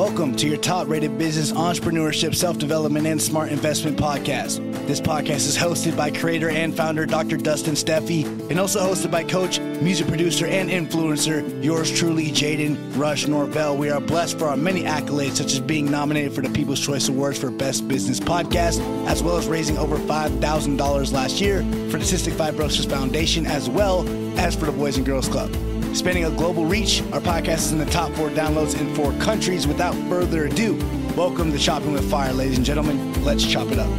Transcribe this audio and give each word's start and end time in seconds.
Welcome 0.00 0.34
to 0.36 0.48
your 0.48 0.56
top 0.56 0.88
rated 0.88 1.18
business, 1.18 1.52
entrepreneurship, 1.52 2.34
self 2.34 2.56
development, 2.56 3.06
and 3.06 3.20
smart 3.20 3.52
investment 3.52 3.98
podcast. 3.98 4.56
This 4.86 4.98
podcast 4.98 5.46
is 5.46 5.58
hosted 5.58 5.94
by 5.94 6.10
creator 6.10 6.48
and 6.48 6.74
founder 6.74 7.04
Dr. 7.04 7.36
Dustin 7.36 7.74
Steffi 7.74 8.24
and 8.48 8.58
also 8.58 8.80
hosted 8.80 9.10
by 9.10 9.24
coach, 9.24 9.60
music 9.60 10.06
producer, 10.08 10.46
and 10.46 10.70
influencer, 10.70 11.62
yours 11.62 11.92
truly, 11.92 12.30
Jaden 12.30 12.96
Rush 12.96 13.26
Norvell. 13.26 13.76
We 13.76 13.90
are 13.90 14.00
blessed 14.00 14.38
for 14.38 14.48
our 14.48 14.56
many 14.56 14.84
accolades, 14.84 15.36
such 15.36 15.52
as 15.52 15.60
being 15.60 15.90
nominated 15.90 16.32
for 16.32 16.40
the 16.40 16.48
People's 16.48 16.80
Choice 16.80 17.10
Awards 17.10 17.38
for 17.38 17.50
Best 17.50 17.86
Business 17.86 18.18
Podcast, 18.18 18.80
as 19.06 19.22
well 19.22 19.36
as 19.36 19.48
raising 19.48 19.76
over 19.76 19.98
$5,000 19.98 21.12
last 21.12 21.42
year 21.42 21.58
for 21.90 21.98
the 21.98 22.06
Cystic 22.06 22.32
Fibrosis 22.32 22.88
Foundation, 22.88 23.44
as 23.44 23.68
well 23.68 24.08
as 24.38 24.56
for 24.56 24.64
the 24.64 24.72
Boys 24.72 24.96
and 24.96 25.04
Girls 25.04 25.28
Club. 25.28 25.54
Spanning 25.92 26.24
a 26.24 26.30
global 26.30 26.64
reach, 26.64 27.02
our 27.12 27.20
podcast 27.20 27.58
is 27.58 27.72
in 27.72 27.78
the 27.78 27.84
top 27.86 28.12
four 28.12 28.30
downloads 28.30 28.80
in 28.80 28.94
four 28.94 29.12
countries. 29.14 29.66
Without 29.66 29.92
further 30.08 30.46
ado, 30.46 30.76
welcome 31.16 31.50
to 31.50 31.58
Choppin 31.58 31.92
with 31.92 32.08
Fire, 32.08 32.32
ladies 32.32 32.56
and 32.56 32.64
gentlemen. 32.64 33.24
Let's 33.24 33.44
chop 33.44 33.66
it 33.72 33.78
up. 33.78 33.90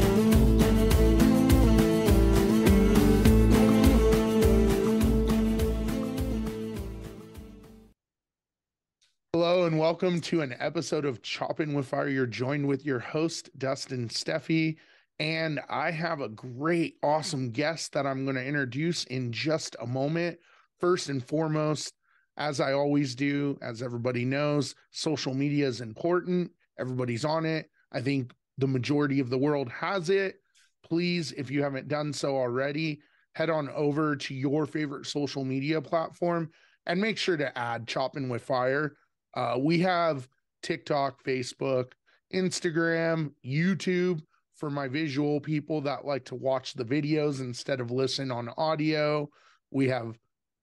Hello 9.33 9.65
and 9.65 9.77
welcome 9.77 10.21
to 10.21 10.41
an 10.41 10.55
episode 10.59 11.03
of 11.03 11.21
Choppin 11.21 11.73
with 11.73 11.87
Fire. 11.87 12.07
You're 12.07 12.25
joined 12.25 12.67
with 12.67 12.85
your 12.85 12.99
host, 12.99 13.49
Dustin 13.57 14.07
Steffi. 14.07 14.77
And 15.19 15.59
I 15.69 15.91
have 15.91 16.21
a 16.21 16.29
great, 16.29 16.97
awesome 17.03 17.51
guest 17.51 17.91
that 17.93 18.07
I'm 18.07 18.23
going 18.23 18.37
to 18.37 18.45
introduce 18.45 19.03
in 19.03 19.33
just 19.33 19.75
a 19.79 19.85
moment 19.85 20.39
first 20.81 21.09
and 21.09 21.25
foremost, 21.25 21.93
as 22.37 22.59
I 22.59 22.73
always 22.73 23.15
do, 23.15 23.57
as 23.61 23.81
everybody 23.81 24.25
knows, 24.25 24.75
social 24.91 25.33
media 25.33 25.67
is 25.67 25.79
important. 25.79 26.51
Everybody's 26.79 27.23
on 27.23 27.45
it. 27.45 27.69
I 27.91 28.01
think 28.01 28.33
the 28.57 28.67
majority 28.67 29.19
of 29.19 29.29
the 29.29 29.37
world 29.37 29.69
has 29.69 30.09
it. 30.09 30.35
Please, 30.83 31.31
if 31.33 31.51
you 31.51 31.61
haven't 31.63 31.87
done 31.87 32.11
so 32.11 32.35
already, 32.35 32.99
head 33.35 33.49
on 33.49 33.69
over 33.69 34.15
to 34.15 34.33
your 34.33 34.65
favorite 34.65 35.05
social 35.05 35.45
media 35.45 35.81
platform 35.81 36.49
and 36.85 36.99
make 36.99 37.17
sure 37.17 37.37
to 37.37 37.57
add 37.57 37.87
Choppin 37.87 38.27
with 38.27 38.43
Fire. 38.43 38.95
Uh, 39.35 39.57
we 39.59 39.79
have 39.79 40.27
TikTok, 40.63 41.23
Facebook, 41.23 41.91
Instagram, 42.33 43.31
YouTube 43.45 44.21
for 44.55 44.69
my 44.69 44.87
visual 44.87 45.39
people 45.39 45.81
that 45.81 46.05
like 46.05 46.25
to 46.25 46.35
watch 46.35 46.73
the 46.73 46.85
videos 46.85 47.39
instead 47.39 47.79
of 47.79 47.91
listen 47.91 48.31
on 48.31 48.49
audio. 48.57 49.29
We 49.71 49.87
have 49.89 50.17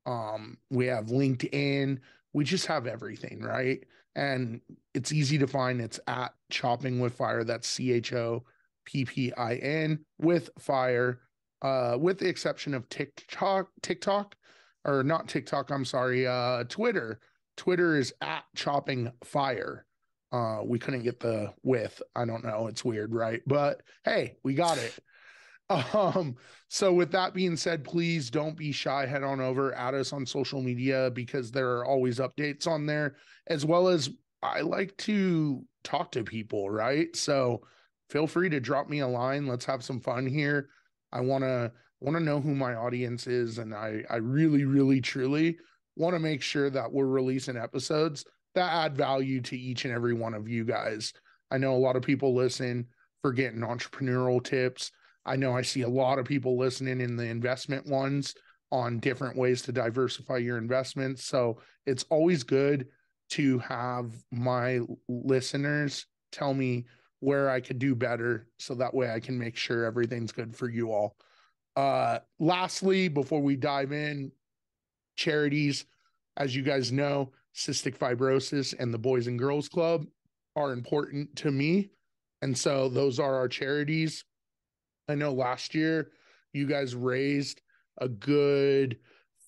um, 0.06 0.58
we 0.70 0.86
have 0.86 1.06
LinkedIn. 1.06 1.98
We 2.32 2.44
just 2.44 2.66
have 2.66 2.86
everything, 2.86 3.40
right? 3.40 3.84
And 4.16 4.60
it's 4.94 5.12
easy 5.12 5.38
to 5.38 5.46
find. 5.46 5.80
It's 5.80 6.00
at 6.06 6.32
Choppin 6.50 6.98
with 6.98 7.14
Fire. 7.14 7.44
That's 7.44 7.68
C 7.68 7.92
H 7.92 8.12
O 8.12 8.44
P 8.84 9.04
P 9.04 9.32
I 9.34 9.54
N 9.56 10.00
with 10.18 10.50
Fire, 10.58 11.20
uh, 11.62 11.96
with 12.00 12.18
the 12.18 12.28
exception 12.28 12.74
of 12.74 12.88
TikTok, 12.88 13.68
TikTok, 13.82 14.34
or 14.84 15.02
not 15.02 15.28
TikTok. 15.28 15.70
I'm 15.70 15.84
sorry, 15.84 16.26
uh, 16.26 16.64
Twitter. 16.64 17.20
Twitter 17.56 17.96
is 17.96 18.12
at 18.20 18.44
Choppin 18.56 19.12
Fire. 19.24 19.84
Uh, 20.30 20.60
we 20.64 20.78
couldn't 20.78 21.02
get 21.02 21.20
the 21.20 21.52
with. 21.62 22.02
I 22.14 22.24
don't 22.24 22.44
know. 22.44 22.66
It's 22.66 22.84
weird, 22.84 23.14
right? 23.14 23.42
But 23.46 23.82
hey, 24.04 24.36
we 24.42 24.54
got 24.54 24.78
it. 24.78 24.94
Um, 25.94 26.36
so 26.68 26.92
with 26.94 27.12
that 27.12 27.34
being 27.34 27.56
said, 27.56 27.84
please 27.84 28.30
don't 28.30 28.56
be 28.56 28.72
shy. 28.72 29.04
Head 29.04 29.22
on 29.22 29.40
over, 29.40 29.74
at 29.74 29.94
us 29.94 30.12
on 30.14 30.24
social 30.24 30.62
media 30.62 31.10
because 31.12 31.50
there 31.50 31.76
are 31.76 31.84
always 31.84 32.18
updates 32.18 32.66
on 32.66 32.86
there, 32.86 33.16
as 33.48 33.66
well 33.66 33.88
as 33.88 34.08
I 34.42 34.62
like 34.62 34.96
to 34.98 35.62
talk 35.84 36.12
to 36.12 36.24
people, 36.24 36.70
right? 36.70 37.14
So 37.14 37.62
feel 38.08 38.26
free 38.26 38.48
to 38.50 38.60
drop 38.60 38.88
me 38.88 39.00
a 39.00 39.08
line. 39.08 39.46
Let's 39.46 39.64
have 39.66 39.84
some 39.84 40.00
fun 40.00 40.26
here. 40.26 40.68
I 41.12 41.20
want 41.20 41.44
to 41.44 41.72
know 42.20 42.40
who 42.40 42.54
my 42.54 42.74
audience 42.74 43.26
is 43.26 43.58
and 43.58 43.74
I 43.74 44.02
I 44.08 44.16
really 44.16 44.64
really 44.64 45.00
truly 45.00 45.58
want 45.96 46.14
to 46.14 46.20
make 46.20 46.42
sure 46.42 46.70
that 46.70 46.92
we're 46.92 47.06
releasing 47.06 47.56
episodes 47.56 48.24
that 48.54 48.72
add 48.72 48.96
value 48.96 49.40
to 49.42 49.58
each 49.58 49.84
and 49.84 49.94
every 49.94 50.14
one 50.14 50.34
of 50.34 50.48
you 50.48 50.64
guys. 50.64 51.12
I 51.50 51.58
know 51.58 51.74
a 51.74 51.78
lot 51.78 51.96
of 51.96 52.02
people 52.02 52.34
listen 52.34 52.86
for 53.22 53.32
getting 53.32 53.60
entrepreneurial 53.60 54.42
tips, 54.42 54.92
I 55.28 55.36
know 55.36 55.54
I 55.54 55.62
see 55.62 55.82
a 55.82 55.88
lot 55.88 56.18
of 56.18 56.24
people 56.24 56.58
listening 56.58 57.02
in 57.02 57.16
the 57.16 57.26
investment 57.26 57.86
ones 57.86 58.34
on 58.72 58.98
different 58.98 59.36
ways 59.36 59.60
to 59.62 59.72
diversify 59.72 60.38
your 60.38 60.56
investments. 60.56 61.24
So 61.24 61.60
it's 61.86 62.04
always 62.10 62.42
good 62.42 62.86
to 63.30 63.58
have 63.58 64.12
my 64.32 64.80
listeners 65.08 66.06
tell 66.32 66.54
me 66.54 66.86
where 67.20 67.50
I 67.50 67.60
could 67.60 67.78
do 67.78 67.94
better 67.94 68.46
so 68.58 68.74
that 68.74 68.94
way 68.94 69.12
I 69.12 69.20
can 69.20 69.38
make 69.38 69.56
sure 69.56 69.84
everything's 69.84 70.32
good 70.32 70.56
for 70.56 70.68
you 70.68 70.92
all. 70.92 71.16
Uh 71.76 72.20
lastly, 72.38 73.08
before 73.08 73.42
we 73.42 73.54
dive 73.54 73.92
in, 73.92 74.32
charities, 75.16 75.84
as 76.38 76.56
you 76.56 76.62
guys 76.62 76.90
know, 76.90 77.32
cystic 77.54 77.98
fibrosis 77.98 78.74
and 78.78 78.94
the 78.94 78.98
Boys 78.98 79.26
and 79.26 79.38
Girls 79.38 79.68
Club 79.68 80.06
are 80.56 80.72
important 80.72 81.36
to 81.36 81.50
me. 81.50 81.90
And 82.40 82.56
so 82.56 82.88
those 82.88 83.18
are 83.18 83.34
our 83.34 83.48
charities. 83.48 84.24
I 85.08 85.14
know 85.14 85.32
last 85.32 85.74
year 85.74 86.10
you 86.52 86.66
guys 86.66 86.94
raised 86.94 87.62
a 87.98 88.08
good 88.08 88.98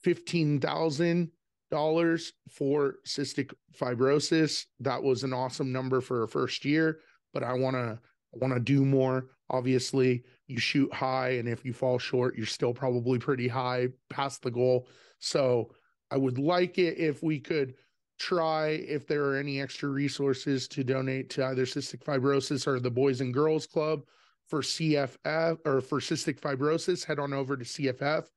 $15,000 0.04 2.32
for 2.48 2.94
cystic 3.06 3.52
fibrosis. 3.78 4.66
That 4.80 5.02
was 5.02 5.24
an 5.24 5.32
awesome 5.32 5.72
number 5.72 6.00
for 6.00 6.22
a 6.22 6.28
first 6.28 6.64
year, 6.64 7.00
but 7.32 7.44
I 7.44 7.52
want 7.52 7.76
to 7.76 7.98
want 8.32 8.54
to 8.54 8.60
do 8.60 8.84
more. 8.84 9.26
Obviously, 9.50 10.24
you 10.46 10.58
shoot 10.58 10.92
high 10.92 11.30
and 11.30 11.48
if 11.48 11.64
you 11.64 11.72
fall 11.72 11.98
short, 11.98 12.36
you're 12.36 12.46
still 12.46 12.72
probably 12.72 13.18
pretty 13.18 13.48
high 13.48 13.88
past 14.08 14.42
the 14.42 14.50
goal. 14.50 14.88
So, 15.18 15.72
I 16.12 16.16
would 16.16 16.38
like 16.38 16.78
it 16.78 16.98
if 16.98 17.22
we 17.22 17.38
could 17.38 17.74
try 18.18 18.70
if 18.70 19.06
there 19.06 19.24
are 19.26 19.36
any 19.36 19.60
extra 19.60 19.88
resources 19.88 20.66
to 20.68 20.82
donate 20.82 21.30
to 21.30 21.46
either 21.46 21.64
cystic 21.64 22.02
fibrosis 22.02 22.66
or 22.66 22.80
the 22.80 22.90
Boys 22.90 23.20
and 23.20 23.32
Girls 23.32 23.66
Club 23.66 24.02
for 24.50 24.60
CFF 24.62 25.58
or 25.64 25.80
for 25.80 26.00
cystic 26.00 26.40
fibrosis, 26.40 27.04
head 27.04 27.20
on 27.20 27.32
over 27.32 27.56
to 27.56 27.64
cff.org 27.64 28.28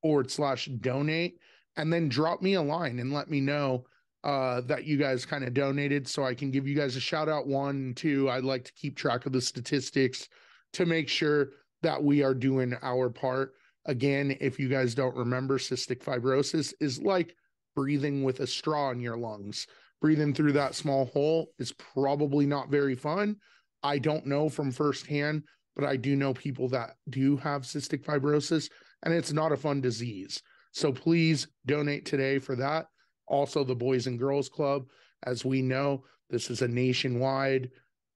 forward 0.00 0.30
slash 0.30 0.66
donate 0.66 1.38
and 1.76 1.92
then 1.92 2.08
drop 2.08 2.40
me 2.40 2.54
a 2.54 2.62
line 2.62 3.00
and 3.00 3.12
let 3.12 3.28
me 3.28 3.40
know 3.40 3.84
uh, 4.22 4.60
that 4.62 4.84
you 4.84 4.96
guys 4.96 5.26
kind 5.26 5.44
of 5.44 5.52
donated 5.52 6.08
so 6.08 6.24
I 6.24 6.34
can 6.34 6.50
give 6.50 6.66
you 6.66 6.74
guys 6.74 6.96
a 6.96 7.00
shout 7.00 7.28
out. 7.28 7.46
One, 7.46 7.92
two, 7.94 8.30
I'd 8.30 8.44
like 8.44 8.64
to 8.64 8.72
keep 8.72 8.96
track 8.96 9.26
of 9.26 9.32
the 9.32 9.40
statistics 9.40 10.28
to 10.74 10.86
make 10.86 11.08
sure 11.08 11.48
that 11.82 12.02
we 12.02 12.22
are 12.22 12.34
doing 12.34 12.74
our 12.82 13.10
part. 13.10 13.52
Again, 13.86 14.36
if 14.40 14.58
you 14.58 14.68
guys 14.68 14.94
don't 14.94 15.16
remember, 15.16 15.58
cystic 15.58 16.02
fibrosis 16.02 16.72
is 16.80 17.02
like 17.02 17.36
breathing 17.76 18.22
with 18.22 18.40
a 18.40 18.46
straw 18.46 18.90
in 18.90 19.00
your 19.00 19.18
lungs. 19.18 19.66
Breathing 20.00 20.32
through 20.32 20.52
that 20.52 20.74
small 20.74 21.06
hole 21.06 21.48
is 21.58 21.72
probably 21.72 22.46
not 22.46 22.70
very 22.70 22.94
fun, 22.94 23.36
I 23.84 23.98
don't 23.98 24.26
know 24.26 24.48
from 24.48 24.72
firsthand, 24.72 25.44
but 25.76 25.84
I 25.84 25.96
do 25.96 26.16
know 26.16 26.32
people 26.32 26.68
that 26.70 26.96
do 27.10 27.36
have 27.36 27.62
cystic 27.62 28.02
fibrosis, 28.02 28.70
and 29.02 29.12
it's 29.12 29.32
not 29.32 29.52
a 29.52 29.56
fun 29.56 29.82
disease. 29.82 30.42
So 30.72 30.90
please 30.90 31.46
donate 31.66 32.06
today 32.06 32.38
for 32.38 32.56
that. 32.56 32.86
Also, 33.28 33.62
the 33.62 33.74
Boys 33.74 34.06
and 34.06 34.18
Girls 34.18 34.48
Club, 34.48 34.86
as 35.24 35.44
we 35.44 35.60
know, 35.60 36.04
this 36.30 36.50
is 36.50 36.62
a 36.62 36.68
nationwide 36.68 37.70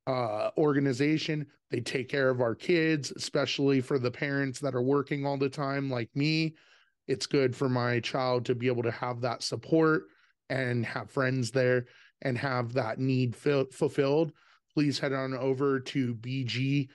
uh, 0.07 0.51
organization. 0.57 1.47
They 1.71 1.81
take 1.81 2.09
care 2.09 2.31
of 2.31 2.41
our 2.41 2.55
kids, 2.55 3.13
especially 3.15 3.83
for 3.83 3.99
the 3.99 4.11
parents 4.11 4.59
that 4.61 4.75
are 4.75 4.83
working 4.83 5.27
all 5.27 5.37
the 5.37 5.51
time, 5.51 5.91
like 5.91 6.09
me. 6.15 6.57
It's 7.07 7.27
good 7.27 7.55
for 7.55 7.69
my 7.69 8.01
child 8.01 8.47
to 8.47 8.55
be 8.55 8.67
able 8.69 8.83
to 8.85 8.91
have 8.91 9.21
that 9.21 9.43
support 9.43 10.05
and 10.49 10.85
have 10.87 11.11
friends 11.11 11.51
there 11.51 11.87
and 12.23 12.39
have 12.39 12.73
that 12.73 12.99
need 12.99 13.37
fil- 13.37 13.67
fulfilled 13.71 14.33
please 14.79 15.01
head 15.01 15.13
on 15.13 15.35
over 15.35 15.81
to 15.81 16.15
bgbc.org 16.15 16.89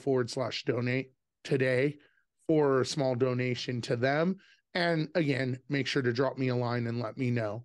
forward 0.00 0.28
slash 0.28 0.64
donate 0.64 1.12
today 1.44 1.96
for 2.48 2.80
a 2.80 2.84
small 2.84 3.14
donation 3.14 3.80
to 3.80 3.94
them. 3.94 4.34
And 4.74 5.06
again, 5.14 5.60
make 5.68 5.86
sure 5.86 6.02
to 6.02 6.12
drop 6.12 6.36
me 6.36 6.48
a 6.48 6.56
line 6.56 6.88
and 6.88 6.98
let 6.98 7.16
me 7.16 7.30
know. 7.30 7.62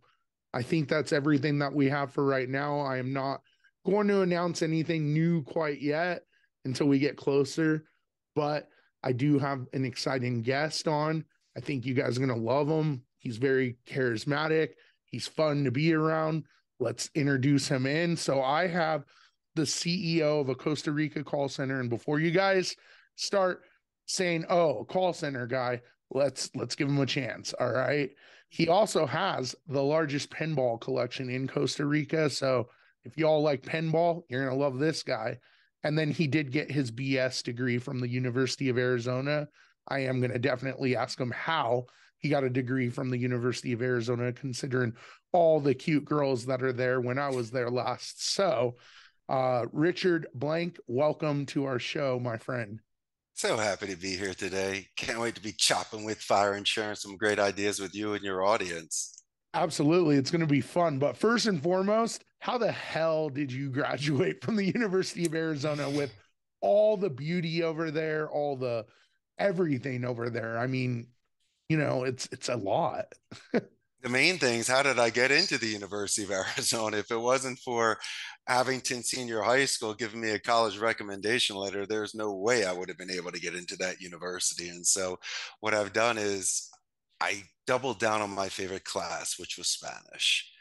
I 0.54 0.62
think 0.62 0.88
that's 0.88 1.12
everything 1.12 1.58
that 1.58 1.74
we 1.74 1.90
have 1.90 2.14
for 2.14 2.24
right 2.24 2.48
now. 2.48 2.82
I 2.82 2.98
am 2.98 3.14
not 3.14 3.42
going 3.84 4.08
to 4.10 4.22
announce 4.22 4.62
anything 4.62 5.12
new 5.12 5.42
quite 5.42 5.82
yet 5.82 6.22
until 6.66 6.86
we 6.86 7.00
get 7.00 7.18
closer, 7.18 7.86
but 8.36 8.68
I 9.02 9.12
do 9.12 9.40
have 9.40 9.66
an 9.74 9.86
exciting 9.86 10.44
guest 10.44 10.88
on. 10.88 11.26
I 11.58 11.62
think 11.62 11.84
you 11.84 11.96
guys 11.96 12.16
are 12.16 12.24
going 12.24 12.40
to 12.40 12.46
love 12.46 12.68
him. 12.68 13.02
He's 13.18 13.38
very 13.38 13.78
charismatic. 13.88 14.74
He's 15.06 15.28
fun 15.28 15.64
to 15.64 15.72
be 15.72 15.96
around. 15.96 16.44
Let's 16.80 17.10
introduce 17.16 17.68
him 17.68 17.86
in. 17.86 18.16
So 18.16 18.42
I 18.42 18.68
have 18.68 19.04
the 19.56 19.64
CEO 19.64 20.42
of 20.42 20.50
a 20.50 20.56
Costa 20.56 20.92
Rica 20.92 21.24
call 21.24 21.50
center. 21.50 21.80
And 21.80 21.90
before 21.90 22.20
you 22.20 22.32
guys 22.32 22.76
start 23.16 23.64
saying, 24.06 24.46
oh, 24.50 24.86
call 24.86 25.14
center 25.14 25.48
guy, 25.48 25.82
let's 26.12 26.50
let's 26.56 26.76
give 26.76 26.88
him 26.88 27.00
a 27.00 27.06
chance. 27.06 27.54
All 27.60 27.72
right. 27.72 28.10
He 28.50 28.70
also 28.70 29.06
has 29.06 29.56
the 29.68 29.84
largest 29.84 30.30
pinball 30.30 30.80
collection 30.80 31.30
in 31.30 31.48
Costa 31.48 31.86
Rica. 31.86 32.30
So 32.30 32.70
if 33.04 33.18
y'all 33.18 33.42
like 33.42 33.62
pinball, 33.62 34.24
you're 34.30 34.46
gonna 34.46 34.56
love 34.56 34.80
this 34.80 35.04
guy. 35.04 35.40
And 35.84 35.98
then 35.98 36.12
he 36.12 36.28
did 36.28 36.52
get 36.52 36.72
his 36.72 36.92
BS 36.92 37.44
degree 37.44 37.78
from 37.78 38.00
the 38.00 38.08
University 38.08 38.70
of 38.70 38.78
Arizona. 38.78 39.48
I 39.88 40.00
am 40.00 40.22
gonna 40.22 40.40
definitely 40.40 40.96
ask 40.96 41.20
him 41.20 41.32
how 41.32 41.86
he 42.20 42.30
got 42.30 42.44
a 42.44 42.50
degree 42.50 42.90
from 42.90 43.10
the 43.10 43.18
University 43.18 43.74
of 43.74 43.82
Arizona, 43.82 44.32
considering 44.34 44.94
all 45.32 45.60
the 45.60 45.74
cute 45.74 46.06
girls 46.06 46.46
that 46.46 46.64
are 46.64 46.74
there 46.74 47.02
when 47.02 47.18
I 47.20 47.30
was 47.30 47.52
there 47.52 47.70
last. 47.70 48.34
So 48.34 48.76
uh 49.30 49.66
Richard 49.72 50.28
Blank, 50.34 50.80
welcome 50.88 51.46
to 51.48 51.66
our 51.66 51.80
show, 51.80 52.20
my 52.20 52.38
friend. 52.38 52.80
So 53.34 53.56
happy 53.56 53.86
to 53.88 53.96
be 53.96 54.16
here 54.16 54.34
today. 54.34 54.88
Can't 54.96 55.20
wait 55.20 55.36
to 55.36 55.42
be 55.42 55.52
chopping 55.52 56.04
with 56.04 56.20
fire 56.20 56.54
and 56.54 56.68
sharing 56.68 56.96
some 56.96 57.18
great 57.18 57.38
ideas 57.38 57.80
with 57.80 57.94
you 57.94 58.14
and 58.14 58.24
your 58.24 58.44
audience. 58.44 59.24
Absolutely. 59.54 60.16
It's 60.16 60.32
going 60.32 60.42
to 60.42 60.48
be 60.48 60.60
fun. 60.62 60.98
But 60.98 61.18
first 61.18 61.46
and 61.46 61.62
foremost, 61.62 62.24
how 62.40 62.58
the 62.58 62.72
hell 62.72 63.30
did 63.30 63.52
you 63.52 63.70
graduate 63.70 64.44
from 64.44 64.56
the 64.56 64.66
University 64.66 65.26
of 65.26 65.36
Arizona 65.36 65.88
with 65.88 66.16
all 66.62 66.98
the 66.98 67.12
beauty 67.12 67.62
over 67.62 67.92
there, 67.92 68.28
all 68.28 68.56
the 68.56 68.86
everything 69.38 70.04
over 70.04 70.32
there? 70.32 70.58
I 70.58 70.66
mean, 70.66 71.08
you 71.70 71.78
know, 71.78 72.04
it's 72.04 72.28
it's 72.32 72.50
a 72.50 72.56
lot. 72.56 73.14
the 74.04 74.10
main 74.10 74.38
things 74.38 74.68
how 74.68 74.84
did 74.84 75.00
i 75.00 75.10
get 75.10 75.32
into 75.32 75.58
the 75.58 75.68
university 75.68 76.24
of 76.24 76.32
arizona 76.58 76.98
if 76.98 77.10
it 77.12 77.20
wasn't 77.20 77.58
for 77.60 77.98
abington 78.48 79.02
senior 79.02 79.42
high 79.42 79.66
school 79.66 79.94
giving 79.94 80.22
me 80.22 80.32
a 80.32 80.40
college 80.40 80.78
recommendation 80.78 81.56
letter? 81.56 81.86
There's 81.86 82.16
no 82.16 82.34
way 82.34 82.66
i 82.66 82.72
would 82.72 82.90
have 82.90 82.98
been 82.98 83.12
able 83.12 83.32
to 83.32 83.40
get 83.40 83.56
into 83.56 83.76
that 83.78 84.00
university. 84.00 84.70
And 84.70 84.86
so 84.86 85.18
what 85.60 85.74
i've 85.74 85.94
done 85.94 86.18
is 86.18 86.70
i 87.20 87.44
doubled 87.66 88.00
down 88.00 88.22
on 88.22 88.30
my 88.30 88.50
favorite 88.50 88.86
class 88.86 89.38
which 89.40 89.58
was 89.58 89.68
spanish. 89.68 90.52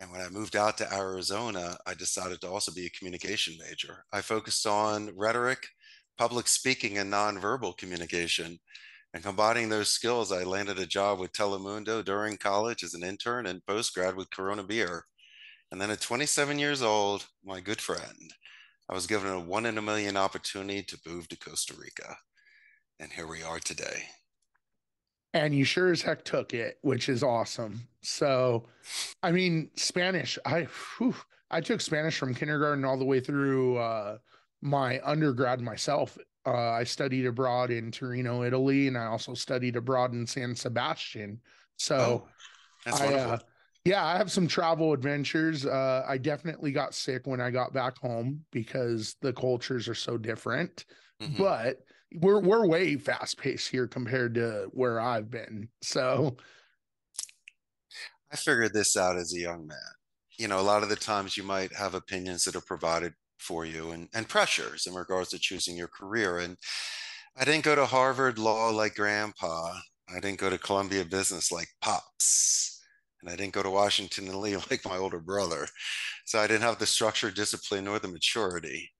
And 0.00 0.10
when 0.10 0.20
i 0.20 0.28
moved 0.28 0.56
out 0.56 0.78
to 0.78 0.92
arizona 0.92 1.76
i 1.86 1.94
decided 1.94 2.40
to 2.40 2.48
also 2.48 2.72
be 2.72 2.86
a 2.86 2.98
communication 2.98 3.54
major. 3.58 4.04
I 4.12 4.22
focused 4.22 4.66
on 4.66 5.12
rhetoric 5.16 5.68
public 6.16 6.48
speaking 6.48 6.98
and 6.98 7.12
nonverbal 7.12 7.76
communication 7.76 8.58
and 9.14 9.22
combining 9.22 9.68
those 9.68 9.88
skills, 9.88 10.32
I 10.32 10.44
landed 10.44 10.78
a 10.78 10.86
job 10.86 11.18
with 11.18 11.32
Telemundo 11.32 12.04
during 12.04 12.36
college 12.36 12.82
as 12.84 12.94
an 12.94 13.02
intern 13.02 13.46
and 13.46 13.64
postgrad 13.64 14.16
with 14.16 14.30
Corona 14.30 14.62
Beer. 14.62 15.06
And 15.72 15.80
then 15.80 15.90
at 15.90 16.00
27 16.00 16.58
years 16.58 16.82
old, 16.82 17.26
my 17.44 17.60
good 17.60 17.80
friend, 17.80 18.34
I 18.88 18.94
was 18.94 19.06
given 19.06 19.30
a 19.30 19.40
one 19.40 19.66
in 19.66 19.78
a 19.78 19.82
million 19.82 20.16
opportunity 20.16 20.82
to 20.82 20.98
move 21.06 21.28
to 21.28 21.38
Costa 21.38 21.74
Rica. 21.78 22.16
And 23.00 23.12
here 23.12 23.26
we 23.26 23.42
are 23.42 23.58
today. 23.58 24.04
And 25.34 25.54
you 25.54 25.64
sure 25.64 25.92
as 25.92 26.02
heck 26.02 26.24
took 26.24 26.54
it, 26.54 26.78
which 26.82 27.08
is 27.08 27.22
awesome. 27.22 27.86
So, 28.02 28.66
I 29.22 29.30
mean, 29.30 29.70
Spanish, 29.76 30.38
I, 30.44 30.66
whew, 30.96 31.14
I 31.50 31.60
took 31.60 31.80
Spanish 31.80 32.18
from 32.18 32.34
kindergarten 32.34 32.84
all 32.84 32.98
the 32.98 33.04
way 33.04 33.20
through 33.20 33.76
uh, 33.76 34.18
my 34.62 35.00
undergrad 35.04 35.60
myself 35.60 36.18
uh, 36.54 36.72
I 36.72 36.84
studied 36.84 37.26
abroad 37.26 37.70
in 37.70 37.90
Torino, 37.90 38.42
Italy, 38.42 38.88
and 38.88 38.96
I 38.96 39.06
also 39.06 39.34
studied 39.34 39.76
abroad 39.76 40.12
in 40.12 40.26
San 40.26 40.54
Sebastian. 40.54 41.40
So, 41.76 41.96
oh, 41.96 42.28
that's 42.84 43.00
I, 43.00 43.06
uh, 43.06 43.10
wonderful. 43.10 43.32
Uh, 43.32 43.38
yeah, 43.84 44.04
I 44.04 44.16
have 44.16 44.30
some 44.30 44.46
travel 44.46 44.92
adventures. 44.92 45.64
Uh, 45.64 46.04
I 46.06 46.18
definitely 46.18 46.72
got 46.72 46.94
sick 46.94 47.26
when 47.26 47.40
I 47.40 47.50
got 47.50 47.72
back 47.72 47.96
home 47.98 48.44
because 48.50 49.16
the 49.22 49.32
cultures 49.32 49.88
are 49.88 49.94
so 49.94 50.18
different. 50.18 50.84
Mm-hmm. 51.22 51.42
But 51.42 51.78
we're 52.14 52.40
we're 52.40 52.66
way 52.66 52.96
fast 52.96 53.38
paced 53.38 53.68
here 53.68 53.86
compared 53.86 54.34
to 54.34 54.68
where 54.72 55.00
I've 55.00 55.30
been. 55.30 55.68
So, 55.82 56.36
I 58.32 58.36
figured 58.36 58.72
this 58.74 58.96
out 58.96 59.16
as 59.16 59.32
a 59.34 59.40
young 59.40 59.66
man. 59.66 59.78
You 60.38 60.48
know, 60.48 60.60
a 60.60 60.62
lot 60.62 60.82
of 60.82 60.88
the 60.88 60.96
times 60.96 61.36
you 61.36 61.42
might 61.42 61.74
have 61.74 61.94
opinions 61.94 62.44
that 62.44 62.56
are 62.56 62.60
provided 62.60 63.14
for 63.38 63.64
you 63.64 63.90
and, 63.92 64.08
and 64.14 64.28
pressures 64.28 64.86
in 64.86 64.94
regards 64.94 65.30
to 65.30 65.38
choosing 65.38 65.76
your 65.76 65.88
career. 65.88 66.38
And 66.38 66.56
I 67.36 67.44
didn't 67.44 67.64
go 67.64 67.74
to 67.74 67.86
Harvard 67.86 68.38
Law 68.38 68.70
like 68.70 68.96
grandpa. 68.96 69.72
I 70.08 70.20
didn't 70.20 70.40
go 70.40 70.50
to 70.50 70.58
Columbia 70.58 71.04
Business 71.04 71.52
like 71.52 71.68
pops. 71.80 72.80
And 73.22 73.30
I 73.30 73.36
didn't 73.36 73.54
go 73.54 73.62
to 73.62 73.70
Washington 73.70 74.28
and 74.28 74.36
Lee 74.36 74.56
like 74.70 74.84
my 74.84 74.96
older 74.96 75.20
brother. 75.20 75.66
So 76.24 76.38
I 76.38 76.46
didn't 76.46 76.62
have 76.62 76.78
the 76.78 76.86
structure, 76.86 77.30
discipline, 77.30 77.84
nor 77.84 77.98
the 77.98 78.08
maturity. 78.08 78.90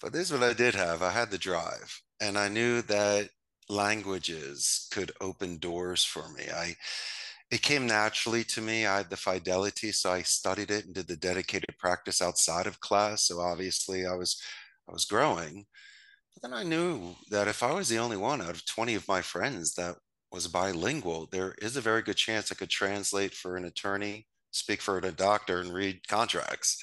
But 0.00 0.12
this 0.12 0.30
is 0.30 0.32
what 0.32 0.48
I 0.48 0.52
did 0.52 0.74
have 0.74 1.02
I 1.02 1.10
had 1.10 1.30
the 1.30 1.38
drive. 1.38 2.00
And 2.20 2.38
I 2.38 2.48
knew 2.48 2.82
that 2.82 3.30
languages 3.68 4.88
could 4.92 5.12
open 5.20 5.58
doors 5.58 6.04
for 6.04 6.28
me. 6.32 6.44
I 6.54 6.76
it 7.54 7.62
came 7.62 7.86
naturally 7.86 8.42
to 8.42 8.60
me. 8.60 8.84
I 8.84 8.96
had 8.96 9.10
the 9.10 9.16
fidelity, 9.16 9.92
so 9.92 10.10
I 10.10 10.22
studied 10.22 10.72
it 10.72 10.86
and 10.86 10.94
did 10.94 11.06
the 11.06 11.16
dedicated 11.16 11.78
practice 11.78 12.20
outside 12.20 12.66
of 12.66 12.80
class. 12.80 13.28
So 13.28 13.38
obviously, 13.40 14.04
I 14.04 14.14
was 14.14 14.42
I 14.88 14.92
was 14.92 15.04
growing. 15.04 15.64
But 16.34 16.42
then 16.42 16.52
I 16.52 16.64
knew 16.64 17.14
that 17.30 17.46
if 17.46 17.62
I 17.62 17.72
was 17.72 17.88
the 17.88 17.98
only 17.98 18.16
one 18.16 18.42
out 18.42 18.50
of 18.50 18.66
20 18.66 18.96
of 18.96 19.06
my 19.06 19.22
friends 19.22 19.74
that 19.74 19.94
was 20.32 20.48
bilingual, 20.48 21.28
there 21.30 21.54
is 21.62 21.76
a 21.76 21.80
very 21.80 22.02
good 22.02 22.16
chance 22.16 22.50
I 22.50 22.56
could 22.56 22.70
translate 22.70 23.34
for 23.34 23.56
an 23.56 23.66
attorney, 23.66 24.26
speak 24.50 24.82
for 24.82 24.98
a 24.98 25.12
doctor, 25.12 25.60
and 25.60 25.72
read 25.72 26.08
contracts. 26.08 26.82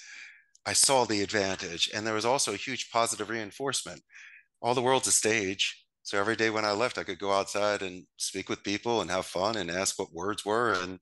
I 0.65 0.71
saw 0.71 1.03
the 1.03 1.21
advantage, 1.21 1.91
and 1.93 2.07
there 2.07 2.13
was 2.13 2.25
also 2.25 2.53
a 2.53 2.57
huge 2.57 2.91
positive 2.91 3.29
reinforcement. 3.29 4.03
All 4.61 4.73
the 4.73 4.81
world's 4.81 5.07
a 5.07 5.11
stage 5.11 5.80
so 6.03 6.17
every 6.17 6.35
day 6.35 6.49
when 6.49 6.65
I 6.65 6.71
left, 6.71 6.97
I 6.97 7.03
could 7.03 7.19
go 7.19 7.31
outside 7.31 7.81
and 7.81 8.05
speak 8.17 8.49
with 8.49 8.63
people 8.63 9.01
and 9.01 9.09
have 9.11 9.25
fun 9.25 9.57
and 9.57 9.69
ask 9.69 9.99
what 9.99 10.13
words 10.13 10.43
were. 10.45 10.73
And 10.73 10.99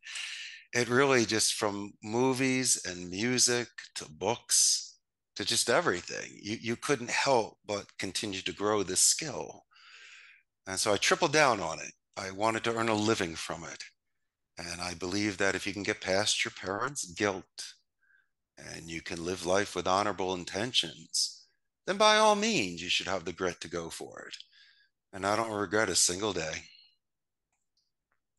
it 0.74 0.90
really 0.90 1.26
just 1.26 1.54
from 1.54 1.94
movies 2.04 2.82
and 2.86 3.10
music 3.10 3.68
to 3.96 4.10
books 4.10 4.98
to 5.36 5.46
just 5.46 5.70
everything, 5.70 6.38
you, 6.42 6.58
you 6.60 6.76
couldn't 6.76 7.10
help 7.10 7.58
but 7.66 7.86
continue 7.98 8.42
to 8.42 8.52
grow 8.52 8.84
this 8.84 9.00
skill. 9.00 9.64
And 10.68 10.78
so 10.78 10.94
I 10.94 10.98
tripled 10.98 11.32
down 11.32 11.62
on 11.62 11.80
it. 11.80 11.94
I 12.18 12.32
wanted 12.32 12.66
to 12.66 12.76
earn 12.76 12.90
a 12.90 12.94
living 12.94 13.36
from 13.36 13.64
it. 13.64 13.82
And 14.58 14.82
I 14.82 14.94
believe 14.96 15.38
that 15.38 15.56
if 15.56 15.66
you 15.66 15.72
can 15.72 15.84
get 15.84 16.02
past 16.02 16.44
your 16.44 16.52
parents' 16.52 17.06
guilt 17.06 17.74
and 18.58 18.90
you 18.90 19.02
can 19.02 19.24
live 19.24 19.46
life 19.46 19.76
with 19.76 19.88
honorable 19.88 20.34
intentions, 20.34 21.46
then 21.88 21.96
by 21.96 22.18
all 22.18 22.36
means, 22.36 22.84
you 22.84 22.90
should 22.90 23.08
have 23.08 23.24
the 23.24 23.32
grit 23.32 23.62
to 23.62 23.70
go 23.70 23.90
for 23.90 24.20
it 24.28 24.36
and 25.14 25.26
I 25.26 25.36
don't 25.36 25.52
regret 25.52 25.90
a 25.90 25.96
single 25.96 26.34
day. 26.34 26.64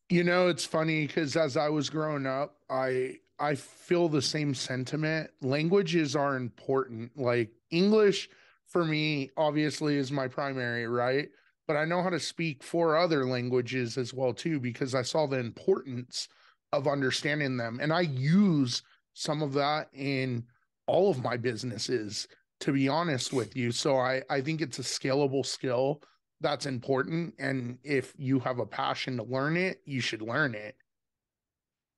You 0.08 0.24
know, 0.24 0.48
it's 0.48 0.64
funny 0.64 1.06
because 1.06 1.36
as 1.36 1.56
I 1.56 1.68
was 1.68 1.90
growing 1.90 2.26
up, 2.26 2.56
I 2.68 3.16
I 3.38 3.54
feel 3.54 4.08
the 4.08 4.22
same 4.22 4.54
sentiment. 4.54 5.30
Languages 5.40 6.14
are 6.14 6.36
important. 6.36 7.16
Like 7.16 7.50
English 7.70 8.28
for 8.66 8.84
me, 8.84 9.30
obviously, 9.36 9.96
is 9.96 10.12
my 10.12 10.28
primary, 10.28 10.86
right? 10.86 11.28
But 11.66 11.76
I 11.76 11.84
know 11.84 12.02
how 12.02 12.10
to 12.10 12.20
speak 12.20 12.62
four 12.62 12.96
other 12.96 13.24
languages 13.24 13.96
as 13.96 14.12
well 14.12 14.34
too 14.34 14.58
because 14.58 14.94
I 14.94 15.02
saw 15.02 15.26
the 15.26 15.38
importance 15.38 16.28
of 16.72 16.86
understanding 16.88 17.56
them, 17.56 17.78
and 17.80 17.92
I 17.92 18.02
use 18.02 18.82
some 19.14 19.42
of 19.42 19.52
that 19.54 19.88
in 19.92 20.44
all 20.86 21.10
of 21.10 21.22
my 21.22 21.36
businesses. 21.36 22.28
To 22.60 22.72
be 22.72 22.88
honest 22.88 23.32
with 23.32 23.56
you, 23.56 23.72
so 23.72 23.96
I 23.96 24.22
I 24.28 24.42
think 24.42 24.60
it's 24.60 24.78
a 24.78 24.82
scalable 24.82 25.46
skill 25.46 26.02
that's 26.40 26.66
important. 26.66 27.34
And 27.38 27.78
if 27.84 28.14
you 28.16 28.40
have 28.40 28.58
a 28.58 28.66
passion 28.66 29.16
to 29.16 29.22
learn 29.22 29.56
it, 29.56 29.80
you 29.84 30.00
should 30.00 30.22
learn 30.22 30.54
it. 30.54 30.76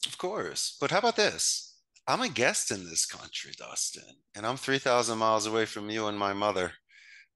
Of 0.06 0.18
course. 0.18 0.76
But 0.80 0.90
how 0.90 0.98
about 0.98 1.16
this? 1.16 1.76
I'm 2.08 2.22
a 2.22 2.28
guest 2.28 2.72
in 2.72 2.84
this 2.84 3.06
country, 3.06 3.52
Dustin, 3.56 4.02
and 4.34 4.44
I'm 4.44 4.56
3,000 4.56 5.16
miles 5.16 5.46
away 5.46 5.66
from 5.66 5.88
you 5.88 6.08
and 6.08 6.18
my 6.18 6.32
mother. 6.32 6.72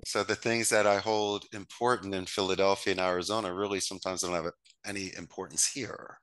So 0.05 0.25
the 0.25 0.35
things 0.35 0.69
that 0.71 0.87
I 0.87 0.99
hold 0.99 1.45
important 1.53 2.15
in 2.15 2.27
Philadelphia 2.27 2.91
and 2.91 3.01
Arizona 3.01 3.55
really 3.55 3.81
sometimes 3.81 4.23
don't 4.23 4.33
have 4.33 4.51
any 4.85 5.13
importance 5.17 5.67
here. 5.67 6.19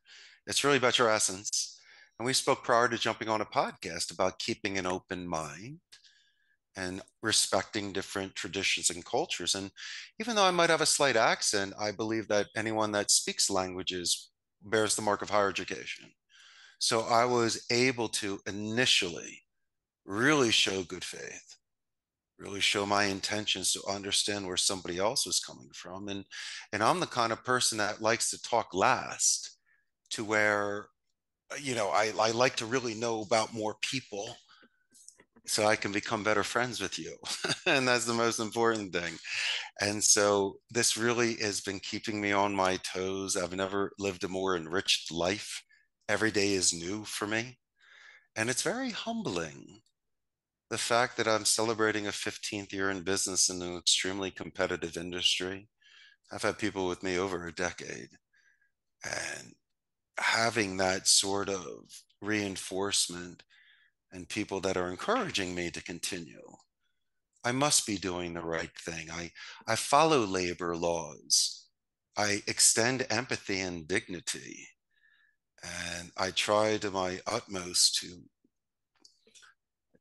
It's 0.45 0.63
really 0.63 0.77
about 0.77 0.99
your 0.99 1.09
essence. 1.09 1.79
And 2.19 2.25
we 2.25 2.33
spoke 2.33 2.63
prior 2.63 2.89
to 2.89 2.97
jumping 2.97 3.29
on 3.29 3.41
a 3.41 3.45
podcast 3.45 4.11
about 4.11 4.39
keeping 4.39 4.77
an 4.77 4.85
open 4.85 5.25
mind 5.25 5.79
and 6.75 7.01
respecting 7.21 7.93
different 7.93 8.35
traditions 8.35 8.89
and 8.89 9.05
cultures. 9.05 9.55
And 9.55 9.71
even 10.19 10.35
though 10.35 10.45
I 10.45 10.51
might 10.51 10.69
have 10.69 10.81
a 10.81 10.85
slight 10.85 11.15
accent, 11.15 11.73
I 11.79 11.91
believe 11.91 12.27
that 12.27 12.47
anyone 12.55 12.91
that 12.93 13.11
speaks 13.11 13.49
languages 13.49 14.31
bears 14.63 14.95
the 14.95 15.01
mark 15.01 15.21
of 15.21 15.29
higher 15.29 15.49
education. 15.49 16.09
So 16.79 17.01
I 17.01 17.25
was 17.25 17.65
able 17.71 18.09
to 18.09 18.39
initially 18.47 19.41
really 20.05 20.51
show 20.51 20.83
good 20.83 21.03
faith, 21.03 21.55
really 22.37 22.59
show 22.59 22.85
my 22.85 23.05
intentions 23.05 23.71
to 23.73 23.81
understand 23.87 24.47
where 24.47 24.57
somebody 24.57 24.97
else 24.97 25.25
was 25.25 25.39
coming 25.39 25.69
from. 25.73 26.09
And, 26.09 26.25
and 26.73 26.83
I'm 26.83 26.99
the 26.99 27.05
kind 27.05 27.31
of 27.31 27.45
person 27.45 27.77
that 27.77 28.01
likes 28.01 28.31
to 28.31 28.41
talk 28.41 28.73
last 28.73 29.57
to 30.11 30.23
where, 30.23 30.87
you 31.61 31.75
know, 31.75 31.89
I, 31.89 32.11
I 32.19 32.31
like 32.31 32.55
to 32.57 32.65
really 32.65 32.95
know 32.95 33.21
about 33.21 33.53
more 33.53 33.75
people 33.81 34.35
so 35.45 35.65
I 35.65 35.75
can 35.75 35.91
become 35.91 36.23
better 36.23 36.43
friends 36.43 36.79
with 36.79 36.97
you. 36.97 37.17
and 37.65 37.87
that's 37.87 38.05
the 38.05 38.13
most 38.13 38.39
important 38.39 38.93
thing. 38.93 39.13
And 39.81 40.03
so 40.03 40.57
this 40.71 40.97
really 40.97 41.35
has 41.35 41.61
been 41.61 41.79
keeping 41.79 42.21
me 42.21 42.31
on 42.31 42.55
my 42.55 42.77
toes. 42.77 43.35
I've 43.35 43.55
never 43.55 43.91
lived 43.99 44.23
a 44.23 44.29
more 44.29 44.55
enriched 44.55 45.11
life. 45.11 45.61
Every 46.07 46.31
day 46.31 46.53
is 46.53 46.73
new 46.73 47.03
for 47.03 47.27
me. 47.27 47.57
And 48.35 48.49
it's 48.49 48.61
very 48.61 48.91
humbling. 48.91 49.81
The 50.69 50.77
fact 50.77 51.17
that 51.17 51.27
I'm 51.27 51.45
celebrating 51.45 52.07
a 52.07 52.11
15th 52.11 52.71
year 52.71 52.89
in 52.89 53.01
business 53.01 53.49
in 53.49 53.61
an 53.61 53.77
extremely 53.77 54.31
competitive 54.31 54.97
industry. 54.97 55.67
I've 56.31 56.41
had 56.41 56.57
people 56.57 56.87
with 56.87 57.03
me 57.03 57.17
over 57.17 57.45
a 57.45 57.53
decade. 57.53 58.09
And 59.03 59.53
having 60.19 60.77
that 60.77 61.07
sort 61.07 61.49
of 61.49 61.83
reinforcement 62.21 63.43
and 64.13 64.29
people 64.29 64.61
that 64.61 64.77
are 64.77 64.89
encouraging 64.89 65.53
me 65.53 65.71
to 65.71 65.83
continue. 65.83 66.41
I 67.43 67.51
must 67.51 67.85
be 67.85 67.97
doing 67.97 68.33
the 68.33 68.45
right 68.45 68.71
thing. 68.79 69.09
I, 69.11 69.31
I 69.67 69.75
follow 69.75 70.19
labor 70.19 70.75
laws. 70.77 71.65
I 72.17 72.41
extend 72.47 73.05
empathy 73.09 73.59
and 73.59 73.87
dignity. 73.87 74.67
And 75.63 76.11
I 76.17 76.31
try 76.31 76.77
to 76.77 76.91
my 76.91 77.19
utmost 77.27 77.99
to 77.99 78.21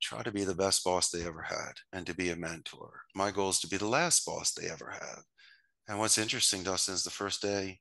try 0.00 0.23
to 0.23 0.33
be 0.33 0.45
the 0.45 0.54
best 0.54 0.85
boss 0.85 1.11
they 1.11 1.25
ever 1.25 1.42
had 1.42 1.73
and 1.92 2.07
to 2.07 2.14
be 2.14 2.31
a 2.31 2.37
mentor. 2.37 3.02
My 3.14 3.31
goal 3.31 3.50
is 3.50 3.61
to 3.61 3.69
be 3.69 3.76
the 3.76 3.88
last 3.88 4.26
boss 4.26 4.52
they 4.52 4.69
ever 4.69 4.90
have. 4.90 5.23
And 5.88 5.99
what's 5.99 6.19
interesting, 6.19 6.62
Dustin, 6.62 6.95
is 6.95 7.04
the 7.04 7.11
first 7.11 7.40
day 7.40 7.81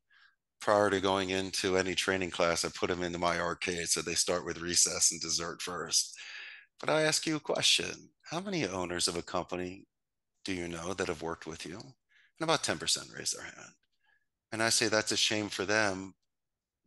prior 0.61 0.89
to 0.89 1.01
going 1.01 1.31
into 1.31 1.77
any 1.77 1.95
training 1.95 2.29
class, 2.31 2.63
I 2.63 2.69
put 2.69 2.89
them 2.89 3.03
into 3.03 3.17
my 3.17 3.39
arcade. 3.39 3.89
So 3.89 4.01
they 4.01 4.13
start 4.13 4.45
with 4.45 4.61
recess 4.61 5.11
and 5.11 5.19
dessert 5.19 5.61
first. 5.61 6.17
But 6.79 6.89
I 6.89 7.01
ask 7.01 7.25
you 7.25 7.35
a 7.35 7.39
question 7.39 8.09
How 8.29 8.39
many 8.39 8.65
owners 8.65 9.07
of 9.07 9.17
a 9.17 9.23
company 9.23 9.85
do 10.45 10.53
you 10.53 10.67
know 10.67 10.93
that 10.93 11.07
have 11.07 11.21
worked 11.21 11.45
with 11.45 11.65
you? 11.65 11.75
And 11.75 12.43
about 12.49 12.63
10% 12.63 13.17
raise 13.17 13.31
their 13.31 13.43
hand. 13.43 13.73
And 14.51 14.63
I 14.63 14.69
say 14.69 14.87
that's 14.87 15.11
a 15.11 15.17
shame 15.17 15.49
for 15.49 15.65
them, 15.65 16.13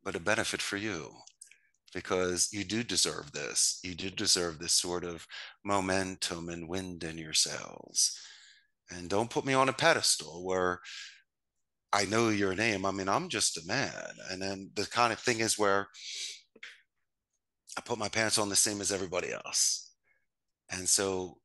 but 0.03 0.17
a 0.17 0.21
benefit 0.21 0.61
for 0.61 0.77
you 0.77 1.13
because 1.95 2.49
you 2.53 2.65
do 2.65 2.83
deserve 2.83 3.33
this. 3.33 3.79
You 3.83 3.95
do 3.95 4.11
deserve 4.11 4.59
this 4.59 4.73
sort 4.73 5.05
of 5.05 5.27
momentum 5.65 6.49
and 6.49 6.69
wind 6.69 7.05
in 7.05 7.17
your 7.17 7.33
sails. 7.33 8.19
And 8.91 9.09
don't 9.09 9.31
put 9.31 9.47
me 9.47 9.55
on 9.55 9.69
a 9.69 9.73
pedestal 9.73 10.45
where 10.45 10.81
I 11.95 12.07
know 12.07 12.29
your 12.29 12.55
name. 12.55 12.85
I 12.85 12.91
mean, 12.91 13.09
I'm 13.09 13.29
just 13.29 13.57
a 13.57 13.67
man. 13.67 13.93
And 14.31 14.43
then 14.43 14.71
the 14.75 14.85
kind 14.85 15.13
of 15.13 15.21
thing 15.21 15.39
is 15.39 15.59
where 15.59 15.87
I 17.79 17.81
put 17.83 17.99
my 17.99 18.09
pants 18.09 18.37
on 18.37 18.49
the 18.49 18.57
same 18.57 18.81
as 18.81 18.91
everybody 18.91 19.33
else. 19.33 19.93
And 20.71 20.89
so 20.89 21.39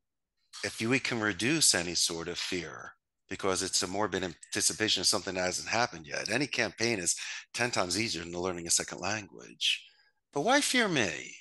if 0.64 0.82
we 0.82 1.00
can 1.00 1.20
reduce 1.20 1.76
any 1.76 1.94
sort 1.94 2.28
of 2.28 2.40
fear, 2.40 2.94
because 3.30 3.62
it's 3.62 3.84
a 3.84 3.88
morbid 3.88 4.24
anticipation 4.24 5.02
of 5.02 5.08
something 5.08 5.36
that 5.36 5.42
hasn't 5.42 5.70
happened 5.70 6.08
yet. 6.08 6.32
Any 6.32 6.48
campaign 6.48 6.98
is 6.98 7.16
10 7.54 7.70
times 7.72 8.00
easier 8.00 8.24
than 8.24 8.34
learning 8.34 8.66
a 8.66 8.72
second 8.72 9.00
language. 9.00 9.86
But 10.34 10.42
why 10.42 10.62
fear 10.62 10.88
me? 10.88 11.36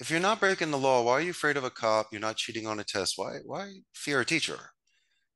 If 0.00 0.10
you're 0.10 0.20
not 0.20 0.40
breaking 0.40 0.70
the 0.70 0.78
law, 0.78 1.02
why 1.02 1.12
are 1.12 1.20
you 1.20 1.32
afraid 1.32 1.56
of 1.56 1.64
a 1.64 1.70
cop? 1.70 2.08
You're 2.12 2.20
not 2.20 2.36
cheating 2.36 2.66
on 2.66 2.80
a 2.80 2.84
test. 2.84 3.14
Why, 3.16 3.38
why 3.44 3.72
fear 3.92 4.20
a 4.20 4.24
teacher? 4.24 4.58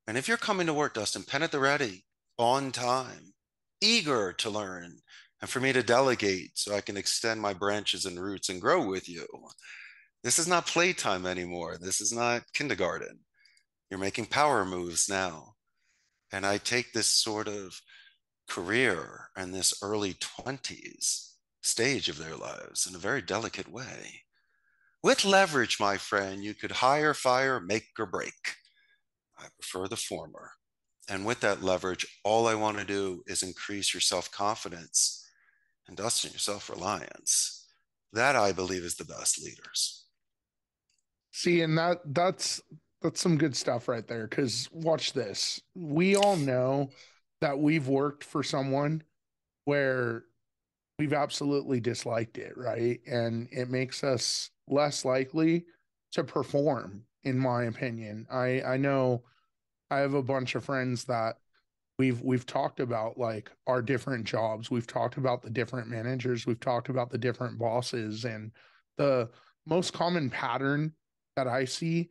And 0.06 0.16
if 0.16 0.28
you're 0.28 0.36
coming 0.36 0.66
to 0.66 0.74
work, 0.74 0.94
Dustin, 0.94 1.24
pen 1.24 1.42
at 1.42 1.52
the 1.52 1.58
ready, 1.58 2.04
on 2.38 2.72
time, 2.72 3.34
eager 3.80 4.32
to 4.32 4.50
learn, 4.50 4.98
and 5.40 5.50
for 5.50 5.60
me 5.60 5.72
to 5.72 5.82
delegate 5.82 6.52
so 6.54 6.74
I 6.74 6.80
can 6.80 6.96
extend 6.96 7.40
my 7.40 7.52
branches 7.52 8.04
and 8.06 8.20
roots 8.20 8.48
and 8.48 8.60
grow 8.60 8.86
with 8.86 9.08
you. 9.08 9.26
This 10.22 10.38
is 10.38 10.46
not 10.46 10.66
playtime 10.66 11.26
anymore. 11.26 11.76
This 11.80 12.00
is 12.00 12.12
not 12.12 12.52
kindergarten. 12.54 13.20
You're 13.90 13.98
making 13.98 14.26
power 14.26 14.64
moves 14.64 15.08
now. 15.08 15.54
And 16.32 16.46
I 16.46 16.58
take 16.58 16.92
this 16.92 17.08
sort 17.08 17.48
of 17.48 17.80
career 18.48 19.28
and 19.36 19.52
this 19.52 19.74
early 19.82 20.14
20s 20.14 21.32
stage 21.60 22.08
of 22.08 22.18
their 22.18 22.36
lives 22.36 22.86
in 22.86 22.94
a 22.94 22.98
very 22.98 23.20
delicate 23.20 23.70
way. 23.70 24.22
With 25.02 25.24
leverage, 25.24 25.80
my 25.80 25.96
friend, 25.96 26.44
you 26.44 26.54
could 26.54 26.70
hire, 26.70 27.14
fire, 27.14 27.60
make 27.60 27.88
or 27.98 28.06
break. 28.06 28.54
I 29.38 29.46
prefer 29.58 29.88
the 29.88 29.96
former. 29.96 30.52
And 31.08 31.26
with 31.26 31.40
that 31.40 31.62
leverage, 31.62 32.06
all 32.24 32.46
I 32.46 32.54
want 32.54 32.78
to 32.78 32.84
do 32.84 33.22
is 33.26 33.42
increase 33.42 33.92
your 33.92 34.00
self 34.00 34.30
confidence 34.30 35.26
and 35.88 35.96
Dustin, 35.96 36.30
your 36.30 36.38
self 36.38 36.70
reliance. 36.70 37.66
That 38.12 38.36
I 38.36 38.52
believe 38.52 38.82
is 38.84 38.96
the 38.96 39.04
best 39.04 39.42
leaders. 39.42 40.04
See, 41.32 41.62
and 41.62 41.76
that 41.78 42.00
that's 42.04 42.60
that's 43.00 43.20
some 43.20 43.36
good 43.36 43.56
stuff 43.56 43.88
right 43.88 44.06
there. 44.06 44.28
Cause 44.28 44.68
watch 44.72 45.12
this. 45.12 45.60
We 45.74 46.14
all 46.14 46.36
know 46.36 46.90
that 47.40 47.58
we've 47.58 47.88
worked 47.88 48.22
for 48.22 48.42
someone 48.42 49.02
where 49.64 50.24
we've 50.98 51.12
absolutely 51.12 51.80
disliked 51.80 52.38
it, 52.38 52.56
right? 52.56 53.00
And 53.06 53.48
it 53.50 53.70
makes 53.70 54.04
us 54.04 54.50
less 54.68 55.04
likely 55.04 55.64
to 56.12 56.22
perform, 56.22 57.02
in 57.24 57.38
my 57.38 57.64
opinion. 57.64 58.26
I 58.30 58.62
I 58.62 58.76
know 58.76 59.24
I 59.92 59.98
have 59.98 60.14
a 60.14 60.22
bunch 60.22 60.54
of 60.54 60.64
friends 60.64 61.04
that 61.04 61.36
we've 61.98 62.22
we've 62.22 62.46
talked 62.46 62.80
about 62.80 63.18
like 63.18 63.50
our 63.66 63.82
different 63.82 64.24
jobs. 64.24 64.70
We've 64.70 64.86
talked 64.86 65.18
about 65.18 65.42
the 65.42 65.50
different 65.50 65.88
managers. 65.88 66.46
We've 66.46 66.58
talked 66.58 66.88
about 66.88 67.10
the 67.10 67.18
different 67.18 67.58
bosses 67.58 68.24
and 68.24 68.52
the 68.96 69.28
most 69.66 69.92
common 69.92 70.30
pattern 70.30 70.94
that 71.36 71.46
I 71.46 71.66
see 71.66 72.08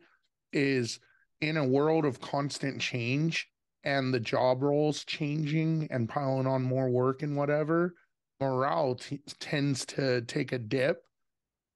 is 0.52 1.00
in 1.40 1.56
a 1.56 1.66
world 1.66 2.04
of 2.04 2.20
constant 2.20 2.80
change 2.80 3.48
and 3.82 4.14
the 4.14 4.20
job 4.20 4.62
roles 4.62 5.04
changing 5.04 5.88
and 5.90 6.08
piling 6.08 6.46
on 6.46 6.62
more 6.62 6.88
work 6.88 7.22
and 7.22 7.36
whatever, 7.36 7.94
morale 8.40 8.94
t- 8.94 9.20
tends 9.40 9.84
to 9.86 10.20
take 10.22 10.52
a 10.52 10.58
dip 10.58 11.02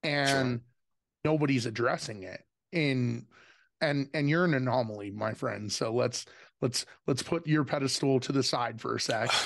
and 0.05 0.61
sure. 0.61 0.61
nobody's 1.33 1.67
addressing 1.67 2.23
it. 2.23 2.43
In 2.71 3.27
and 3.81 4.09
and 4.15 4.29
you're 4.31 4.45
an 4.45 4.55
anomaly 4.55 5.11
my 5.11 5.35
friend 5.35 5.71
so 5.71 5.93
let's 5.93 6.27
let's 6.61 6.87
let's 7.07 7.23
put 7.23 7.47
your 7.47 7.65
pedestal 7.65 8.21
to 8.21 8.33
the 8.33 8.43
side 8.43 8.81
for 8.81 8.97
a 8.97 9.01
sec. 9.01 9.31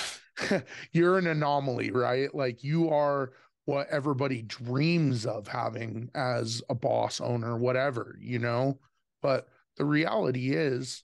You're 0.91 1.17
an 1.17 1.27
anomaly 1.27 1.91
right? 1.91 2.33
Like 2.33 2.63
you 2.63 2.89
are 2.89 3.33
what 3.65 3.87
everybody 3.89 4.41
dreams 4.41 5.25
of 5.25 5.47
having 5.47 6.09
as 6.15 6.63
a 6.69 6.75
boss 6.75 7.21
owner 7.21 7.57
whatever 7.57 8.17
you 8.19 8.39
know? 8.39 8.79
But 9.21 9.47
the 9.77 9.85
reality 9.85 10.51
is 10.55 11.03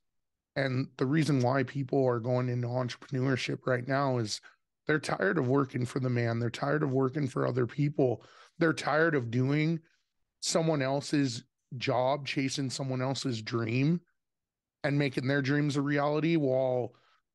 and 0.55 0.87
the 0.97 1.05
reason 1.05 1.41
why 1.41 1.63
people 1.63 2.03
are 2.07 2.19
going 2.19 2.49
into 2.49 2.67
entrepreneurship 2.67 3.59
right 3.67 3.87
now 3.87 4.17
is 4.17 4.41
they're 4.87 4.99
tired 4.99 5.37
of 5.37 5.47
working 5.47 5.85
for 5.85 5.99
the 5.99 6.09
man 6.09 6.39
they're 6.39 6.49
tired 6.49 6.83
of 6.83 6.91
working 6.91 7.27
for 7.27 7.45
other 7.45 7.67
people 7.67 8.23
they're 8.57 8.73
tired 8.73 9.13
of 9.13 9.29
doing 9.29 9.79
someone 10.39 10.81
else's 10.81 11.43
job 11.77 12.25
chasing 12.25 12.69
someone 12.69 13.01
else's 13.01 13.41
dream 13.41 13.99
and 14.83 14.97
making 14.97 15.27
their 15.27 15.41
dreams 15.41 15.75
a 15.75 15.81
reality 15.81 16.35
while 16.35 16.93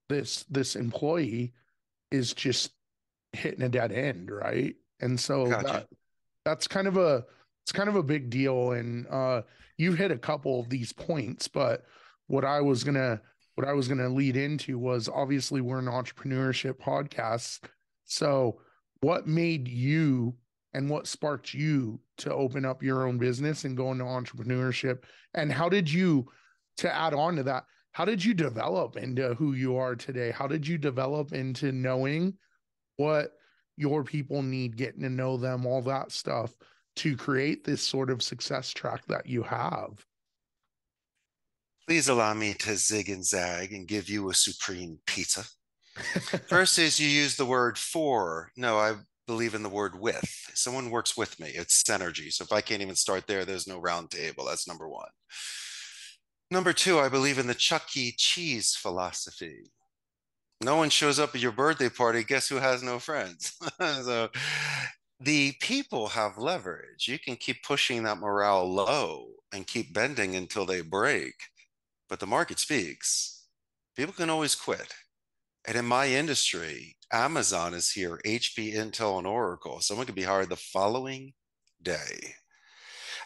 this 0.08 0.44
this 0.50 0.76
employee 0.76 1.52
is 2.10 2.32
just 2.32 2.72
hitting 3.32 3.62
a 3.62 3.68
dead 3.68 3.92
end 3.92 4.30
right? 4.30 4.74
And 5.00 5.18
so 5.18 5.46
gotcha. 5.46 5.66
that, 5.66 5.88
that's 6.44 6.68
kind 6.68 6.86
of 6.86 6.96
a 6.96 7.24
it's 7.64 7.72
kind 7.72 7.88
of 7.88 7.96
a 7.96 8.02
big 8.02 8.30
deal. 8.30 8.72
And 8.72 9.06
uh 9.08 9.42
you 9.76 9.92
hit 9.92 10.10
a 10.10 10.18
couple 10.18 10.60
of 10.60 10.68
these 10.68 10.92
points 10.92 11.48
but 11.48 11.84
what 12.28 12.44
i 12.44 12.60
was 12.60 12.84
gonna 12.84 13.20
what 13.54 13.66
i 13.66 13.72
was 13.72 13.88
gonna 13.88 14.08
lead 14.08 14.36
into 14.36 14.78
was 14.78 15.08
obviously 15.08 15.60
we're 15.60 15.78
an 15.78 15.86
entrepreneurship 15.86 16.74
podcast. 16.74 17.60
So 18.04 18.60
what 19.00 19.26
made 19.26 19.68
you 19.68 20.34
and 20.74 20.88
what 20.88 21.06
sparked 21.06 21.54
you 21.54 22.00
to 22.18 22.32
open 22.32 22.64
up 22.64 22.82
your 22.82 23.06
own 23.06 23.18
business 23.18 23.64
and 23.64 23.76
go 23.76 23.92
into 23.92 24.04
entrepreneurship? 24.04 25.04
And 25.34 25.52
how 25.52 25.68
did 25.68 25.90
you 25.90 26.26
to 26.78 26.92
add 26.92 27.14
on 27.14 27.36
to 27.36 27.42
that 27.42 27.64
how 27.92 28.06
did 28.06 28.24
you 28.24 28.32
develop 28.32 28.96
into 28.96 29.34
who 29.34 29.52
you 29.52 29.76
are 29.76 29.94
today? 29.94 30.30
How 30.30 30.46
did 30.46 30.66
you 30.66 30.78
develop 30.78 31.32
into 31.32 31.72
knowing 31.72 32.34
what 32.96 33.32
your 33.76 34.02
people 34.02 34.42
need 34.42 34.76
getting 34.76 35.02
to 35.02 35.10
know 35.10 35.36
them 35.36 35.66
all 35.66 35.82
that 35.82 36.10
stuff 36.10 36.54
to 36.96 37.16
create 37.16 37.64
this 37.64 37.82
sort 37.82 38.10
of 38.10 38.22
success 38.22 38.70
track 38.70 39.04
that 39.08 39.26
you 39.26 39.42
have? 39.42 40.04
Please 41.86 42.08
allow 42.08 42.32
me 42.32 42.54
to 42.54 42.76
zig 42.76 43.10
and 43.10 43.24
zag 43.24 43.72
and 43.72 43.86
give 43.86 44.08
you 44.08 44.30
a 44.30 44.34
supreme 44.34 44.98
pizza. 45.06 45.44
First 46.48 46.78
is 46.78 46.98
you 46.98 47.08
use 47.08 47.36
the 47.36 47.44
word 47.44 47.76
for. 47.76 48.50
No, 48.56 48.78
I 48.78 48.94
believe 49.32 49.54
in 49.54 49.62
the 49.62 49.68
word 49.70 49.98
with. 49.98 50.30
Someone 50.52 50.90
works 50.90 51.16
with 51.16 51.40
me. 51.40 51.48
It's 51.54 51.82
synergy. 51.82 52.30
So 52.30 52.44
if 52.44 52.52
I 52.52 52.60
can't 52.60 52.82
even 52.82 52.94
start 52.94 53.26
there, 53.26 53.46
there's 53.46 53.66
no 53.66 53.80
round 53.80 54.10
table. 54.10 54.44
That's 54.44 54.68
number 54.68 54.86
one. 54.86 55.08
Number 56.50 56.74
two, 56.74 56.98
I 56.98 57.08
believe 57.08 57.38
in 57.38 57.46
the 57.46 57.54
Chuck 57.54 57.96
E. 57.96 58.12
Cheese 58.14 58.74
philosophy. 58.74 59.70
No 60.62 60.76
one 60.76 60.90
shows 60.90 61.18
up 61.18 61.34
at 61.34 61.40
your 61.40 61.50
birthday 61.50 61.88
party. 61.88 62.22
Guess 62.24 62.50
who 62.50 62.56
has 62.56 62.82
no 62.82 62.98
friends? 62.98 63.56
so 63.80 64.28
the 65.18 65.54
people 65.62 66.08
have 66.08 66.36
leverage. 66.36 67.08
You 67.08 67.18
can 67.18 67.36
keep 67.36 67.62
pushing 67.62 68.02
that 68.02 68.18
morale 68.18 68.70
low 68.70 69.28
and 69.54 69.66
keep 69.66 69.94
bending 69.94 70.36
until 70.36 70.66
they 70.66 70.82
break, 70.82 71.34
but 72.06 72.20
the 72.20 72.26
market 72.26 72.58
speaks. 72.58 73.46
People 73.96 74.12
can 74.12 74.28
always 74.28 74.54
quit. 74.54 74.92
And 75.66 75.76
in 75.76 75.84
my 75.84 76.08
industry, 76.08 76.96
Amazon 77.12 77.74
is 77.74 77.90
here, 77.92 78.20
HP, 78.24 78.74
Intel, 78.74 79.18
and 79.18 79.26
Oracle. 79.26 79.80
Someone 79.80 80.06
could 80.06 80.14
be 80.14 80.24
hired 80.24 80.48
the 80.48 80.56
following 80.56 81.34
day. 81.80 82.34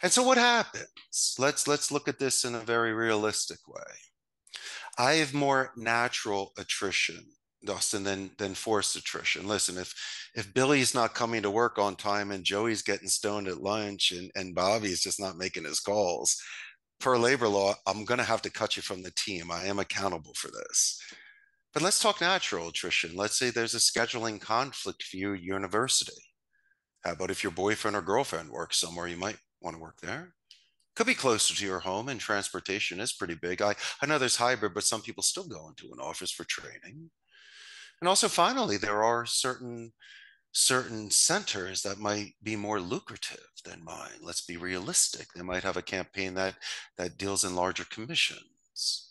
And 0.02 0.12
so 0.12 0.22
what 0.22 0.38
happens? 0.38 1.36
Let's 1.38 1.66
let's 1.66 1.90
look 1.90 2.08
at 2.08 2.18
this 2.18 2.44
in 2.44 2.54
a 2.54 2.60
very 2.60 2.92
realistic 2.92 3.66
way. 3.66 3.82
I 4.98 5.14
have 5.14 5.32
more 5.32 5.72
natural 5.76 6.52
attrition, 6.58 7.24
Dustin, 7.64 8.04
than 8.04 8.30
than 8.38 8.54
forced 8.54 8.96
attrition. 8.96 9.48
Listen, 9.48 9.78
if 9.78 9.94
if 10.34 10.52
Billy's 10.52 10.94
not 10.94 11.14
coming 11.14 11.42
to 11.42 11.50
work 11.50 11.78
on 11.78 11.96
time 11.96 12.30
and 12.30 12.44
Joey's 12.44 12.82
getting 12.82 13.08
stoned 13.08 13.48
at 13.48 13.62
lunch 13.62 14.12
and, 14.12 14.30
and 14.34 14.54
Bobby's 14.54 15.02
just 15.02 15.18
not 15.18 15.38
making 15.38 15.64
his 15.64 15.80
calls, 15.80 16.36
per 17.00 17.16
labor 17.16 17.48
law, 17.48 17.74
I'm 17.86 18.04
gonna 18.04 18.24
have 18.24 18.42
to 18.42 18.50
cut 18.50 18.76
you 18.76 18.82
from 18.82 19.02
the 19.02 19.12
team. 19.12 19.50
I 19.50 19.64
am 19.64 19.78
accountable 19.78 20.34
for 20.34 20.48
this. 20.48 21.00
But 21.76 21.82
let's 21.82 22.00
talk 22.00 22.22
natural 22.22 22.68
attrition. 22.68 23.14
Let's 23.14 23.36
say 23.36 23.50
there's 23.50 23.74
a 23.74 23.76
scheduling 23.76 24.40
conflict 24.40 25.02
for 25.02 25.18
you 25.18 25.34
university. 25.34 26.22
How 27.04 27.12
about 27.12 27.30
if 27.30 27.42
your 27.42 27.52
boyfriend 27.52 27.94
or 27.94 28.00
girlfriend 28.00 28.48
works 28.48 28.78
somewhere, 28.78 29.08
you 29.08 29.18
might 29.18 29.36
want 29.60 29.76
to 29.76 29.82
work 29.82 30.00
there? 30.00 30.32
Could 30.94 31.06
be 31.06 31.12
closer 31.12 31.54
to 31.54 31.66
your 31.66 31.80
home, 31.80 32.08
and 32.08 32.18
transportation 32.18 32.98
is 32.98 33.12
pretty 33.12 33.34
big. 33.34 33.60
I, 33.60 33.74
I 34.00 34.06
know 34.06 34.16
there's 34.16 34.36
hybrid, 34.36 34.72
but 34.72 34.84
some 34.84 35.02
people 35.02 35.22
still 35.22 35.46
go 35.46 35.68
into 35.68 35.92
an 35.92 36.00
office 36.00 36.30
for 36.30 36.44
training. 36.44 37.10
And 38.00 38.08
also, 38.08 38.28
finally, 38.28 38.78
there 38.78 39.04
are 39.04 39.26
certain 39.26 39.92
certain 40.52 41.10
centers 41.10 41.82
that 41.82 41.98
might 41.98 42.36
be 42.42 42.56
more 42.56 42.80
lucrative 42.80 43.50
than 43.66 43.84
mine. 43.84 44.22
Let's 44.22 44.46
be 44.46 44.56
realistic. 44.56 45.26
They 45.34 45.42
might 45.42 45.62
have 45.62 45.76
a 45.76 45.82
campaign 45.82 46.32
that 46.36 46.54
that 46.96 47.18
deals 47.18 47.44
in 47.44 47.54
larger 47.54 47.84
commissions. 47.84 49.05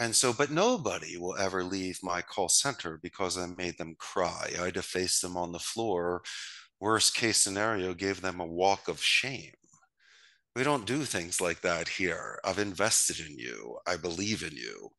And 0.00 0.14
so, 0.14 0.32
but 0.32 0.50
nobody 0.50 1.16
will 1.16 1.36
ever 1.36 1.64
leave 1.64 1.98
my 2.02 2.22
call 2.22 2.48
center 2.48 2.98
because 3.02 3.36
I 3.36 3.46
made 3.56 3.78
them 3.78 3.96
cry. 3.98 4.52
I 4.60 4.70
defaced 4.70 5.22
them 5.22 5.36
on 5.36 5.52
the 5.52 5.58
floor. 5.58 6.22
Worst 6.80 7.16
case 7.16 7.38
scenario, 7.38 7.94
gave 7.94 8.20
them 8.20 8.38
a 8.38 8.46
walk 8.46 8.86
of 8.86 9.02
shame. 9.02 9.54
We 10.54 10.62
don't 10.62 10.86
do 10.86 11.04
things 11.04 11.40
like 11.40 11.60
that 11.62 11.88
here. 11.88 12.38
I've 12.44 12.58
invested 12.58 13.20
in 13.20 13.36
you. 13.36 13.78
I 13.86 13.96
believe 13.96 14.42
in 14.42 14.56
you. 14.56 14.90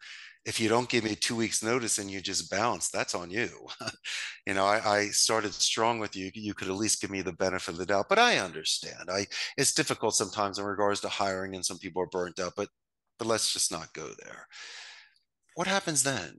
If 0.45 0.59
you 0.59 0.69
don't 0.69 0.89
give 0.89 1.03
me 1.03 1.15
two 1.15 1.35
weeks 1.35 1.63
notice 1.63 1.97
and 1.97 2.09
you 2.09 2.21
just 2.21 2.49
bounce, 2.49 2.89
that's 2.89 3.13
on 3.13 3.29
you. 3.29 3.49
you 4.47 4.53
know, 4.53 4.65
I, 4.65 4.79
I, 4.79 5.05
started 5.07 5.53
strong 5.53 5.99
with 5.99 6.15
you. 6.15 6.31
You 6.33 6.53
could 6.53 6.69
at 6.69 6.75
least 6.75 7.01
give 7.01 7.11
me 7.11 7.21
the 7.21 7.33
benefit 7.33 7.73
of 7.73 7.77
the 7.77 7.85
doubt, 7.85 8.07
but 8.07 8.19
I 8.19 8.37
understand. 8.37 9.09
I 9.09 9.27
it's 9.57 9.73
difficult 9.73 10.15
sometimes 10.15 10.57
in 10.57 10.65
regards 10.65 11.01
to 11.01 11.09
hiring 11.09 11.55
and 11.55 11.65
some 11.65 11.77
people 11.77 12.01
are 12.01 12.07
burnt 12.07 12.39
out, 12.39 12.53
but 12.55 12.69
but 13.17 13.27
let's 13.27 13.51
just 13.51 13.71
not 13.71 13.93
go 13.93 14.07
there. 14.23 14.47
What 15.59 15.67
happens 15.67 16.03
then? 16.03 16.37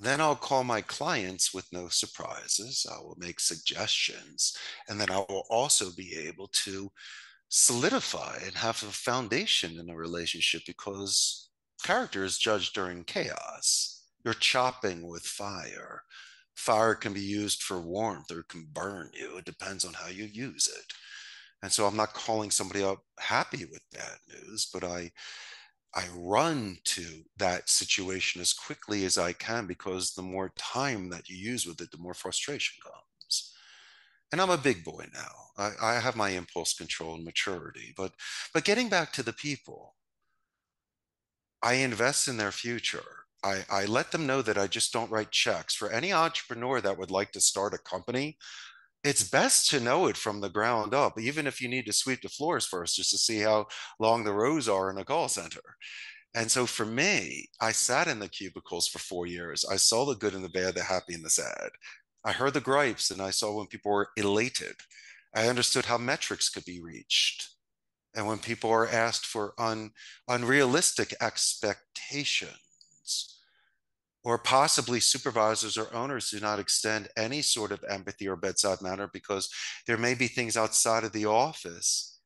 Then 0.00 0.20
I'll 0.20 0.34
call 0.34 0.64
my 0.64 0.80
clients 0.80 1.54
with 1.54 1.72
no 1.72 1.86
surprises. 1.86 2.84
I 2.90 2.98
will 2.98 3.14
make 3.20 3.38
suggestions. 3.38 4.52
And 4.88 5.00
then 5.00 5.12
I 5.12 5.18
will 5.18 5.46
also 5.48 5.90
be 5.96 6.12
able 6.26 6.48
to 6.64 6.90
solidify 7.50 8.38
and 8.44 8.56
have 8.56 8.82
a 8.82 8.86
foundation 8.86 9.78
in 9.78 9.88
a 9.88 9.94
relationship 9.94 10.62
because 10.66 11.50
character 11.84 12.24
is 12.24 12.36
judged 12.36 12.74
during 12.74 13.04
chaos. 13.04 14.02
You're 14.24 14.34
chopping 14.34 15.06
with 15.06 15.22
fire. 15.22 16.02
Fire 16.56 16.96
can 16.96 17.12
be 17.12 17.20
used 17.20 17.62
for 17.62 17.80
warmth 17.80 18.32
or 18.32 18.42
can 18.48 18.66
burn 18.72 19.10
you. 19.14 19.36
It 19.36 19.44
depends 19.44 19.84
on 19.84 19.92
how 19.92 20.08
you 20.08 20.24
use 20.24 20.66
it. 20.66 20.92
And 21.62 21.70
so 21.70 21.86
I'm 21.86 21.96
not 21.96 22.12
calling 22.12 22.50
somebody 22.50 22.82
up 22.82 22.98
happy 23.20 23.66
with 23.66 23.82
bad 23.92 24.18
news, 24.28 24.68
but 24.74 24.82
I 24.82 25.12
I 25.96 26.04
run 26.14 26.76
to 26.84 27.24
that 27.38 27.70
situation 27.70 28.42
as 28.42 28.52
quickly 28.52 29.06
as 29.06 29.16
I 29.16 29.32
can 29.32 29.66
because 29.66 30.12
the 30.12 30.20
more 30.22 30.52
time 30.58 31.08
that 31.08 31.30
you 31.30 31.36
use 31.36 31.66
with 31.66 31.80
it, 31.80 31.90
the 31.90 31.96
more 31.96 32.12
frustration 32.12 32.76
comes. 32.82 33.54
And 34.30 34.40
I'm 34.40 34.50
a 34.50 34.58
big 34.58 34.84
boy 34.84 35.06
now. 35.14 35.32
I, 35.56 35.70
I 35.80 36.00
have 36.00 36.14
my 36.14 36.30
impulse 36.30 36.74
control 36.74 37.14
and 37.14 37.24
maturity. 37.24 37.94
But 37.96 38.12
but 38.52 38.64
getting 38.64 38.90
back 38.90 39.10
to 39.14 39.22
the 39.22 39.32
people, 39.32 39.94
I 41.62 41.74
invest 41.74 42.28
in 42.28 42.36
their 42.36 42.52
future. 42.52 43.24
I, 43.42 43.64
I 43.70 43.84
let 43.86 44.12
them 44.12 44.26
know 44.26 44.42
that 44.42 44.58
I 44.58 44.66
just 44.66 44.92
don't 44.92 45.10
write 45.10 45.30
checks. 45.30 45.74
For 45.74 45.90
any 45.90 46.12
entrepreneur 46.12 46.80
that 46.80 46.98
would 46.98 47.10
like 47.10 47.32
to 47.32 47.40
start 47.40 47.74
a 47.74 47.78
company, 47.78 48.36
it's 49.06 49.22
best 49.22 49.70
to 49.70 49.78
know 49.78 50.08
it 50.08 50.16
from 50.16 50.40
the 50.40 50.48
ground 50.48 50.92
up, 50.92 51.20
even 51.20 51.46
if 51.46 51.60
you 51.60 51.68
need 51.68 51.86
to 51.86 51.92
sweep 51.92 52.22
the 52.22 52.28
floors 52.28 52.66
first, 52.66 52.96
just 52.96 53.12
to 53.12 53.18
see 53.18 53.38
how 53.38 53.68
long 54.00 54.24
the 54.24 54.32
rows 54.32 54.68
are 54.68 54.90
in 54.90 54.98
a 54.98 55.04
call 55.04 55.28
center. 55.28 55.60
And 56.34 56.50
so 56.50 56.66
for 56.66 56.84
me, 56.84 57.48
I 57.60 57.70
sat 57.70 58.08
in 58.08 58.18
the 58.18 58.28
cubicles 58.28 58.88
for 58.88 58.98
four 58.98 59.26
years. 59.26 59.64
I 59.64 59.76
saw 59.76 60.04
the 60.04 60.16
good 60.16 60.34
and 60.34 60.44
the 60.44 60.48
bad, 60.48 60.74
the 60.74 60.82
happy 60.82 61.14
and 61.14 61.24
the 61.24 61.30
sad. 61.30 61.70
I 62.24 62.32
heard 62.32 62.54
the 62.54 62.60
gripes 62.60 63.12
and 63.12 63.22
I 63.22 63.30
saw 63.30 63.56
when 63.56 63.68
people 63.68 63.92
were 63.92 64.08
elated. 64.16 64.74
I 65.34 65.46
understood 65.46 65.84
how 65.84 65.98
metrics 65.98 66.48
could 66.48 66.64
be 66.64 66.82
reached. 66.82 67.48
And 68.16 68.26
when 68.26 68.38
people 68.38 68.70
are 68.70 68.88
asked 68.88 69.26
for 69.26 69.54
un, 69.56 69.92
unrealistic 70.26 71.14
expectations, 71.20 73.35
or 74.26 74.38
possibly 74.38 74.98
supervisors 74.98 75.78
or 75.78 75.94
owners 75.94 76.30
do 76.30 76.40
not 76.40 76.58
extend 76.58 77.06
any 77.16 77.40
sort 77.40 77.70
of 77.70 77.84
empathy 77.88 78.26
or 78.26 78.34
bedside 78.34 78.82
manner 78.82 79.08
because 79.12 79.48
there 79.86 79.96
may 79.96 80.14
be 80.14 80.26
things 80.26 80.56
outside 80.56 81.04
of 81.04 81.12
the 81.12 81.24
office 81.24 82.18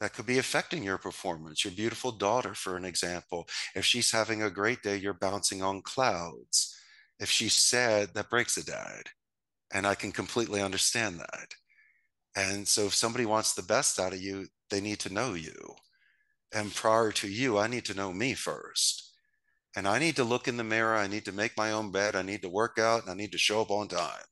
that 0.00 0.14
could 0.14 0.24
be 0.24 0.38
affecting 0.38 0.82
your 0.82 0.96
performance. 0.96 1.62
Your 1.62 1.74
beautiful 1.74 2.10
daughter, 2.10 2.54
for 2.54 2.78
an 2.78 2.86
example, 2.86 3.46
if 3.74 3.84
she's 3.84 4.10
having 4.10 4.42
a 4.42 4.48
great 4.48 4.82
day, 4.82 4.96
you're 4.96 5.12
bouncing 5.12 5.62
on 5.62 5.82
clouds. 5.82 6.74
If 7.20 7.28
she's 7.28 7.52
sad, 7.52 8.14
that 8.14 8.30
breaks 8.30 8.56
a 8.56 8.64
dad. 8.64 9.02
And 9.74 9.86
I 9.86 9.94
can 9.94 10.10
completely 10.10 10.62
understand 10.62 11.20
that. 11.20 11.48
And 12.34 12.66
so 12.66 12.86
if 12.86 12.94
somebody 12.94 13.26
wants 13.26 13.52
the 13.52 13.62
best 13.62 14.00
out 14.00 14.14
of 14.14 14.22
you, 14.22 14.46
they 14.70 14.80
need 14.80 15.00
to 15.00 15.12
know 15.12 15.34
you. 15.34 15.74
And 16.50 16.74
prior 16.74 17.12
to 17.12 17.28
you, 17.28 17.58
I 17.58 17.66
need 17.66 17.84
to 17.84 17.94
know 17.94 18.10
me 18.10 18.32
first 18.32 19.11
and 19.76 19.88
I 19.88 19.98
need 19.98 20.16
to 20.16 20.24
look 20.24 20.48
in 20.48 20.56
the 20.56 20.64
mirror. 20.64 20.96
I 20.96 21.06
need 21.06 21.24
to 21.24 21.32
make 21.32 21.56
my 21.56 21.72
own 21.72 21.90
bed. 21.90 22.14
I 22.14 22.22
need 22.22 22.42
to 22.42 22.48
work 22.48 22.78
out 22.78 23.02
and 23.02 23.10
I 23.10 23.14
need 23.14 23.32
to 23.32 23.38
show 23.38 23.62
up 23.62 23.70
on 23.70 23.88
time. 23.88 24.24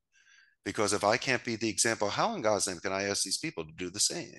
Because 0.64 0.92
if 0.92 1.04
I 1.04 1.16
can't 1.16 1.44
be 1.44 1.56
the 1.56 1.68
example, 1.68 2.10
how 2.10 2.34
in 2.34 2.42
God's 2.42 2.68
name 2.68 2.78
can 2.78 2.92
I 2.92 3.04
ask 3.04 3.22
these 3.22 3.38
people 3.38 3.64
to 3.64 3.72
do 3.72 3.90
the 3.90 4.00
same? 4.00 4.38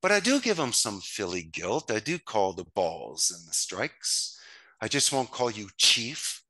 But 0.00 0.12
I 0.12 0.20
do 0.20 0.40
give 0.40 0.56
them 0.56 0.72
some 0.72 1.00
Philly 1.00 1.42
guilt. 1.42 1.90
I 1.90 1.98
do 1.98 2.18
call 2.18 2.52
the 2.52 2.66
balls 2.74 3.32
and 3.36 3.48
the 3.48 3.54
strikes. 3.54 4.38
I 4.80 4.88
just 4.88 5.12
won't 5.12 5.30
call 5.30 5.50
you 5.50 5.68
chief. 5.78 6.42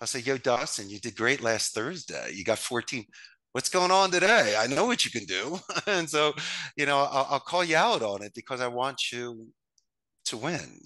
I'll 0.00 0.06
say, 0.06 0.20
yo, 0.20 0.38
Dawson, 0.38 0.88
you 0.88 0.98
did 0.98 1.16
great 1.16 1.42
last 1.42 1.74
Thursday. 1.74 2.32
You 2.32 2.44
got 2.44 2.58
14. 2.58 3.04
What's 3.52 3.68
going 3.68 3.90
on 3.90 4.10
today? 4.12 4.54
I 4.56 4.68
know 4.68 4.86
what 4.86 5.04
you 5.04 5.10
can 5.10 5.24
do. 5.24 5.58
and 5.86 6.08
so, 6.08 6.32
you 6.76 6.86
know, 6.86 6.98
I'll, 6.98 7.26
I'll 7.30 7.40
call 7.40 7.64
you 7.64 7.76
out 7.76 8.02
on 8.02 8.22
it 8.22 8.32
because 8.34 8.60
I 8.60 8.68
want 8.68 9.12
you 9.12 9.48
to 10.26 10.36
win. 10.36 10.80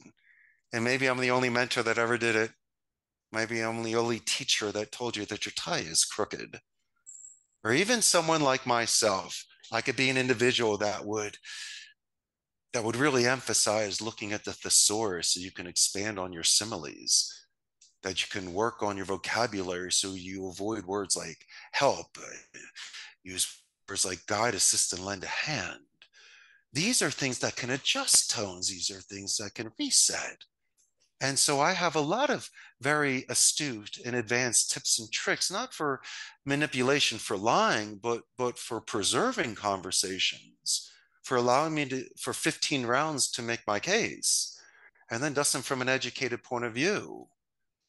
And 0.75 0.83
maybe 0.83 1.07
I'm 1.07 1.19
the 1.19 1.31
only 1.31 1.51
mentor 1.51 1.85
that 1.85 1.99
ever 1.99 2.19
did 2.19 2.35
it. 2.35 2.51
Maybe 3.31 3.61
I'm 3.61 3.85
the 3.85 3.95
only 3.95 4.19
teacher 4.19 4.73
that 4.73 4.91
told 4.91 5.17
you 5.17 5.25
that 5.27 5.47
your 5.47 5.53
tie 5.57 5.79
is 5.79 6.05
crooked. 6.05 6.59
Or 7.63 7.73
even 7.73 8.03
someone 8.03 8.43
like 8.43 8.67
myself, 8.67 9.45
I 9.71 9.83
could 9.83 9.95
be 9.95 10.11
an 10.11 10.17
individual 10.17 10.77
that 10.79 11.07
would 11.07 11.39
that 12.73 12.83
would 12.83 12.97
really 12.97 13.25
emphasize 13.25 14.03
looking 14.03 14.33
at 14.33 14.45
the 14.45 14.53
thesaurus 14.53 15.29
so 15.29 15.41
you 15.41 15.53
can 15.53 15.69
expand 15.69 16.19
on 16.19 16.33
your 16.33 16.43
similes, 16.43 17.33
that 18.03 18.21
you 18.21 18.27
can 18.29 18.53
work 18.53 18.83
on 18.83 18.97
your 18.97 19.07
vocabulary 19.07 19.93
so 19.93 20.15
you 20.15 20.49
avoid 20.49 20.85
words 20.87 21.17
like 21.17 21.47
help, 21.71 22.19
use 23.23 23.63
words 23.89 24.05
like 24.05 24.27
guide, 24.27 24.55
assist, 24.55 24.93
and 24.93 25.05
lend 25.05 25.23
a 25.23 25.29
hand. 25.29 25.85
These 26.73 27.01
are 27.01 27.13
things 27.13 27.39
that 27.39 27.55
can 27.55 27.71
adjust 27.71 28.33
tones. 28.33 28.71
These 28.71 28.91
are 28.91 29.01
things 29.01 29.37
that 29.37 29.55
can 29.55 29.71
reset. 29.79 30.45
And 31.25 31.39
so 31.39 31.59
I 31.59 31.73
have 31.73 31.97
a 31.97 32.01
lot 32.01 32.29
of 32.29 32.51
very 32.83 33.25
astute 33.31 33.99
and 34.05 34.15
advanced 34.15 34.71
tips 34.71 34.99
and 34.99 35.11
tricks, 35.11 35.51
not 35.51 35.73
for 35.73 36.03
manipulation 36.45 37.17
for 37.17 37.39
lying, 37.39 37.97
but 37.97 38.25
but 38.37 38.59
for 38.59 38.79
preserving 38.79 39.55
conversations, 39.55 40.93
for 41.23 41.39
allowing 41.39 41.75
me 41.75 41.87
to 41.87 42.05
for 42.21 42.35
15 42.35 42.85
rounds 42.85 43.31
to 43.31 43.43
make 43.43 43.67
my 43.67 43.81
case. 43.81 44.61
And 45.11 45.23
then 45.23 45.33
Dustin, 45.33 45.63
from 45.63 45.81
an 45.81 45.89
educated 45.89 46.43
point 46.43 46.67
of 46.67 46.75
view, 46.75 47.27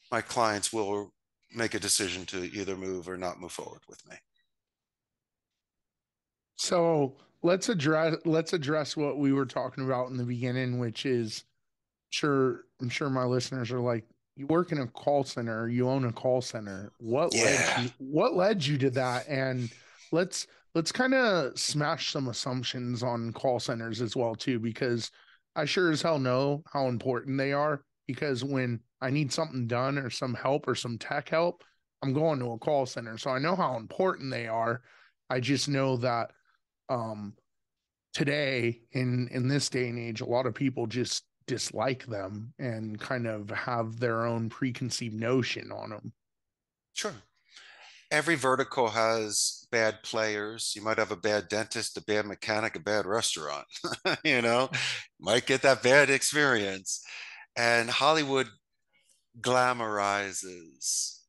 my 0.10 0.21
clients 0.21 0.71
will 0.71 1.13
make 1.54 1.74
a 1.74 1.80
decision 1.88 2.26
to 2.28 2.45
either 2.58 2.78
move 2.78 3.10
or 3.10 3.17
not 3.17 3.41
move 3.41 3.52
forward 3.52 3.82
with 3.89 4.00
me. 4.08 4.15
So 6.56 7.17
let's 7.43 7.67
address 7.67 8.15
let's 8.24 8.54
address 8.54 8.95
what 8.95 9.17
we 9.17 9.34
were 9.34 9.45
talking 9.45 9.84
about 9.84 10.10
in 10.10 10.15
the 10.15 10.24
beginning, 10.24 10.80
which 10.80 11.06
is 11.06 11.43
sure 12.15 12.65
I'm 12.82 12.89
sure 12.89 13.10
my 13.10 13.25
listeners 13.25 13.71
are 13.71 13.82
like, 13.82 14.06
you 14.38 14.47
work 14.47 14.71
in 14.71 14.80
a 14.80 14.88
call 14.88 15.23
center, 15.23 15.67
you 15.69 15.89
own 15.89 16.06
a 16.06 16.12
call 16.13 16.41
center. 16.41 16.91
What 16.99 17.34
yeah. 17.34 17.43
led 17.43 17.84
you, 17.84 17.89
what 17.99 18.36
led 18.36 18.65
you 18.65 18.78
to 18.80 18.89
that? 18.91 19.28
And 19.28 19.69
let's 20.12 20.47
let's 20.73 20.91
kind 20.91 21.13
of 21.13 21.58
smash 21.60 22.12
some 22.12 22.28
assumptions 22.28 23.04
on 23.04 23.34
call 23.34 23.60
centers 23.60 24.01
as 24.01 24.15
well 24.15 24.36
too, 24.36 24.60
because 24.60 25.12
I 25.56 25.65
sure 25.65 25.91
as 25.91 26.01
hell 26.01 26.19
know 26.19 26.63
how 26.71 26.88
important 26.88 27.38
they 27.38 27.54
are. 27.54 27.82
because 28.08 28.43
when 28.43 28.80
I 29.01 29.10
need 29.10 29.32
something 29.32 29.67
done 29.67 29.97
or 29.97 30.10
some 30.10 30.34
help 30.34 30.67
or 30.67 30.75
some 30.75 30.97
tech 30.97 31.30
help, 31.30 31.63
I'm 32.01 32.13
going 32.13 32.39
to 32.39 32.51
a 32.51 32.58
call 32.58 32.86
center. 32.86 33.17
So 33.17 33.32
I 33.32 33.39
know 33.39 33.56
how 33.56 33.78
important 33.78 34.32
they 34.32 34.47
are. 34.47 34.82
I 35.30 35.39
just 35.39 35.67
know 35.67 35.97
that 35.97 36.32
um 36.89 37.34
today 38.13 38.82
in 38.91 39.28
in 39.32 39.47
this 39.47 39.69
day 39.69 39.89
and 39.89 39.97
age 39.97 40.21
a 40.21 40.25
lot 40.25 40.45
of 40.45 40.54
people 40.54 40.86
just 40.86 41.23
dislike 41.47 42.05
them 42.05 42.53
and 42.60 42.99
kind 42.99 43.27
of 43.27 43.49
have 43.49 43.99
their 43.99 44.25
own 44.25 44.49
preconceived 44.49 45.15
notion 45.15 45.71
on 45.71 45.89
them. 45.89 46.13
Sure. 46.93 47.13
Every 48.12 48.36
vertical 48.36 48.89
has 48.89 49.67
bad 49.71 50.03
players. 50.03 50.73
You 50.75 50.81
might 50.81 50.97
have 50.97 51.12
a 51.12 51.17
bad 51.17 51.49
dentist, 51.49 51.97
a 51.97 52.03
bad 52.03 52.25
mechanic, 52.25 52.75
a 52.75 52.79
bad 52.79 53.05
restaurant. 53.05 53.65
you 54.23 54.41
know, 54.41 54.69
might 55.19 55.45
get 55.45 55.62
that 55.63 55.84
bad 55.84 56.10
experience. 56.10 57.03
And 57.58 57.89
Hollywood 57.89 58.47
glamorizes 59.41 61.19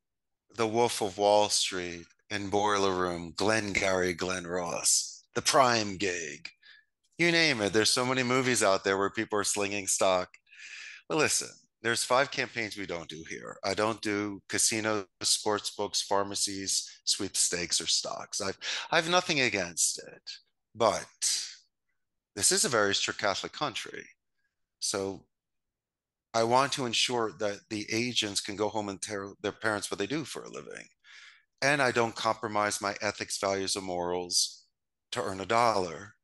the 0.55 0.67
Wolf 0.67 1.01
of 1.01 1.17
Wall 1.17 1.49
Street 1.49 2.05
and 2.29 2.51
Boiler 2.51 2.93
Room, 2.93 3.33
Glengarry 3.35 4.13
Glen 4.13 4.45
Ross, 4.45 5.23
the 5.35 5.41
prime 5.41 5.97
gig. 5.97 6.49
You 7.17 7.31
name 7.31 7.61
it. 7.61 7.73
There's 7.73 7.89
so 7.89 8.05
many 8.05 8.23
movies 8.23 8.61
out 8.61 8.83
there 8.83 8.97
where 8.97 9.09
people 9.09 9.39
are 9.39 9.43
slinging 9.43 9.87
stock. 9.87 10.29
But 11.09 11.17
listen, 11.17 11.49
there's 11.81 12.03
five 12.03 12.31
campaigns 12.31 12.77
we 12.77 12.85
don't 12.85 13.09
do 13.09 13.23
here. 13.29 13.57
I 13.63 13.73
don't 13.73 14.01
do 14.01 14.41
casinos, 14.49 15.05
sports 15.21 15.71
books, 15.71 16.01
pharmacies, 16.01 16.99
sweepstakes, 17.05 17.79
or 17.81 17.87
stocks. 17.87 18.41
I've 18.41 18.57
I 18.91 18.97
have 18.97 19.09
nothing 19.09 19.41
against 19.41 19.99
it, 19.99 20.31
but 20.75 21.07
this 22.35 22.51
is 22.51 22.65
a 22.65 22.69
very 22.69 22.93
strict 22.93 23.19
Catholic 23.19 23.53
country, 23.53 24.05
so 24.79 25.25
I 26.33 26.43
want 26.43 26.71
to 26.73 26.85
ensure 26.85 27.31
that 27.39 27.61
the 27.69 27.85
agents 27.91 28.41
can 28.41 28.55
go 28.55 28.69
home 28.69 28.89
and 28.89 29.01
tell 29.01 29.35
their 29.41 29.51
parents 29.51 29.89
what 29.89 29.97
they 29.97 30.07
do 30.07 30.23
for 30.23 30.43
a 30.43 30.49
living, 30.49 30.87
and 31.61 31.81
I 31.81 31.91
don't 31.91 32.15
compromise 32.15 32.81
my 32.81 32.95
ethics, 33.01 33.39
values, 33.39 33.75
or 33.75 33.81
morals 33.81 34.65
to 35.13 35.23
earn 35.23 35.41
a 35.41 35.45
dollar. 35.45 36.16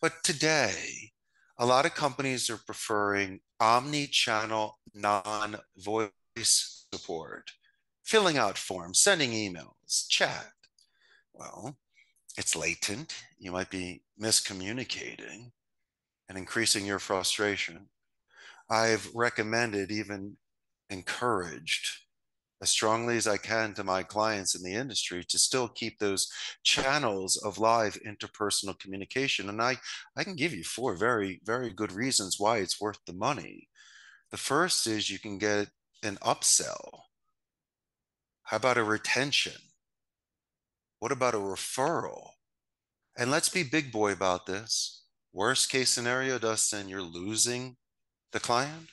But 0.00 0.22
today, 0.22 1.12
a 1.58 1.66
lot 1.66 1.86
of 1.86 1.94
companies 1.94 2.48
are 2.48 2.56
preferring 2.56 3.40
omni-channel 3.58 4.78
non-voice 4.94 6.86
support, 6.92 7.52
filling 8.02 8.38
out 8.38 8.56
forms, 8.56 9.00
sending 9.00 9.32
emails, 9.32 10.08
chat. 10.08 10.52
Well, 11.32 11.76
it's 12.36 12.56
latent. 12.56 13.14
You 13.38 13.52
might 13.52 13.70
be 13.70 14.02
miscommunicating 14.20 15.52
and 16.28 16.38
increasing 16.38 16.86
your 16.86 16.98
frustration. 16.98 17.88
I've 18.70 19.10
recommended, 19.14 19.90
even 19.90 20.36
encouraged 20.88 21.98
as 22.62 22.70
strongly 22.70 23.16
as 23.16 23.26
I 23.26 23.38
can 23.38 23.72
to 23.74 23.84
my 23.84 24.02
clients 24.02 24.54
in 24.54 24.62
the 24.62 24.74
industry 24.74 25.24
to 25.24 25.38
still 25.38 25.68
keep 25.68 25.98
those 25.98 26.30
channels 26.62 27.36
of 27.38 27.58
live 27.58 27.98
interpersonal 28.06 28.78
communication. 28.78 29.48
And 29.48 29.62
I, 29.62 29.78
I 30.16 30.24
can 30.24 30.36
give 30.36 30.52
you 30.52 30.62
four 30.62 30.94
very, 30.94 31.40
very 31.44 31.70
good 31.70 31.92
reasons 31.92 32.36
why 32.38 32.58
it's 32.58 32.80
worth 32.80 32.98
the 33.06 33.14
money. 33.14 33.68
The 34.30 34.36
first 34.36 34.86
is 34.86 35.10
you 35.10 35.18
can 35.18 35.38
get 35.38 35.68
an 36.02 36.16
upsell. 36.16 37.00
How 38.44 38.58
about 38.58 38.78
a 38.78 38.84
retention? 38.84 39.60
What 40.98 41.12
about 41.12 41.34
a 41.34 41.38
referral? 41.38 42.32
And 43.16 43.30
let's 43.30 43.48
be 43.48 43.62
big 43.62 43.90
boy 43.90 44.12
about 44.12 44.46
this. 44.46 45.04
Worst 45.32 45.70
case 45.70 45.88
scenario, 45.88 46.38
Dustin, 46.38 46.88
you're 46.88 47.00
losing 47.00 47.76
the 48.32 48.40
client, 48.40 48.88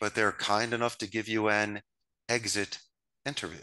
but 0.00 0.14
they're 0.14 0.32
kind 0.32 0.72
enough 0.72 0.96
to 0.98 1.10
give 1.10 1.28
you 1.28 1.48
an 1.48 1.82
exit 2.28 2.78
interview. 3.26 3.60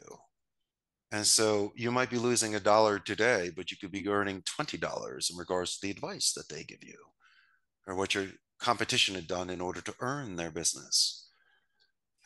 And 1.12 1.26
so 1.26 1.74
you 1.76 1.92
might 1.92 2.10
be 2.10 2.18
losing 2.18 2.56
a 2.56 2.60
dollar 2.60 2.98
today, 2.98 3.52
but 3.56 3.70
you 3.70 3.78
could 3.78 3.92
be 3.92 4.08
earning 4.08 4.44
$20 4.44 5.32
in 5.32 5.38
regards 5.38 5.78
to 5.78 5.82
the 5.82 5.92
advice 5.92 6.32
that 6.34 6.48
they 6.50 6.64
give 6.64 6.84
you 6.84 6.98
or 7.86 7.96
what 7.96 8.16
your 8.16 8.28
competition 8.60 9.16
had 9.16 9.28
done 9.28 9.50
in 9.50 9.60
order 9.60 9.82
to 9.82 9.96
earn 10.00 10.36
their 10.36 10.52
business. 10.52 11.30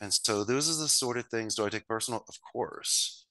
And 0.00 0.12
so 0.12 0.44
those 0.44 0.68
are 0.70 0.80
the 0.80 0.88
sort 0.88 1.16
of 1.16 1.26
things. 1.26 1.54
Do 1.54 1.64
I 1.64 1.70
take 1.70 1.88
personal? 1.88 2.24
Of 2.28 2.36
course. 2.52 3.26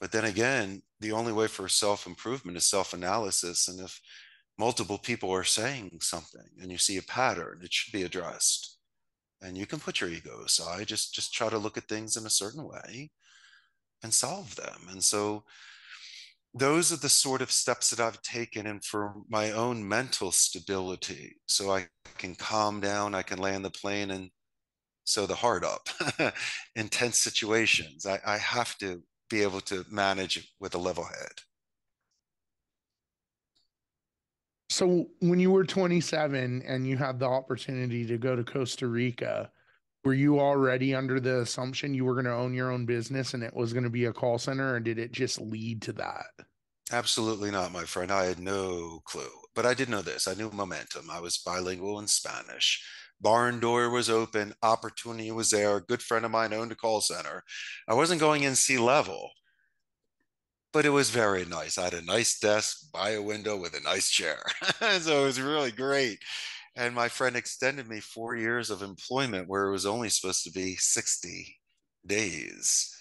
But 0.00 0.12
then 0.12 0.24
again, 0.24 0.82
the 1.00 1.12
only 1.12 1.32
way 1.32 1.46
for 1.46 1.68
self 1.68 2.06
improvement 2.06 2.56
is 2.56 2.66
self 2.66 2.94
analysis. 2.94 3.68
And 3.68 3.80
if 3.80 4.00
multiple 4.58 4.98
people 4.98 5.30
are 5.30 5.44
saying 5.44 5.98
something 6.00 6.48
and 6.60 6.72
you 6.72 6.78
see 6.78 6.96
a 6.96 7.02
pattern, 7.02 7.60
it 7.62 7.72
should 7.72 7.92
be 7.92 8.02
addressed 8.02 8.76
and 9.42 9.56
you 9.56 9.66
can 9.66 9.78
put 9.78 10.00
your 10.00 10.10
ego 10.10 10.42
aside 10.44 10.86
just 10.86 11.14
just 11.14 11.32
try 11.32 11.48
to 11.48 11.58
look 11.58 11.76
at 11.76 11.84
things 11.84 12.16
in 12.16 12.26
a 12.26 12.30
certain 12.30 12.64
way 12.64 13.10
and 14.02 14.12
solve 14.12 14.54
them. 14.56 14.88
And 14.90 15.02
so 15.02 15.44
those 16.54 16.92
are 16.92 16.96
the 16.96 17.08
sort 17.08 17.42
of 17.42 17.50
steps 17.50 17.90
that 17.90 18.00
I've 18.00 18.22
taken 18.22 18.66
and 18.66 18.82
for 18.82 19.14
my 19.28 19.52
own 19.52 19.86
mental 19.86 20.32
stability. 20.32 21.36
So 21.46 21.70
I 21.70 21.88
can 22.18 22.34
calm 22.34 22.80
down 22.80 23.14
I 23.14 23.22
can 23.22 23.38
land 23.38 23.64
the 23.64 23.70
plane 23.70 24.10
and 24.10 24.30
sew 25.04 25.26
the 25.26 25.34
heart 25.34 25.64
up 25.64 25.88
intense 26.76 27.18
situations. 27.18 28.06
I, 28.06 28.20
I 28.26 28.38
have 28.38 28.76
to 28.78 29.02
be 29.28 29.42
able 29.42 29.60
to 29.62 29.84
manage 29.90 30.52
with 30.60 30.74
a 30.74 30.78
level 30.78 31.04
head. 31.04 31.32
So 34.68 35.06
when 35.20 35.38
you 35.38 35.50
were 35.50 35.64
27 35.64 36.62
and 36.66 36.86
you 36.86 36.96
had 36.96 37.18
the 37.18 37.26
opportunity 37.26 38.04
to 38.06 38.18
go 38.18 38.34
to 38.34 38.44
Costa 38.44 38.86
Rica, 38.86 39.50
were 40.06 40.14
you 40.14 40.38
already 40.38 40.94
under 40.94 41.18
the 41.18 41.40
assumption 41.40 41.92
you 41.92 42.04
were 42.04 42.14
going 42.14 42.26
to 42.26 42.32
own 42.32 42.54
your 42.54 42.70
own 42.70 42.86
business 42.86 43.34
and 43.34 43.42
it 43.42 43.52
was 43.52 43.72
going 43.72 43.82
to 43.82 43.90
be 43.90 44.04
a 44.04 44.12
call 44.12 44.38
center 44.38 44.74
or 44.74 44.78
did 44.78 45.00
it 45.00 45.10
just 45.10 45.40
lead 45.40 45.82
to 45.82 45.92
that? 45.94 46.26
Absolutely 46.92 47.50
not, 47.50 47.72
my 47.72 47.82
friend. 47.82 48.12
I 48.12 48.26
had 48.26 48.38
no 48.38 49.02
clue. 49.04 49.28
But 49.56 49.66
I 49.66 49.74
did 49.74 49.88
know 49.88 50.02
this. 50.02 50.28
I 50.28 50.34
knew 50.34 50.48
momentum. 50.52 51.10
I 51.10 51.18
was 51.18 51.38
bilingual 51.38 51.98
in 51.98 52.06
Spanish. 52.06 52.86
Barn 53.20 53.58
door 53.58 53.90
was 53.90 54.08
open, 54.08 54.54
opportunity 54.62 55.32
was 55.32 55.50
there. 55.50 55.78
A 55.78 55.80
good 55.80 56.02
friend 56.02 56.24
of 56.24 56.30
mine 56.30 56.52
owned 56.52 56.70
a 56.70 56.76
call 56.76 57.00
center. 57.00 57.42
I 57.88 57.94
wasn't 57.94 58.20
going 58.20 58.44
in 58.44 58.54
C 58.54 58.78
level, 58.78 59.30
but 60.72 60.86
it 60.86 60.90
was 60.90 61.10
very 61.10 61.44
nice. 61.46 61.78
I 61.78 61.84
had 61.84 61.94
a 61.94 62.04
nice 62.04 62.38
desk 62.38 62.92
by 62.92 63.10
a 63.10 63.22
window 63.22 63.56
with 63.56 63.76
a 63.76 63.80
nice 63.80 64.08
chair. 64.08 64.38
so 65.00 65.22
it 65.22 65.24
was 65.24 65.40
really 65.40 65.72
great. 65.72 66.20
And 66.76 66.94
my 66.94 67.08
friend 67.08 67.36
extended 67.36 67.88
me 67.88 68.00
four 68.00 68.36
years 68.36 68.70
of 68.70 68.82
employment 68.82 69.48
where 69.48 69.66
it 69.66 69.72
was 69.72 69.86
only 69.86 70.10
supposed 70.10 70.44
to 70.44 70.52
be 70.52 70.76
60 70.76 71.58
days. 72.06 72.94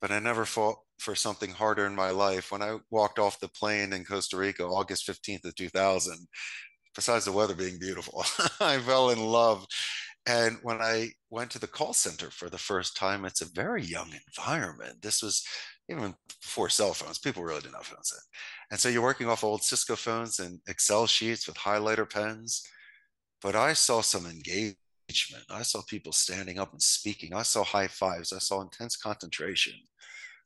But 0.00 0.10
I 0.10 0.18
never 0.18 0.46
fought 0.46 0.78
for 0.98 1.14
something 1.14 1.50
harder 1.50 1.86
in 1.86 1.94
my 1.94 2.10
life. 2.10 2.50
When 2.50 2.62
I 2.62 2.78
walked 2.90 3.18
off 3.18 3.40
the 3.40 3.48
plane 3.48 3.92
in 3.92 4.04
Costa 4.04 4.38
Rica, 4.38 4.64
August 4.64 5.06
15th 5.06 5.44
of 5.44 5.54
2000, 5.54 6.26
besides 6.94 7.26
the 7.26 7.32
weather 7.32 7.54
being 7.54 7.78
beautiful, 7.78 8.24
I 8.60 8.78
fell 8.78 9.10
in 9.10 9.22
love. 9.22 9.66
And 10.26 10.56
when 10.62 10.80
I 10.80 11.10
went 11.28 11.50
to 11.50 11.58
the 11.58 11.66
call 11.66 11.92
center 11.92 12.30
for 12.30 12.48
the 12.48 12.56
first 12.56 12.96
time, 12.96 13.26
it's 13.26 13.42
a 13.42 13.52
very 13.52 13.82
young 13.82 14.10
environment. 14.26 15.02
This 15.02 15.22
was 15.22 15.44
even 15.90 16.14
before 16.40 16.70
cell 16.70 16.94
phones, 16.94 17.18
people 17.18 17.44
really 17.44 17.60
didn't 17.60 17.74
have 17.74 17.84
phones 17.84 18.10
then. 18.10 18.20
And 18.70 18.80
so 18.80 18.88
you're 18.88 19.02
working 19.02 19.28
off 19.28 19.44
old 19.44 19.62
Cisco 19.62 19.96
phones 19.96 20.38
and 20.38 20.60
Excel 20.66 21.06
sheets 21.06 21.46
with 21.46 21.56
highlighter 21.56 22.08
pens. 22.08 22.66
But 23.44 23.54
I 23.54 23.74
saw 23.74 24.00
some 24.00 24.24
engagement. 24.24 25.44
I 25.50 25.62
saw 25.62 25.82
people 25.82 26.12
standing 26.12 26.58
up 26.58 26.72
and 26.72 26.80
speaking. 26.80 27.34
I 27.34 27.42
saw 27.42 27.62
high 27.62 27.88
fives. 27.88 28.32
I 28.32 28.38
saw 28.38 28.62
intense 28.62 28.96
concentration. 28.96 29.74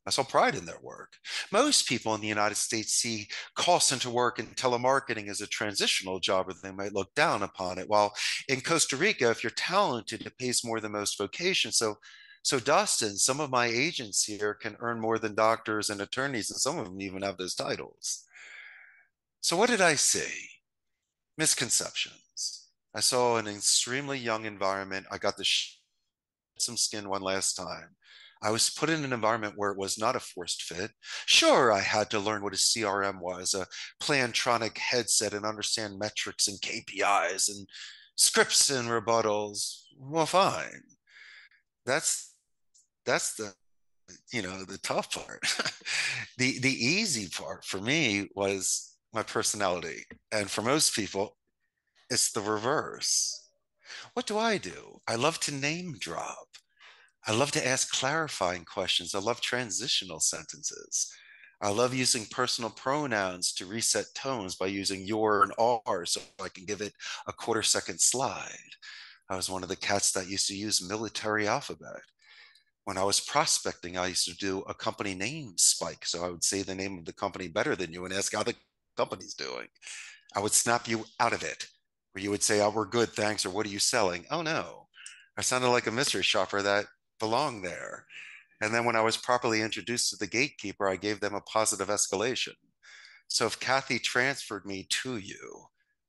I 0.04 0.11
saw 0.11 0.24
pride 0.24 0.56
in 0.56 0.64
their 0.64 0.80
work. 0.82 1.12
Most 1.52 1.88
people 1.88 2.14
in 2.16 2.20
the 2.20 2.26
United 2.26 2.56
States 2.56 2.94
see 2.94 3.28
call 3.54 3.78
center 3.78 4.11
work 4.11 4.40
and 4.40 4.56
telemarketing 4.56 5.28
as 5.28 5.40
a 5.40 5.46
transitional 5.46 6.18
job, 6.18 6.48
or 6.48 6.54
they 6.61 6.72
might 6.72 6.92
look 6.92 7.14
down 7.14 7.44
upon 7.44 7.78
it. 7.78 7.88
While 7.88 8.12
in 8.48 8.62
Costa 8.62 8.96
Rica, 8.96 9.30
if 9.30 9.44
you're 9.44 9.50
talented, 9.52 10.26
it 10.26 10.37
pays 10.37 10.64
more 10.64 10.80
than 10.80 10.92
most 10.92 11.16
vocations. 11.16 11.76
So 11.76 11.98
so, 12.42 12.58
Dustin, 12.58 13.16
some 13.16 13.40
of 13.40 13.50
my 13.50 13.66
agents 13.66 14.24
here 14.24 14.54
can 14.54 14.76
earn 14.80 15.00
more 15.00 15.18
than 15.18 15.34
doctors 15.34 15.90
and 15.90 16.00
attorneys, 16.00 16.50
and 16.50 16.58
some 16.58 16.78
of 16.78 16.87
them 16.87 17.00
even 17.00 17.22
have 17.22 17.37
those 17.37 17.54
titles. 17.54 18.24
So, 19.40 19.56
what 19.56 19.68
did 19.68 19.82
I 19.82 19.96
see? 19.96 20.48
Misconceptions. 21.37 22.27
I 22.98 23.00
saw 23.00 23.37
an 23.37 23.46
extremely 23.46 24.18
young 24.18 24.44
environment. 24.44 25.06
I 25.08 25.18
got 25.18 25.37
the 25.37 25.46
some 26.58 26.76
skin 26.76 27.08
one 27.08 27.22
last 27.22 27.54
time. 27.54 27.94
I 28.42 28.50
was 28.50 28.70
put 28.70 28.90
in 28.90 29.04
an 29.04 29.12
environment 29.12 29.54
where 29.56 29.70
it 29.70 29.78
was 29.78 29.98
not 29.98 30.16
a 30.16 30.20
forced 30.20 30.64
fit. 30.64 30.90
Sure, 31.26 31.70
I 31.72 31.78
had 31.78 32.11
to 32.11 32.18
learn 32.18 32.42
what 32.42 32.54
a 32.54 32.56
CRM 32.56 33.20
was, 33.20 33.54
a 33.54 33.68
Plantronic 34.02 34.76
headset, 34.78 35.32
and 35.32 35.46
understand 35.46 35.96
metrics 35.96 36.48
and 36.48 36.61
KPIs 36.61 37.48
and 37.48 37.68
scripts 38.16 38.68
and 38.68 38.88
rebuttals. 38.88 39.82
Well, 39.96 40.26
fine 40.26 40.82
that's 41.88 42.34
that's 43.06 43.34
the 43.34 43.52
you 44.32 44.42
know 44.42 44.64
the 44.64 44.78
tough 44.78 45.11
part 45.12 45.40
the 46.38 46.58
the 46.58 46.72
easy 46.72 47.28
part 47.28 47.64
for 47.64 47.78
me 47.78 48.28
was 48.34 48.96
my 49.14 49.22
personality 49.22 50.04
and 50.32 50.50
for 50.50 50.62
most 50.62 50.94
people 50.94 51.38
it's 52.10 52.32
the 52.32 52.40
reverse 52.40 53.48
What 54.14 54.26
do 54.26 54.38
I 54.38 54.58
do? 54.58 55.00
I 55.08 55.16
love 55.16 55.40
to 55.40 55.54
name 55.54 55.96
drop. 56.00 56.48
I 57.26 57.32
love 57.32 57.52
to 57.52 57.66
ask 57.66 57.90
clarifying 57.92 58.64
questions. 58.64 59.14
I 59.14 59.20
love 59.20 59.40
transitional 59.40 60.20
sentences. 60.20 61.12
I 61.60 61.70
love 61.70 61.94
using 61.94 62.26
personal 62.30 62.70
pronouns 62.70 63.52
to 63.54 63.66
reset 63.66 64.06
tones 64.14 64.56
by 64.56 64.66
using 64.66 65.04
your 65.04 65.42
and 65.42 65.52
our 65.58 66.06
so 66.06 66.20
I 66.42 66.48
can 66.48 66.64
give 66.66 66.80
it 66.80 66.92
a 67.26 67.32
quarter 67.32 67.62
second 67.62 68.00
slide. 68.00 68.72
I 69.30 69.36
was 69.36 69.50
one 69.50 69.62
of 69.62 69.68
the 69.68 69.76
cats 69.76 70.12
that 70.12 70.28
used 70.28 70.48
to 70.48 70.56
use 70.56 70.88
military 70.88 71.48
alphabet. 71.48 72.00
When 72.84 72.98
I 72.98 73.04
was 73.04 73.20
prospecting, 73.20 73.98
I 73.98 74.08
used 74.08 74.26
to 74.26 74.36
do 74.36 74.60
a 74.68 74.74
company 74.74 75.14
name 75.14 75.54
spike. 75.58 76.06
So 76.06 76.24
I 76.24 76.30
would 76.30 76.44
say 76.44 76.62
the 76.62 76.74
name 76.74 76.98
of 76.98 77.04
the 77.04 77.12
company 77.12 77.48
better 77.48 77.76
than 77.76 77.92
you 77.92 78.04
and 78.04 78.14
ask 78.14 78.34
how 78.34 78.42
the 78.44 78.54
company's 78.96 79.34
doing. 79.34 79.68
I 80.34 80.40
would 80.40 80.52
snap 80.52 80.88
you 80.88 81.04
out 81.20 81.32
of 81.32 81.42
it, 81.42 81.66
you 82.18 82.31
would 82.31 82.42
say, 82.42 82.61
Oh, 82.61 82.70
we're 82.70 82.87
good, 82.87 83.11
thanks, 83.11 83.46
or 83.46 83.50
what 83.50 83.66
are 83.66 83.70
you 83.70 83.78
selling? 83.78 84.26
Oh 84.31 84.42
no. 84.42 84.87
I 85.37 85.42
sounded 85.42 85.68
like 85.68 85.87
a 85.87 85.92
mystery 85.92 86.22
shopper 86.22 86.62
that 86.62 86.87
belonged 87.20 87.64
there. 87.64 88.07
And 88.61 88.74
then 88.74 88.85
when 88.85 88.96
I 88.96 89.02
was 89.02 89.16
properly 89.16 89.62
introduced 89.62 90.11
to 90.11 90.16
the 90.16 90.26
gatekeeper, 90.26 90.88
I 90.88 90.96
gave 90.96 91.20
them 91.20 91.35
a 91.35 91.40
positive 91.42 91.88
escalation. 91.88 92.54
So 93.28 93.46
if 93.46 93.61
Kathy 93.61 93.98
transferred 93.98 94.66
me 94.66 94.87
to 95.02 95.18
you 95.18 95.66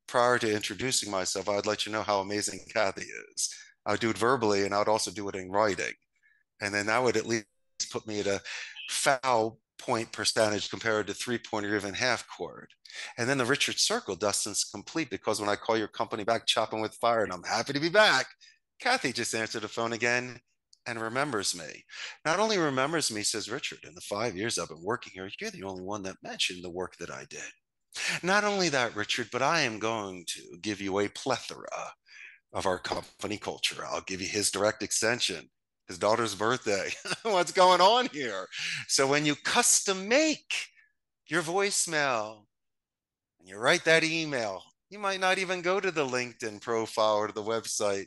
prior 0.08 0.40
to 0.40 0.54
introducing 0.54 1.12
myself, 1.12 1.48
I'd 1.48 1.68
let 1.68 1.86
you 1.86 1.92
know 1.92 2.02
how 2.02 2.22
amazing 2.22 2.62
Kathy 2.74 3.06
is. 3.36 3.54
I 3.86 3.92
would 3.92 4.00
do 4.00 4.10
it 4.10 4.18
verbally 4.18 4.64
and 4.64 4.74
I 4.74 4.80
would 4.80 4.88
also 4.88 5.12
do 5.12 5.30
it 5.30 5.36
in 5.36 5.52
writing. 5.52 5.94
And 6.62 6.74
then 6.74 6.88
that 6.88 7.04
would 7.04 7.18
at 7.18 7.28
least 7.28 7.46
put 7.92 8.08
me 8.08 8.20
at 8.22 8.28
a 8.28 8.42
foul 8.90 9.60
point 9.80 10.12
percentage 10.12 10.70
compared 10.70 11.08
to 11.08 11.14
three 11.14 11.38
point 11.38 11.66
or 11.66 11.76
even 11.76 11.94
half 11.94 12.28
court. 12.28 12.70
And 13.18 13.28
then 13.30 13.38
the 13.38 13.46
Richard 13.46 13.80
Circle, 13.80 14.16
Dustin's 14.16 14.64
complete 14.64 15.10
because 15.10 15.40
when 15.40 15.50
I 15.50 15.56
call 15.56 15.78
your 15.78 15.88
company 15.88 16.24
back, 16.24 16.46
chopping 16.46 16.82
with 16.82 16.96
fire, 16.96 17.24
and 17.24 17.34
I'm 17.34 17.44
happy 17.44 17.74
to 17.74 17.80
be 17.80 17.90
back, 17.90 18.28
Kathy 18.80 19.12
just 19.12 19.34
answered 19.34 19.64
the 19.64 19.68
phone 19.68 19.94
again 19.94 20.40
and 20.86 21.02
remembers 21.02 21.56
me. 21.56 21.86
Not 22.26 22.40
only 22.40 22.58
remembers 22.58 23.12
me, 23.12 23.24
says 23.24 23.52
Richard, 23.52 23.80
in 23.84 23.96
the 23.96 24.02
five 24.02 24.36
years 24.36 24.58
I've 24.58 24.70
been 24.70 24.84
working 24.84 25.14
here, 25.14 25.30
you're 25.40 25.52
the 25.52 25.64
only 25.64 25.84
one 25.84 26.04
that 26.04 26.24
mentioned 26.24 26.64
the 26.64 26.70
work 26.70 26.98
that 26.98 27.12
I 27.12 27.26
did. 27.30 27.42
Not 28.24 28.44
only 28.44 28.70
that, 28.70 28.96
Richard, 28.96 29.30
but 29.32 29.42
I 29.42 29.62
am 29.62 29.80
going 29.80 30.26
to 30.30 30.58
give 30.62 30.80
you 30.82 31.00
a 31.00 31.10
plethora 31.10 31.94
of 32.54 32.66
our 32.66 32.80
company 32.80 33.38
culture. 33.38 33.84
I'll 33.86 34.02
give 34.02 34.22
you 34.22 34.28
his 34.28 34.52
direct 34.52 34.84
extension, 34.84 35.50
his 35.90 35.98
daughter's 35.98 36.36
birthday. 36.36 36.90
What's 37.24 37.52
going 37.52 37.82
on 37.82 38.08
here? 38.14 38.48
So 38.88 39.06
when 39.06 39.26
you 39.26 39.36
custom 39.36 40.08
make 40.08 40.54
your 41.28 41.42
voicemail 41.42 42.46
and 43.40 43.50
you 43.50 43.58
write 43.58 43.84
that 43.84 44.06
email, 44.06 44.64
you 44.90 45.00
might 45.00 45.20
not 45.20 45.38
even 45.38 45.62
go 45.62 45.82
to 45.82 45.92
the 45.92 46.06
LinkedIn 46.06 46.62
profile 46.62 47.18
or 47.18 47.32
the 47.34 47.44
website 47.44 48.06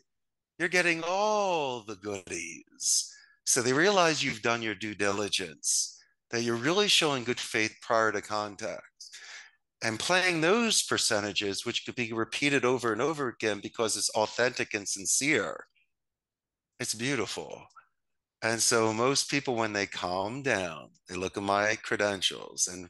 you're 0.58 0.68
getting 0.68 1.02
all 1.04 1.80
the 1.80 1.96
goodies. 1.96 3.12
So 3.44 3.62
they 3.62 3.72
realize 3.72 4.22
you've 4.22 4.42
done 4.42 4.62
your 4.62 4.76
due 4.76 4.94
diligence, 4.94 6.00
that 6.30 6.42
you're 6.42 6.54
really 6.54 6.86
showing 6.86 7.24
good 7.24 7.40
faith 7.40 7.74
prior 7.82 8.12
to 8.12 8.22
contact. 8.22 8.82
And 9.82 9.98
playing 9.98 10.40
those 10.40 10.80
percentages, 10.84 11.66
which 11.66 11.84
could 11.84 11.96
be 11.96 12.12
repeated 12.12 12.64
over 12.64 12.92
and 12.92 13.02
over 13.02 13.26
again 13.26 13.58
because 13.60 13.96
it's 13.96 14.10
authentic 14.10 14.74
and 14.74 14.86
sincere, 14.86 15.66
it's 16.82 16.94
beautiful. 16.94 17.62
And 18.42 18.60
so 18.60 18.92
most 18.92 19.30
people, 19.30 19.54
when 19.54 19.72
they 19.72 19.86
calm 19.86 20.42
down, 20.42 20.90
they 21.08 21.14
look 21.14 21.36
at 21.36 21.44
my 21.44 21.76
credentials. 21.76 22.66
And 22.66 22.88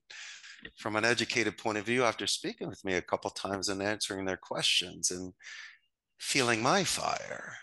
from 0.78 0.96
an 0.96 1.04
educated 1.04 1.58
point 1.58 1.76
of 1.76 1.84
view, 1.84 2.02
after 2.02 2.26
speaking 2.26 2.68
with 2.68 2.82
me 2.86 2.94
a 2.94 3.02
couple 3.02 3.28
times 3.30 3.68
and 3.68 3.82
answering 3.82 4.24
their 4.24 4.38
questions 4.38 5.10
and 5.10 5.34
feeling 6.18 6.62
my 6.62 6.84
fire, 6.84 7.54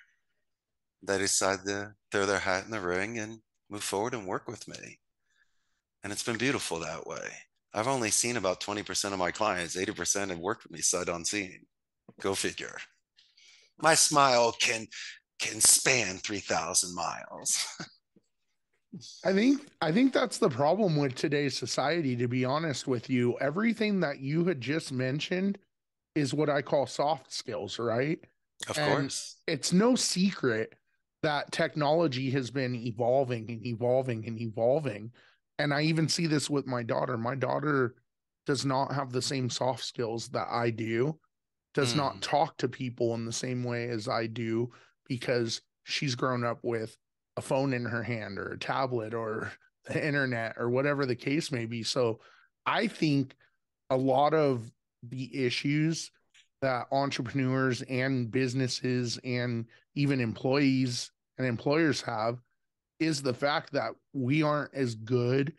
they 1.02 1.18
decide 1.18 1.66
to 1.66 1.94
throw 2.12 2.28
their 2.28 2.40
hat 2.40 2.66
in 2.66 2.72
the 2.72 2.80
ring 2.80 3.18
and 3.18 3.40
move 3.70 3.84
forward 3.84 4.14
and 4.14 4.28
work 4.28 4.48
with 4.48 4.68
me. 4.68 5.00
And 6.04 6.14
it's 6.14 6.24
been 6.24 6.38
beautiful 6.38 6.80
that 6.80 7.08
way. 7.08 7.28
I've 7.74 7.88
only 7.88 8.12
seen 8.12 8.38
about 8.38 8.62
20% 8.62 9.14
of 9.14 9.20
my 9.20 9.32
clients, 9.32 9.76
80% 9.76 10.30
have 10.30 10.38
worked 10.38 10.64
with 10.64 10.74
me 10.74 10.82
sight 10.82 11.10
unseen. 11.10 11.66
Go 12.22 12.36
figure. 12.36 12.78
My 13.82 13.96
smile 13.96 14.54
can 14.60 14.88
can 15.40 15.62
span 15.62 16.18
3,000 16.18 16.94
miles. 16.94 17.66
I 19.24 19.34
think 19.34 19.62
I 19.82 19.92
think 19.92 20.14
that's 20.14 20.40
the 20.40 20.50
problem 20.50 20.96
with 20.96 21.14
today's 21.14 21.56
society 21.56 22.16
to 22.16 22.28
be 22.28 22.44
honest 22.44 22.88
with 22.88 23.08
you. 23.08 23.38
Everything 23.40 24.00
that 24.00 24.20
you 24.20 24.46
had 24.46 24.60
just 24.60 24.92
mentioned 24.92 25.60
is 26.16 26.34
what 26.34 26.50
I 26.50 26.64
call 26.64 26.88
soft 26.88 27.32
skills, 27.32 27.78
right? 27.78 28.20
Of 28.68 28.78
and 28.80 29.02
course. 29.02 29.36
It's 29.46 29.72
no 29.72 29.96
secret 29.96 30.74
that 31.22 31.52
technology 31.52 32.32
has 32.32 32.50
been 32.50 32.76
evolving 32.76 33.50
and 33.52 33.66
evolving 33.66 34.26
and 34.26 34.40
evolving. 34.40 35.12
And 35.60 35.74
I 35.74 35.82
even 35.82 36.08
see 36.08 36.26
this 36.26 36.50
with 36.50 36.66
my 36.66 36.82
daughter. 36.82 37.18
My 37.18 37.36
daughter 37.36 37.96
does 38.46 38.66
not 38.66 38.94
have 38.94 39.12
the 39.12 39.22
same 39.22 39.50
soft 39.50 39.84
skills 39.84 40.30
that 40.30 40.48
I 40.50 40.72
do, 40.72 41.20
does 41.74 41.94
mm. 41.94 41.98
not 41.98 42.22
talk 42.22 42.58
to 42.58 42.68
people 42.68 43.14
in 43.14 43.26
the 43.26 43.32
same 43.32 43.64
way 43.64 43.90
as 43.90 44.08
I 44.08 44.26
do 44.28 44.72
because 45.10 45.62
she's 45.84 46.16
grown 46.16 46.46
up 46.46 46.60
with 46.64 46.96
a 47.36 47.42
phone 47.42 47.74
in 47.74 47.84
her 47.84 48.04
hand 48.04 48.40
or 48.40 48.54
a 48.54 48.58
tablet 48.60 49.14
or 49.14 49.52
the 49.86 50.06
internet 50.06 50.54
or 50.58 50.70
whatever 50.70 51.06
the 51.06 51.16
case 51.16 51.52
may 51.52 51.66
be. 51.66 51.84
So 51.84 52.22
I 52.66 52.88
think 52.88 53.36
a 53.90 53.98
lot 53.98 54.34
of 54.34 54.72
the 55.04 55.46
issues 55.46 56.12
that 56.62 56.88
entrepreneurs 56.92 57.82
and 57.84 58.30
businesses 58.30 59.20
and 59.24 59.66
even 59.96 60.20
employees 60.20 61.12
and 61.38 61.48
employers 61.48 62.02
have 62.02 62.40
is 63.00 63.22
the 63.22 63.34
fact 63.34 63.72
that 63.72 63.92
we 64.14 64.44
aren't 64.44 64.74
as 64.76 64.96
good 64.96 65.54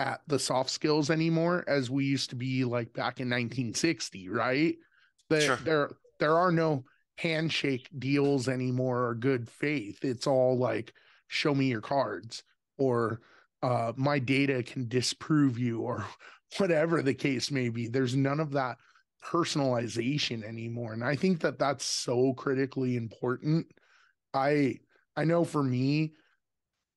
at 0.00 0.22
the 0.26 0.38
soft 0.38 0.70
skills 0.70 1.10
anymore 1.10 1.64
as 1.68 1.88
we 1.88 2.04
used 2.04 2.30
to 2.30 2.36
be 2.36 2.64
like 2.64 2.92
back 2.94 3.20
in 3.20 3.28
1960 3.28 4.28
right 4.30 4.76
that 5.28 5.42
sure. 5.42 5.56
there 5.56 5.90
there 6.18 6.36
are 6.36 6.50
no 6.50 6.84
handshake 7.20 7.88
deals 7.98 8.48
anymore 8.48 9.06
or 9.06 9.14
good 9.14 9.48
faith. 9.48 10.04
It's 10.04 10.26
all 10.26 10.56
like 10.58 10.94
show 11.28 11.54
me 11.54 11.66
your 11.66 11.80
cards 11.80 12.42
or 12.78 13.20
uh, 13.62 13.92
my 13.96 14.18
data 14.18 14.62
can 14.62 14.88
disprove 14.88 15.58
you 15.58 15.80
or 15.80 16.04
whatever 16.58 17.02
the 17.02 17.14
case 17.14 17.50
may 17.50 17.68
be. 17.68 17.88
There's 17.88 18.16
none 18.16 18.40
of 18.40 18.52
that 18.52 18.78
personalization 19.22 20.42
anymore 20.42 20.94
and 20.94 21.04
i 21.04 21.14
think 21.14 21.40
that 21.40 21.58
that's 21.58 21.84
so 21.84 22.32
critically 22.32 22.96
important. 22.96 23.66
I 24.32 24.76
i 25.14 25.24
know 25.24 25.44
for 25.44 25.62
me 25.62 26.14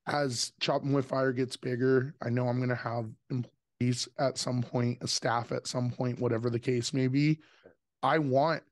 as 0.08 0.54
chopping 0.62 0.94
with 0.94 1.06
fire 1.06 1.34
gets 1.34 1.58
bigger 1.58 2.16
i 2.22 2.30
know 2.30 2.48
i'm 2.48 2.58
going 2.58 2.70
to 2.70 2.76
have 2.76 3.10
employees 3.30 4.08
at 4.20 4.38
some 4.38 4.62
point 4.62 4.98
a 5.02 5.08
staff 5.08 5.52
at 5.52 5.68
some 5.68 5.92
point 5.92 6.20
whatever 6.20 6.50
the 6.50 6.60
case 6.60 6.94
may 6.94 7.08
be. 7.08 7.40
I 8.02 8.20
want 8.20 8.64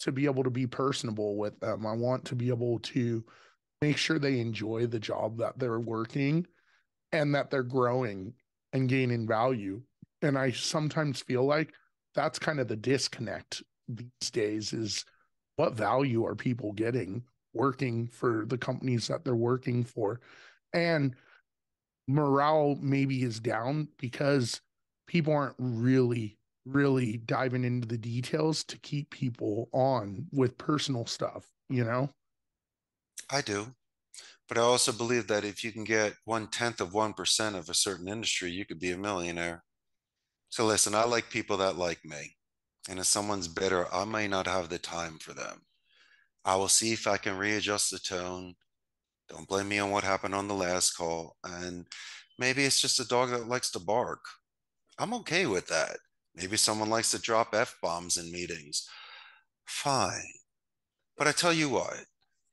to 0.00 0.12
be 0.12 0.24
able 0.26 0.44
to 0.44 0.50
be 0.50 0.66
personable 0.66 1.36
with 1.36 1.58
them. 1.60 1.86
I 1.86 1.92
want 1.92 2.24
to 2.26 2.34
be 2.34 2.48
able 2.48 2.78
to 2.80 3.24
make 3.80 3.96
sure 3.96 4.18
they 4.18 4.40
enjoy 4.40 4.86
the 4.86 4.98
job 4.98 5.38
that 5.38 5.58
they're 5.58 5.80
working 5.80 6.46
and 7.12 7.34
that 7.34 7.50
they're 7.50 7.62
growing 7.62 8.34
and 8.72 8.88
gaining 8.88 9.26
value. 9.26 9.82
And 10.22 10.38
i 10.38 10.50
sometimes 10.50 11.20
feel 11.20 11.44
like 11.44 11.72
that's 12.14 12.38
kind 12.38 12.60
of 12.60 12.68
the 12.68 12.76
disconnect 12.76 13.62
these 13.88 14.30
days 14.30 14.72
is 14.72 15.04
what 15.56 15.74
value 15.74 16.24
are 16.24 16.34
people 16.34 16.72
getting 16.72 17.22
working 17.52 18.06
for 18.08 18.44
the 18.46 18.58
companies 18.58 19.06
that 19.08 19.24
they're 19.24 19.34
working 19.34 19.84
for? 19.84 20.20
And 20.72 21.14
morale 22.08 22.76
maybe 22.80 23.22
is 23.22 23.40
down 23.40 23.88
because 23.98 24.60
people 25.06 25.32
aren't 25.32 25.56
really 25.58 26.38
really 26.64 27.18
diving 27.26 27.64
into 27.64 27.86
the 27.86 27.98
details 27.98 28.64
to 28.64 28.78
keep 28.80 29.10
people 29.10 29.68
on 29.72 30.26
with 30.32 30.56
personal 30.58 31.06
stuff 31.06 31.46
you 31.68 31.84
know 31.84 32.08
i 33.30 33.40
do 33.40 33.66
but 34.48 34.58
i 34.58 34.60
also 34.60 34.92
believe 34.92 35.26
that 35.26 35.44
if 35.44 35.62
you 35.62 35.72
can 35.72 35.84
get 35.84 36.14
one 36.24 36.46
tenth 36.46 36.80
of 36.80 36.94
one 36.94 37.12
percent 37.12 37.54
of 37.54 37.68
a 37.68 37.74
certain 37.74 38.08
industry 38.08 38.50
you 38.50 38.64
could 38.64 38.78
be 38.78 38.92
a 38.92 38.96
millionaire 38.96 39.62
so 40.54 40.66
listen, 40.66 40.94
I 40.94 41.02
like 41.02 41.30
people 41.30 41.56
that 41.56 41.78
like 41.78 41.98
me. 42.04 42.36
And 42.88 43.00
if 43.00 43.06
someone's 43.06 43.48
bitter, 43.48 43.92
I 43.92 44.04
may 44.04 44.28
not 44.28 44.46
have 44.46 44.68
the 44.68 44.78
time 44.78 45.18
for 45.18 45.34
them. 45.34 45.62
I 46.44 46.54
will 46.54 46.68
see 46.68 46.92
if 46.92 47.08
I 47.08 47.16
can 47.16 47.36
readjust 47.36 47.90
the 47.90 47.98
tone. 47.98 48.54
Don't 49.28 49.48
blame 49.48 49.66
me 49.66 49.80
on 49.80 49.90
what 49.90 50.04
happened 50.04 50.32
on 50.32 50.46
the 50.46 50.54
last 50.54 50.92
call. 50.92 51.34
And 51.42 51.88
maybe 52.38 52.62
it's 52.62 52.80
just 52.80 53.00
a 53.00 53.08
dog 53.08 53.30
that 53.30 53.48
likes 53.48 53.72
to 53.72 53.80
bark. 53.80 54.20
I'm 54.96 55.12
okay 55.14 55.46
with 55.46 55.66
that. 55.66 55.96
Maybe 56.34 56.56
someone 56.56 56.90
likes 56.90 57.10
to 57.12 57.20
drop 57.20 57.54
F 57.54 57.76
bombs 57.82 58.16
in 58.16 58.32
meetings. 58.32 58.88
Fine. 59.64 60.32
But 61.16 61.28
I 61.28 61.32
tell 61.32 61.52
you 61.52 61.68
what, 61.68 62.06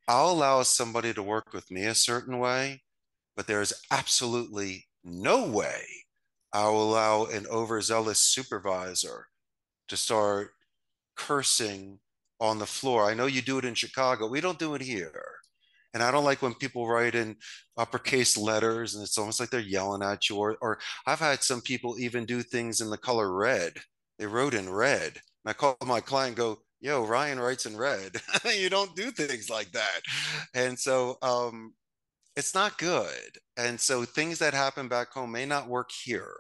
I'll 0.08 0.32
allow 0.32 0.63
somebody 0.63 1.13
to 1.13 1.24
work 1.24 1.54
with 1.54 1.72
me 1.72 1.86
a 1.86 1.96
certain 1.96 2.38
way, 2.38 2.84
but 3.36 3.48
there 3.48 3.62
is 3.62 3.74
absolutely 3.89 4.88
no 5.04 5.48
way 5.48 5.86
I'll 6.54 6.76
allow 6.76 7.26
an 7.26 7.48
overzealous 7.48 8.20
supervisor 8.20 9.28
to 9.88 9.98
start 9.98 10.52
cursing 11.15 12.00
on 12.39 12.60
the 12.60 12.65
floor. 12.65 13.10
I 13.10 13.13
know 13.13 13.26
you 13.26 13.41
do 13.41 13.58
it 13.58 13.65
in 13.65 13.76
Chicago. 13.76 14.28
We 14.28 14.41
don't 14.41 14.60
do 14.60 14.76
it 14.76 14.82
here. 14.82 15.41
And 15.94 16.02
I 16.02 16.12
don't 16.12 16.24
like 16.24 16.42
when 16.42 16.54
people 16.54 16.88
write 16.88 17.16
in 17.16 17.36
uppercase 17.78 18.38
letters 18.38 18.96
and 18.96 19.04
it's 19.04 19.18
almost 19.18 19.40
like 19.40 19.50
they're 19.50 19.60
yelling 19.60 20.04
at 20.04 20.30
you. 20.30 20.38
Or, 20.38 20.58
or 20.62 20.80
I've 21.06 21.20
had 21.20 21.44
some 21.44 21.62
people 21.62 22.00
even 22.00 22.26
do 22.26 22.42
things 22.42 22.82
in 22.82 22.90
the 22.90 22.98
color 22.98 23.34
red. 23.34 23.74
They 24.18 24.26
wrote 24.26 24.54
in 24.54 24.70
red. 24.70 25.14
And 25.14 25.48
I 25.48 25.54
call 25.54 25.76
my 25.86 26.00
client, 26.00 26.38
go, 26.38 26.60
yo, 26.80 27.06
Ryan 27.06 27.40
writes 27.40 27.66
in 27.66 27.76
red. 27.76 28.16
you 28.56 28.70
don't 28.70 28.96
do 28.96 29.12
things 29.12 29.50
like 29.50 29.72
that. 29.72 30.02
And 30.54 30.78
so 30.78 31.18
um, 31.22 31.74
it's 32.36 32.56
not 32.56 32.78
good. 32.78 33.38
And 33.58 33.80
so 33.80 34.06
things 34.06 34.40
that 34.40 34.54
happen 34.54 34.88
back 34.88 35.12
home 35.12 35.32
may 35.32 35.46
not 35.46 35.68
work 35.68 35.90
here. 35.92 36.36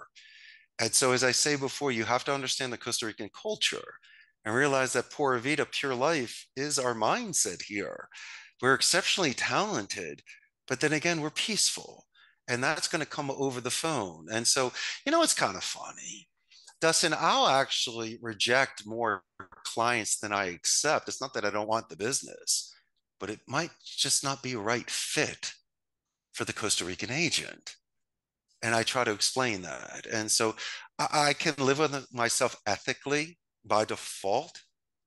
And 0.79 0.93
so, 0.93 1.11
as 1.11 1.23
I 1.23 1.31
say 1.31 1.55
before, 1.55 1.91
you 1.91 2.05
have 2.05 2.23
to 2.23 2.33
understand 2.33 2.73
the 2.73 2.77
Costa 2.77 3.05
Rican 3.05 3.29
culture 3.39 3.83
and 4.45 4.55
realize 4.55 4.93
that 4.93 5.11
Pura 5.11 5.39
Vida, 5.39 5.65
pure 5.65 5.93
life, 5.93 6.47
is 6.55 6.79
our 6.79 6.95
mindset 6.95 7.61
here. 7.61 8.09
We're 8.61 8.73
exceptionally 8.75 9.33
talented, 9.33 10.21
but 10.67 10.79
then 10.79 10.93
again, 10.93 11.21
we're 11.21 11.31
peaceful. 11.31 12.05
And 12.47 12.63
that's 12.63 12.87
going 12.87 13.03
to 13.03 13.09
come 13.09 13.31
over 13.31 13.61
the 13.61 13.71
phone. 13.71 14.27
And 14.31 14.45
so, 14.45 14.71
you 15.05 15.11
know, 15.11 15.23
it's 15.23 15.33
kind 15.33 15.55
of 15.55 15.63
funny. 15.63 16.27
Dustin, 16.81 17.13
I'll 17.17 17.47
actually 17.47 18.17
reject 18.21 18.87
more 18.87 19.23
clients 19.63 20.17
than 20.19 20.33
I 20.33 20.45
accept. 20.45 21.07
It's 21.07 21.21
not 21.21 21.33
that 21.35 21.45
I 21.45 21.51
don't 21.51 21.67
want 21.67 21.89
the 21.89 21.95
business, 21.95 22.73
but 23.19 23.29
it 23.29 23.39
might 23.47 23.69
just 23.85 24.23
not 24.23 24.41
be 24.41 24.53
a 24.53 24.59
right 24.59 24.89
fit 24.89 25.53
for 26.33 26.43
the 26.43 26.53
Costa 26.53 26.83
Rican 26.83 27.11
agent. 27.11 27.75
And 28.63 28.73
I 28.73 28.83
try 28.83 29.03
to 29.03 29.11
explain 29.11 29.61
that. 29.61 30.07
And 30.11 30.29
so 30.29 30.55
I, 30.97 31.29
I 31.29 31.33
can 31.33 31.53
live 31.57 31.79
with 31.79 32.07
myself 32.11 32.55
ethically 32.65 33.37
by 33.63 33.85
default. 33.85 34.59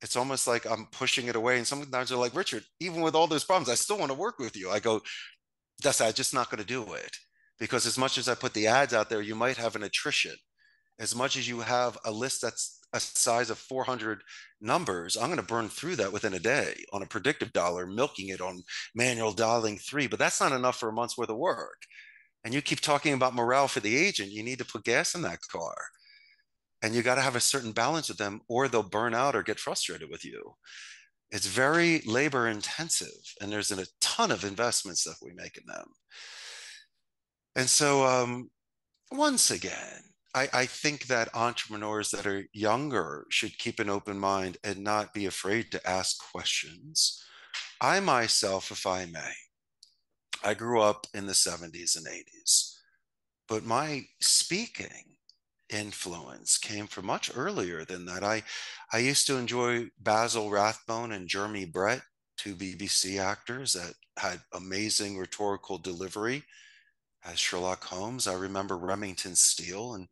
It's 0.04 0.16
almost 0.16 0.46
like 0.46 0.70
I'm 0.70 0.84
pushing 0.92 1.28
it 1.28 1.34
away. 1.34 1.56
And 1.56 1.66
sometimes 1.66 2.10
they're 2.10 2.18
like, 2.18 2.36
Richard, 2.36 2.62
even 2.78 3.00
with 3.00 3.14
all 3.14 3.26
those 3.26 3.42
problems, 3.42 3.70
I 3.70 3.74
still 3.74 3.98
want 3.98 4.12
to 4.12 4.18
work 4.18 4.38
with 4.38 4.54
you. 4.54 4.70
I 4.70 4.78
go, 4.78 5.00
that's 5.82 6.02
I'm 6.02 6.12
just 6.12 6.34
not 6.34 6.50
going 6.50 6.60
to 6.60 6.66
do 6.66 6.92
it. 6.92 7.16
Because 7.58 7.86
as 7.86 7.96
much 7.96 8.18
as 8.18 8.28
I 8.28 8.34
put 8.34 8.52
the 8.52 8.66
ads 8.66 8.92
out 8.92 9.08
there, 9.08 9.22
you 9.22 9.34
might 9.34 9.56
have 9.56 9.76
an 9.76 9.82
attrition. 9.82 10.34
As 11.00 11.16
much 11.16 11.38
as 11.38 11.48
you 11.48 11.60
have 11.60 11.96
a 12.04 12.10
list 12.10 12.42
that's 12.42 12.80
a 12.92 13.00
size 13.00 13.48
of 13.48 13.58
400 13.58 14.20
numbers, 14.60 15.16
I'm 15.16 15.28
going 15.28 15.38
to 15.38 15.42
burn 15.42 15.70
through 15.70 15.96
that 15.96 16.12
within 16.12 16.34
a 16.34 16.38
day 16.38 16.84
on 16.92 17.02
a 17.02 17.06
predictive 17.06 17.54
dialer, 17.54 17.92
milking 17.92 18.28
it 18.28 18.42
on 18.42 18.62
manual 18.94 19.32
dialing 19.32 19.78
three. 19.78 20.06
But 20.06 20.18
that's 20.18 20.40
not 20.40 20.52
enough 20.52 20.78
for 20.78 20.90
a 20.90 20.92
month's 20.92 21.16
worth 21.16 21.30
of 21.30 21.38
work. 21.38 21.78
And 22.44 22.52
you 22.52 22.60
keep 22.60 22.80
talking 22.80 23.14
about 23.14 23.34
morale 23.34 23.68
for 23.68 23.80
the 23.80 23.96
agent. 23.96 24.32
You 24.32 24.42
need 24.42 24.58
to 24.58 24.66
put 24.66 24.84
gas 24.84 25.14
in 25.14 25.22
that 25.22 25.40
car. 25.50 25.74
And 26.84 26.94
you 26.94 27.02
got 27.02 27.14
to 27.14 27.22
have 27.22 27.34
a 27.34 27.40
certain 27.40 27.72
balance 27.72 28.10
with 28.10 28.18
them, 28.18 28.42
or 28.46 28.68
they'll 28.68 28.82
burn 28.82 29.14
out 29.14 29.34
or 29.34 29.42
get 29.42 29.58
frustrated 29.58 30.10
with 30.10 30.22
you. 30.22 30.54
It's 31.30 31.46
very 31.46 32.02
labor 32.04 32.46
intensive, 32.46 33.22
and 33.40 33.50
there's 33.50 33.72
a 33.72 33.86
ton 34.02 34.30
of 34.30 34.44
investments 34.44 35.02
that 35.04 35.16
we 35.22 35.32
make 35.32 35.56
in 35.56 35.64
them. 35.66 35.86
And 37.56 37.70
so, 37.70 38.04
um, 38.04 38.50
once 39.10 39.50
again, 39.50 40.02
I, 40.34 40.50
I, 40.52 40.66
think 40.66 41.06
that 41.06 41.34
entrepreneurs 41.34 42.10
that 42.10 42.26
are 42.26 42.44
younger 42.52 43.24
should 43.30 43.56
keep 43.56 43.80
an 43.80 43.88
open 43.88 44.18
mind 44.18 44.58
and 44.62 44.84
not 44.84 45.14
be 45.14 45.24
afraid 45.24 45.72
to 45.72 45.88
ask 45.88 46.18
questions. 46.32 47.24
I 47.80 47.98
myself, 48.00 48.70
if 48.70 48.86
I 48.86 49.06
may, 49.06 49.32
I 50.44 50.52
grew 50.52 50.82
up 50.82 51.06
in 51.14 51.24
the 51.24 51.32
70s 51.32 51.96
and 51.96 52.06
80s, 52.06 52.74
but 53.48 53.64
my 53.64 54.02
speaking 54.20 55.14
influence 55.70 56.58
came 56.58 56.86
from 56.86 57.06
much 57.06 57.30
earlier 57.34 57.84
than 57.84 58.04
that. 58.06 58.22
I, 58.22 58.42
I 58.92 58.98
used 58.98 59.26
to 59.26 59.36
enjoy 59.36 59.88
Basil 59.98 60.50
Rathbone 60.50 61.12
and 61.12 61.28
Jeremy 61.28 61.64
Brett, 61.64 62.02
two 62.36 62.54
BBC 62.54 63.18
actors 63.18 63.72
that 63.72 63.94
had 64.18 64.40
amazing 64.52 65.18
rhetorical 65.18 65.78
delivery 65.78 66.44
as 67.24 67.38
Sherlock 67.38 67.84
Holmes. 67.84 68.26
I 68.26 68.34
remember 68.34 68.76
Remington 68.76 69.34
Steele 69.34 69.94
and 69.94 70.08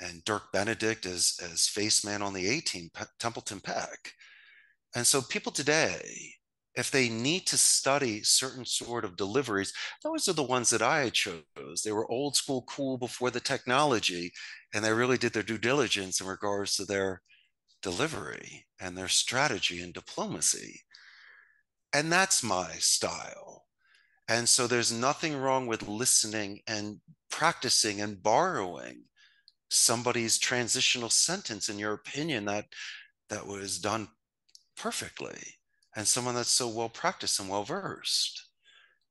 and 0.00 0.24
Dirk 0.24 0.52
Benedict 0.52 1.06
as 1.06 1.38
as 1.52 1.66
face 1.66 2.04
man 2.04 2.22
on 2.22 2.32
the 2.32 2.46
A 2.46 2.60
team, 2.60 2.90
Templeton 3.18 3.60
Peck. 3.60 4.12
And 4.94 5.06
so 5.06 5.20
people 5.20 5.52
today 5.52 6.34
if 6.78 6.92
they 6.92 7.08
need 7.08 7.44
to 7.44 7.58
study 7.58 8.22
certain 8.22 8.64
sort 8.64 9.04
of 9.04 9.16
deliveries, 9.16 9.72
those 10.04 10.28
are 10.28 10.32
the 10.32 10.44
ones 10.44 10.70
that 10.70 10.80
I 10.80 11.10
chose. 11.10 11.82
They 11.84 11.90
were 11.90 12.08
old 12.08 12.36
school 12.36 12.62
cool 12.68 12.96
before 12.96 13.32
the 13.32 13.40
technology, 13.40 14.32
and 14.72 14.84
they 14.84 14.92
really 14.92 15.18
did 15.18 15.32
their 15.32 15.42
due 15.42 15.58
diligence 15.58 16.20
in 16.20 16.28
regards 16.28 16.76
to 16.76 16.84
their 16.84 17.20
delivery 17.82 18.66
and 18.80 18.96
their 18.96 19.08
strategy 19.08 19.80
and 19.80 19.92
diplomacy. 19.92 20.82
And 21.92 22.12
that's 22.12 22.44
my 22.44 22.74
style. 22.74 23.64
And 24.28 24.48
so 24.48 24.68
there's 24.68 24.92
nothing 24.92 25.36
wrong 25.36 25.66
with 25.66 25.88
listening 25.88 26.60
and 26.68 27.00
practicing 27.28 28.00
and 28.00 28.22
borrowing 28.22 29.02
somebody's 29.68 30.38
transitional 30.38 31.10
sentence 31.10 31.68
in 31.68 31.76
your 31.80 31.94
opinion 31.94 32.44
that 32.44 32.66
that 33.30 33.48
was 33.48 33.80
done 33.80 34.08
perfectly 34.76 35.57
and 35.98 36.06
someone 36.06 36.36
that's 36.36 36.48
so 36.48 36.68
well 36.68 36.88
practiced 36.88 37.40
and 37.40 37.48
well 37.48 37.64
versed. 37.64 38.44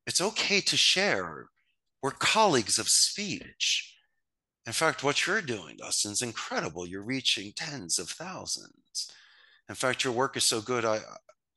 It's 0.07 0.21
okay 0.21 0.61
to 0.61 0.77
share. 0.77 1.47
We're 2.01 2.11
colleagues 2.11 2.79
of 2.79 2.87
speech. 2.87 3.93
In 4.65 4.71
fact, 4.71 5.03
what 5.03 5.27
you're 5.27 5.41
doing, 5.41 5.75
Dustin, 5.75 6.13
is 6.13 6.21
incredible. 6.21 6.87
You're 6.87 7.01
reaching 7.01 7.51
tens 7.51 7.99
of 7.99 8.07
thousands. 8.07 9.11
In 9.67 9.75
fact, 9.75 10.05
your 10.05 10.13
work 10.13 10.37
is 10.37 10.45
so 10.45 10.61
good. 10.61 10.85
I 10.85 11.01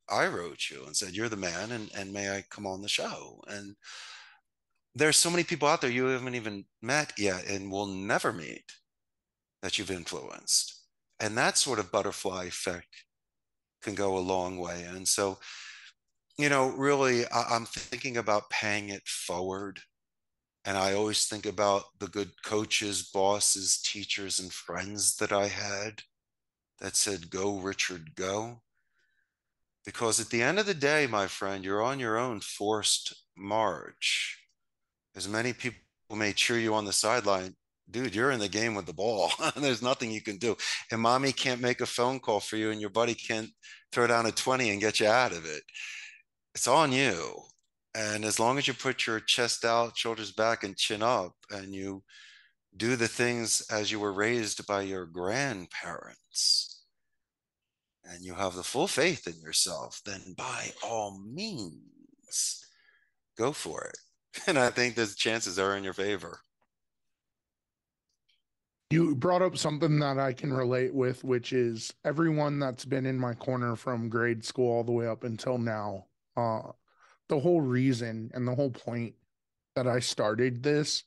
I 0.09 0.27
wrote 0.27 0.69
you 0.69 0.83
and 0.85 0.97
said, 0.97 1.15
You're 1.15 1.29
the 1.29 1.37
man, 1.37 1.71
and, 1.71 1.89
and 1.97 2.13
may 2.13 2.29
I 2.37 2.45
come 2.51 2.67
on 2.67 2.83
the 2.83 2.89
show? 2.89 3.41
And 3.47 3.77
there's 4.97 5.17
so 5.17 5.31
many 5.31 5.45
people 5.45 5.69
out 5.69 5.81
there 5.81 5.91
you 5.91 6.07
haven't 6.07 6.35
even 6.35 6.65
met 6.83 7.13
yet 7.17 7.47
and 7.47 7.71
will 7.71 7.87
never 7.87 8.33
meet 8.33 8.65
that 9.63 9.79
you've 9.79 9.93
influenced. 9.93 10.75
And 11.21 11.39
that 11.39 11.57
sort 11.57 11.79
of 11.79 11.93
butterfly 11.93 12.47
effect 12.47 12.89
can 13.83 13.95
go 13.95 14.17
a 14.17 14.21
long 14.21 14.59
way. 14.59 14.85
And 14.85 15.07
so, 15.07 15.39
you 16.39 16.49
know, 16.49 16.69
really, 16.71 17.27
I, 17.27 17.57
am 17.57 17.67
thinking 17.67 18.17
about 18.17 18.51
paying 18.51 18.89
it 18.89 19.07
forward. 19.07 19.81
And 20.65 20.77
I 20.77 20.95
always 20.95 21.27
think 21.27 21.47
about 21.47 21.85
the 21.99 22.09
good 22.09 22.31
coaches, 22.45 23.11
bosses, 23.13 23.81
teachers, 23.81 24.39
and 24.39 24.53
friends 24.53 25.17
that 25.17 25.33
I 25.33 25.49
had 25.49 26.03
that 26.81 26.97
said, 26.97 27.31
Go, 27.31 27.59
Richard, 27.59 28.15
go. 28.15 28.63
Because 29.85 30.21
at 30.21 30.29
the 30.29 30.43
end 30.43 30.59
of 30.59 30.67
the 30.67 30.75
day, 30.75 31.07
my 31.07 31.27
friend, 31.27 31.65
you're 31.65 31.83
on 31.83 31.99
your 31.99 32.19
own 32.19 32.41
forced 32.41 33.15
march. 33.37 34.39
As 35.17 35.27
many 35.27 35.53
people 35.53 35.81
may 36.11 36.33
cheer 36.33 36.59
you 36.59 36.75
on 36.75 36.85
the 36.85 36.93
sideline, 36.93 37.57
dude, 37.91 38.15
you're 38.15 38.31
in 38.31 38.41
the 38.41 38.49
game 38.49 38.75
with 38.75 38.87
the 38.87 38.93
ball. 38.93 39.31
There's 39.57 39.83
nothing 39.83 40.11
you 40.11 40.23
can 40.23 40.37
do. 40.37 40.57
And 40.91 41.01
mommy 41.01 41.33
can't 41.33 41.61
make 41.61 41.81
a 41.81 41.87
phone 41.87 42.21
call 42.21 42.41
for 42.41 42.57
you, 42.57 42.71
and 42.71 42.81
your 42.81 42.91
buddy 42.91 43.15
can't 43.15 43.51
throw 43.93 44.07
down 44.07 44.27
a 44.27 44.33
20 44.33 44.71
and 44.71 44.81
get 44.81 45.01
you 45.01 45.07
out 45.07 45.33
of 45.33 45.45
it. 45.45 45.63
It's 46.55 46.69
on 46.69 46.93
you. 46.93 47.35
And 47.95 48.25
as 48.25 48.39
long 48.39 48.59
as 48.59 48.69
you 48.69 48.75
put 48.75 49.07
your 49.07 49.21
chest 49.21 49.65
out, 49.65 49.99
shoulders 49.99 50.33
back, 50.33 50.63
and 50.63 50.77
chin 50.77 51.03
up, 51.03 51.35
and 51.51 51.75
you 51.75 52.03
do 52.77 52.95
the 52.97 53.09
things 53.09 53.63
as 53.71 53.91
you 53.91 53.99
were 53.99 54.13
raised 54.13 54.67
by 54.67 54.83
your 54.83 55.07
grandparents, 55.07 56.85
and 58.05 58.25
you 58.25 58.35
have 58.35 58.55
the 58.55 58.63
full 58.63 58.87
faith 58.87 59.27
in 59.27 59.41
yourself, 59.41 60.01
then 60.05 60.35
by 60.37 60.71
all 60.85 61.21
means, 61.21 62.65
go 63.37 63.53
for 63.53 63.85
it. 63.85 63.97
And 64.47 64.57
I 64.57 64.71
think 64.71 64.95
the 64.95 65.13
chances 65.17 65.59
are 65.59 65.77
in 65.77 65.83
your 65.83 65.93
favor. 65.93 66.41
You 68.91 69.15
brought 69.15 69.43
up 69.43 69.57
something 69.57 70.01
that 70.01 70.19
I 70.19 70.33
can 70.33 70.53
relate 70.53 70.93
with, 70.93 71.23
which 71.23 71.53
is 71.53 71.95
everyone 72.05 72.59
that's 72.59 72.85
been 72.85 73.07
in 73.07 73.17
my 73.17 73.35
corner 73.35 73.77
from 73.77 74.09
grade 74.09 74.45
school 74.45 74.69
all 74.73 74.85
the 74.85 74.91
way 74.91 75.07
up 75.07 75.23
until 75.23 75.59
now. 75.59 76.07
Uh, 76.37 76.63
the 77.29 77.39
whole 77.39 77.61
reason 77.61 78.33
and 78.35 78.49
the 78.49 78.55
whole 78.55 78.71
point 78.71 79.15
that 79.77 79.87
I 79.87 80.01
started 80.01 80.65
this 80.65 81.05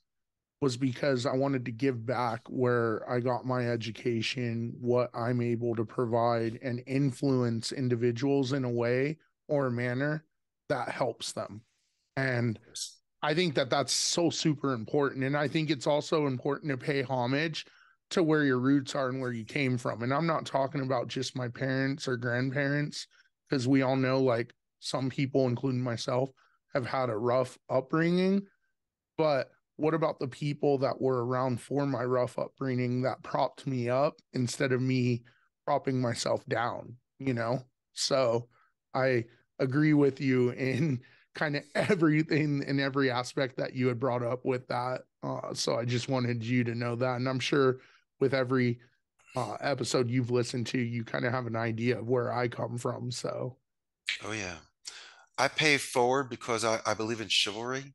was 0.61 0.77
because 0.77 1.25
I 1.25 1.35
wanted 1.35 1.65
to 1.65 1.71
give 1.71 2.05
back 2.05 2.39
where 2.47 3.03
I 3.09 3.19
got 3.19 3.45
my 3.45 3.67
education, 3.69 4.73
what 4.79 5.09
I'm 5.13 5.41
able 5.41 5.75
to 5.75 5.83
provide, 5.83 6.59
and 6.63 6.81
influence 6.87 7.73
individuals 7.73 8.53
in 8.53 8.63
a 8.63 8.69
way 8.69 9.17
or 9.49 9.65
a 9.65 9.71
manner 9.71 10.23
that 10.69 10.87
helps 10.87 11.33
them. 11.33 11.63
And 12.15 12.57
I 13.23 13.33
think 13.33 13.55
that 13.55 13.69
that's 13.69 13.93
so 13.93 14.29
super 14.29 14.73
important. 14.73 15.23
And 15.23 15.35
I 15.35 15.47
think 15.47 15.69
it's 15.69 15.87
also 15.87 16.27
important 16.27 16.69
to 16.71 16.77
pay 16.77 17.01
homage 17.01 17.65
to 18.09 18.21
where 18.21 18.43
your 18.43 18.59
roots 18.59 18.93
are 18.93 19.07
and 19.07 19.21
where 19.21 19.31
you 19.31 19.45
came 19.45 19.77
from. 19.77 20.03
And 20.03 20.13
I'm 20.13 20.27
not 20.27 20.45
talking 20.45 20.81
about 20.81 21.07
just 21.07 21.35
my 21.35 21.47
parents 21.47 22.07
or 22.07 22.17
grandparents, 22.17 23.07
because 23.49 23.67
we 23.67 23.81
all 23.81 23.95
know 23.95 24.19
like 24.19 24.53
some 24.79 25.09
people, 25.09 25.47
including 25.47 25.81
myself, 25.81 26.29
have 26.73 26.85
had 26.85 27.09
a 27.09 27.17
rough 27.17 27.57
upbringing. 27.69 28.41
But 29.17 29.49
what 29.77 29.93
about 29.93 30.19
the 30.19 30.27
people 30.27 30.77
that 30.79 30.99
were 30.99 31.25
around 31.25 31.61
for 31.61 31.85
my 31.85 32.03
rough 32.03 32.37
upbringing 32.37 33.03
that 33.03 33.23
propped 33.23 33.65
me 33.65 33.89
up 33.89 34.15
instead 34.33 34.73
of 34.73 34.81
me 34.81 35.23
propping 35.65 35.99
myself 35.99 36.45
down, 36.47 36.97
you 37.19 37.33
know? 37.33 37.63
So 37.93 38.49
I 38.93 39.25
agree 39.59 39.93
with 39.93 40.19
you 40.19 40.49
in 40.49 40.99
kind 41.35 41.55
of 41.55 41.63
everything 41.75 42.63
in 42.63 42.79
every 42.79 43.11
aspect 43.11 43.57
that 43.57 43.75
you 43.75 43.87
had 43.87 43.99
brought 43.99 44.23
up 44.23 44.45
with 44.45 44.67
that. 44.67 45.01
Uh, 45.21 45.53
so 45.53 45.77
I 45.77 45.85
just 45.85 46.09
wanted 46.09 46.43
you 46.43 46.63
to 46.63 46.75
know 46.75 46.95
that. 46.95 47.15
And 47.17 47.27
I'm 47.27 47.39
sure 47.39 47.79
with 48.19 48.33
every 48.33 48.79
uh, 49.35 49.55
episode 49.61 50.09
you've 50.09 50.31
listened 50.31 50.67
to, 50.67 50.79
you 50.79 51.03
kind 51.03 51.25
of 51.25 51.31
have 51.31 51.47
an 51.47 51.55
idea 51.55 51.99
of 51.99 52.07
where 52.07 52.31
I 52.31 52.47
come 52.47 52.77
from. 52.77 53.11
So, 53.11 53.57
oh, 54.23 54.31
yeah. 54.31 54.55
I 55.37 55.47
pay 55.47 55.77
forward 55.77 56.29
because 56.29 56.63
I, 56.63 56.79
I 56.85 56.93
believe 56.93 57.21
in 57.21 57.27
chivalry. 57.27 57.93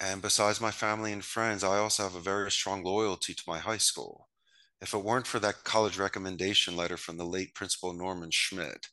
And 0.00 0.22
besides 0.22 0.60
my 0.60 0.70
family 0.70 1.12
and 1.12 1.24
friends, 1.24 1.62
I 1.62 1.78
also 1.78 2.02
have 2.02 2.14
a 2.14 2.20
very 2.20 2.50
strong 2.50 2.82
loyalty 2.82 3.34
to 3.34 3.42
my 3.46 3.58
high 3.58 3.76
school. 3.76 4.28
If 4.80 4.94
it 4.94 5.04
weren't 5.04 5.28
for 5.28 5.38
that 5.38 5.62
college 5.62 5.96
recommendation 5.96 6.74
letter 6.74 6.96
from 6.96 7.18
the 7.18 7.24
late 7.24 7.54
Principal 7.54 7.92
Norman 7.92 8.30
Schmidt, 8.32 8.88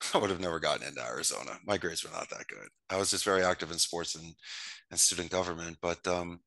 I 0.14 0.18
would 0.18 0.30
have 0.30 0.40
never 0.40 0.60
gotten 0.60 0.86
into 0.86 1.04
Arizona. 1.04 1.58
My 1.66 1.76
grades 1.76 2.04
were 2.04 2.10
not 2.10 2.30
that 2.30 2.46
good. 2.48 2.68
I 2.90 2.96
was 2.96 3.10
just 3.10 3.24
very 3.24 3.42
active 3.42 3.70
in 3.70 3.78
sports 3.78 4.14
and, 4.14 4.34
and 4.90 4.98
student 4.98 5.30
government. 5.30 5.78
But 5.80 6.06
um, 6.06 6.40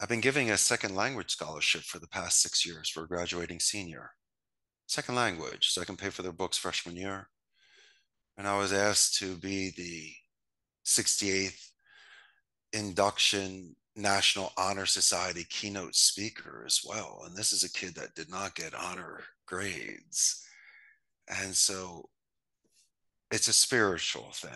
I've 0.00 0.08
been 0.08 0.20
giving 0.20 0.50
a 0.50 0.56
second 0.56 0.94
language 0.94 1.30
scholarship 1.30 1.82
for 1.82 1.98
the 1.98 2.08
past 2.08 2.40
six 2.40 2.66
years 2.66 2.88
for 2.88 3.04
a 3.04 3.08
graduating 3.08 3.60
senior. 3.60 4.10
Second 4.86 5.14
language, 5.14 5.68
so 5.70 5.80
I 5.80 5.84
can 5.84 5.96
pay 5.96 6.10
for 6.10 6.22
their 6.22 6.32
books 6.32 6.58
freshman 6.58 6.96
year. 6.96 7.28
And 8.36 8.46
I 8.48 8.58
was 8.58 8.72
asked 8.72 9.18
to 9.18 9.36
be 9.36 9.70
the 9.76 10.12
68th 10.84 11.68
induction 12.72 13.76
National 13.94 14.52
Honor 14.56 14.86
Society 14.86 15.44
keynote 15.48 15.94
speaker 15.94 16.64
as 16.66 16.80
well. 16.84 17.22
And 17.26 17.36
this 17.36 17.52
is 17.52 17.62
a 17.62 17.72
kid 17.72 17.94
that 17.96 18.14
did 18.14 18.30
not 18.30 18.54
get 18.54 18.74
honor 18.74 19.20
grades. 19.46 20.44
And 21.28 21.54
so 21.54 22.08
it's 23.32 23.48
a 23.48 23.52
spiritual 23.52 24.30
thing. 24.32 24.50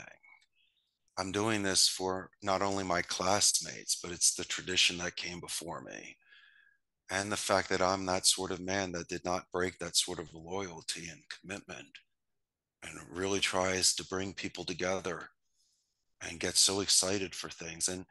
I'm 1.18 1.32
doing 1.32 1.62
this 1.62 1.88
for 1.88 2.30
not 2.42 2.60
only 2.60 2.84
my 2.84 3.00
classmates, 3.00 3.98
but 4.02 4.12
it's 4.12 4.34
the 4.34 4.44
tradition 4.44 4.98
that 4.98 5.16
came 5.16 5.40
before 5.40 5.80
me. 5.80 6.16
And 7.10 7.32
the 7.32 7.38
fact 7.38 7.70
that 7.70 7.80
I'm 7.80 8.04
that 8.06 8.26
sort 8.26 8.50
of 8.50 8.60
man 8.60 8.92
that 8.92 9.08
did 9.08 9.24
not 9.24 9.50
break 9.50 9.78
that 9.78 9.96
sort 9.96 10.18
of 10.18 10.34
loyalty 10.34 11.08
and 11.08 11.22
commitment 11.40 11.88
and 12.82 13.00
really 13.10 13.40
tries 13.40 13.94
to 13.94 14.04
bring 14.04 14.34
people 14.34 14.64
together 14.64 15.30
and 16.20 16.38
get 16.38 16.56
so 16.56 16.80
excited 16.80 17.34
for 17.34 17.48
things. 17.48 17.88
And 17.88 18.04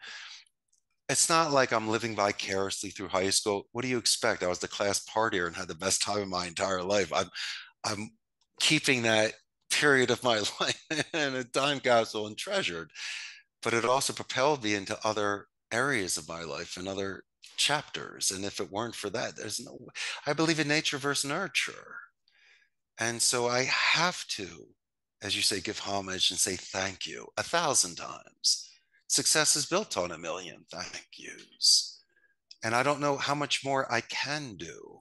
it's 1.09 1.30
not 1.30 1.51
like 1.51 1.74
I'm 1.74 1.89
living 1.89 2.16
vicariously 2.16 2.89
through 2.89 3.09
high 3.09 3.30
school. 3.30 3.68
What 3.72 3.84
do 3.84 3.88
you 3.88 3.99
expect? 3.99 4.41
I 4.41 4.47
was 4.47 4.59
the 4.59 4.68
class 4.68 5.05
partier 5.05 5.45
and 5.45 5.55
had 5.55 5.68
the 5.68 5.76
best 5.76 6.01
time 6.01 6.24
of 6.24 6.28
my 6.28 6.47
entire 6.47 6.82
life. 6.82 7.11
I'm 7.13 7.30
I'm 7.84 8.09
keeping 8.59 9.03
that 9.03 9.34
period 9.76 10.09
of 10.09 10.23
my 10.23 10.38
life 10.59 10.84
in 11.13 11.36
a 11.36 11.43
time 11.43 11.80
capsule 11.80 12.28
and 12.28 12.38
treasured. 12.38 12.91
But 13.61 13.73
it 13.73 13.86
also 13.86 14.13
propelled 14.13 14.63
me 14.63 14.76
into 14.76 14.97
other 15.03 15.47
areas 15.71 16.17
of 16.17 16.30
my 16.30 16.43
life 16.43 16.78
and 16.78 16.88
other 16.88 17.23
chapters. 17.57 18.32
And 18.32 18.45
if 18.45 18.59
it 18.59 18.71
weren't 18.71 18.95
for 18.95 19.09
that, 19.09 19.36
there's 19.36 19.59
no, 19.59 19.78
I 20.26 20.34
believe 20.34 20.59
in 20.59 20.67
nature 20.67 20.97
versus 20.97 21.30
nurture. 21.30 21.97
And 22.99 23.21
so 23.21 23.47
I 23.47 23.63
have 23.63 24.26
to, 24.30 24.67
as 25.21 25.36
you 25.36 25.41
say, 25.41 25.59
give 25.59 25.80
homage 25.80 26.32
and 26.32 26.39
say 26.39 26.55
thank 26.55 27.05
you 27.05 27.28
a 27.38 27.43
thousand 27.43 27.95
times. 27.95 28.69
Success 29.07 29.55
is 29.55 29.65
built 29.65 29.97
on 29.97 30.11
a 30.11 30.17
million 30.17 30.65
thank 30.71 31.07
yous. 31.17 32.01
And 32.63 32.73
I 32.73 32.84
don't 32.84 33.01
know 33.01 33.17
how 33.17 33.36
much 33.36 33.63
more 33.65 33.91
I 33.91 34.01
can 34.01 34.55
do 34.55 34.99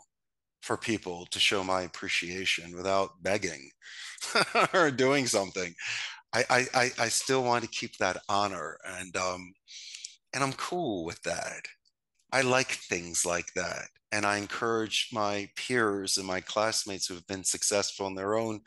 for 0.65 0.79
people 0.79 1.27
to 1.27 1.39
show 1.39 1.63
my 1.63 1.83
appreciation 1.83 2.75
without 2.75 3.23
begging 3.23 3.71
or 4.75 4.91
doing 4.91 5.27
something. 5.27 5.75
I, 6.33 6.67
I, 6.75 6.91
I 6.99 7.09
still 7.09 7.45
want 7.45 7.63
to 7.63 7.71
keep 7.71 7.99
that 7.99 8.17
honor 8.29 8.79
and 8.85 9.17
um, 9.17 9.53
and 10.33 10.43
I'm 10.43 10.55
cool 10.55 11.05
with 11.05 11.23
that. 11.23 11.67
I 12.33 12.41
like 12.41 12.73
things 12.73 13.25
like 13.25 13.53
that. 13.55 13.89
And 14.11 14.27
I 14.27 14.39
encourage 14.39 15.11
my 15.13 15.49
peers 15.57 16.19
and 16.19 16.27
my 16.27 16.41
classmates 16.41 17.07
who 17.07 17.15
have 17.15 17.27
been 17.27 17.45
successful 17.45 18.07
in 18.07 18.15
their 18.15 18.35
own 18.35 18.61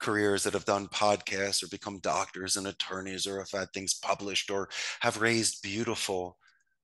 careers 0.00 0.42
that 0.44 0.54
have 0.54 0.66
done 0.66 0.88
podcasts 0.88 1.62
or 1.62 1.68
become 1.68 2.00
doctors 2.00 2.56
and 2.56 2.66
attorneys 2.66 3.26
or 3.26 3.38
have 3.38 3.50
had 3.50 3.68
things 3.72 3.94
published 3.94 4.50
or 4.50 4.68
have 5.00 5.22
raised 5.22 5.62
beautiful 5.62 6.36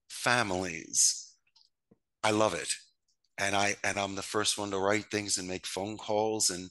families. 0.09 1.35
I 2.23 2.31
love 2.31 2.55
it 2.55 2.75
and 3.41 3.57
I 3.57 3.77
and 3.85 3.99
I'm 3.99 4.15
the 4.15 4.23
first 4.23 4.59
one 4.59 4.71
to 4.71 4.79
write 4.79 5.07
things 5.11 5.39
and 5.39 5.49
make 5.49 5.67
phone 5.67 5.97
calls 5.97 6.51
and 6.51 6.71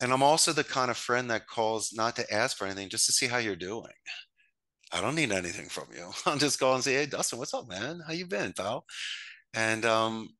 and 0.00 0.12
I'm 0.12 0.22
also 0.22 0.52
the 0.52 0.64
kind 0.64 0.90
of 0.90 0.96
friend 0.96 1.30
that 1.30 1.46
calls 1.46 1.92
not 1.94 2.16
to 2.16 2.34
ask 2.34 2.56
for 2.56 2.64
anything, 2.64 2.88
just 2.88 3.06
to 3.06 3.12
see 3.12 3.28
how 3.28 3.38
you're 3.38 3.54
doing. 3.54 3.92
I 4.92 5.00
don't 5.00 5.14
need 5.14 5.30
anything 5.30 5.68
from 5.68 5.86
you. 5.96 6.10
I'll 6.26 6.36
just 6.36 6.58
call 6.58 6.74
and 6.74 6.84
say, 6.84 6.94
"Hey, 6.94 7.06
Dustin, 7.06 7.38
what's 7.38 7.54
up, 7.54 7.68
man? 7.68 8.00
How 8.06 8.12
you 8.12 8.26
been, 8.26 8.52
pal?" 8.52 8.84
And 9.54 9.84
um, 9.84 10.30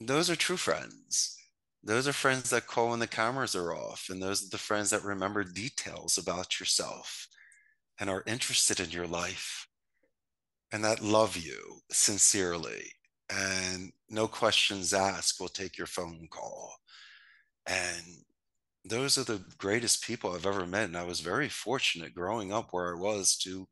those 0.00 0.30
are 0.30 0.36
true 0.36 0.56
friends. 0.58 1.36
Those 1.82 2.06
are 2.08 2.12
friends 2.12 2.50
that 2.50 2.66
call 2.66 2.90
when 2.90 2.98
the 2.98 3.06
cameras 3.06 3.56
are 3.56 3.74
off, 3.74 4.06
and 4.10 4.22
those 4.22 4.44
are 4.44 4.50
the 4.50 4.58
friends 4.58 4.90
that 4.90 5.04
remember 5.04 5.42
details 5.44 6.18
about 6.18 6.60
yourself 6.60 7.28
and 7.98 8.10
are 8.10 8.24
interested 8.26 8.80
in 8.80 8.90
your 8.90 9.06
life 9.06 9.66
and 10.72 10.84
that 10.84 11.02
love 11.02 11.36
you 11.36 11.80
sincerely 11.90 12.92
and 13.30 13.92
no 14.10 14.26
questions 14.26 14.94
asked 14.94 15.38
we'll 15.38 15.48
take 15.48 15.76
your 15.76 15.86
phone 15.86 16.28
call. 16.30 16.74
And 17.66 18.04
those 18.84 19.18
are 19.18 19.24
the 19.24 19.44
greatest 19.58 20.02
people 20.02 20.32
i've 20.32 20.46
ever 20.46 20.64
met 20.64 20.84
and 20.84 20.96
i 20.96 21.02
was 21.02 21.20
very 21.20 21.48
fortunate 21.48 22.14
growing 22.14 22.52
up 22.52 22.68
where 22.70 22.96
i 22.96 22.98
was 22.98 23.36
to 23.36 23.68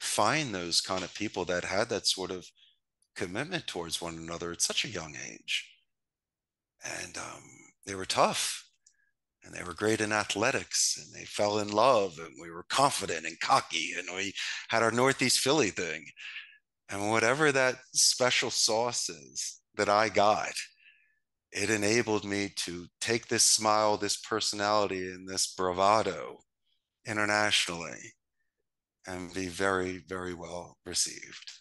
find 0.00 0.54
those 0.54 0.80
kind 0.80 1.04
of 1.04 1.14
people 1.14 1.44
that 1.44 1.64
had 1.64 1.88
that 1.88 2.06
sort 2.06 2.30
of 2.30 2.46
commitment 3.14 3.66
towards 3.66 4.00
one 4.00 4.16
another 4.16 4.52
at 4.52 4.60
such 4.60 4.84
a 4.84 4.88
young 4.88 5.16
age. 5.28 5.68
And 6.84 7.16
um, 7.16 7.42
they 7.86 7.94
were 7.94 8.04
tough 8.04 8.64
and 9.42 9.54
they 9.54 9.62
were 9.62 9.74
great 9.74 10.00
in 10.00 10.12
athletics 10.12 11.00
and 11.02 11.14
they 11.14 11.24
fell 11.24 11.58
in 11.58 11.68
love 11.68 12.18
and 12.18 12.34
we 12.40 12.50
were 12.50 12.66
confident 12.68 13.26
and 13.26 13.40
cocky 13.40 13.94
and 13.98 14.06
we 14.14 14.34
had 14.68 14.82
our 14.82 14.90
northeast 14.90 15.40
philly 15.40 15.70
thing. 15.70 16.04
And 16.88 17.10
whatever 17.10 17.50
that 17.50 17.76
special 17.92 18.50
sauce 18.50 19.08
is 19.08 19.60
that 19.76 19.88
I 19.88 20.08
got, 20.08 20.52
it 21.52 21.70
enabled 21.70 22.24
me 22.24 22.52
to 22.56 22.86
take 23.00 23.28
this 23.28 23.44
smile, 23.44 23.96
this 23.96 24.16
personality, 24.16 25.10
and 25.10 25.28
this 25.28 25.54
bravado 25.54 26.38
internationally 27.06 28.12
and 29.06 29.32
be 29.32 29.46
very, 29.46 29.98
very 30.08 30.34
well 30.34 30.76
received. 30.84 31.52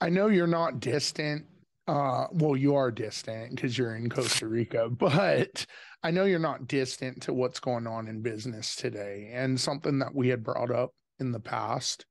I 0.00 0.10
know 0.10 0.28
you're 0.28 0.46
not 0.46 0.80
distant. 0.80 1.46
Uh, 1.88 2.26
well, 2.32 2.56
you 2.56 2.74
are 2.74 2.90
distant 2.90 3.54
because 3.54 3.78
you're 3.78 3.96
in 3.96 4.10
Costa 4.10 4.46
Rica, 4.46 4.88
but 4.90 5.64
I 6.02 6.10
know 6.10 6.24
you're 6.24 6.38
not 6.38 6.68
distant 6.68 7.22
to 7.22 7.32
what's 7.32 7.60
going 7.60 7.86
on 7.86 8.08
in 8.08 8.22
business 8.22 8.76
today. 8.76 9.30
And 9.32 9.58
something 9.58 9.98
that 10.00 10.14
we 10.14 10.28
had 10.28 10.44
brought 10.44 10.70
up 10.70 10.90
in 11.18 11.32
the 11.32 11.40
past, 11.40 12.04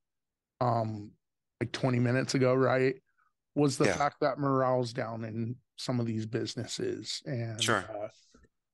um, 0.62 1.12
like 1.60 1.72
20 1.72 1.99
minutes 1.99 2.36
ago, 2.36 2.53
right? 2.53 2.95
Was 3.56 3.78
the 3.78 3.86
yeah. 3.86 3.97
fact 3.97 4.18
that 4.22 4.38
morale's 4.38 4.91
down 4.91 5.24
in 5.24 5.56
some 5.78 5.99
of 5.99 6.06
these 6.06 6.26
businesses 6.26 7.22
and 7.26 7.62
sure. 7.62 7.86
uh, 7.89 8.08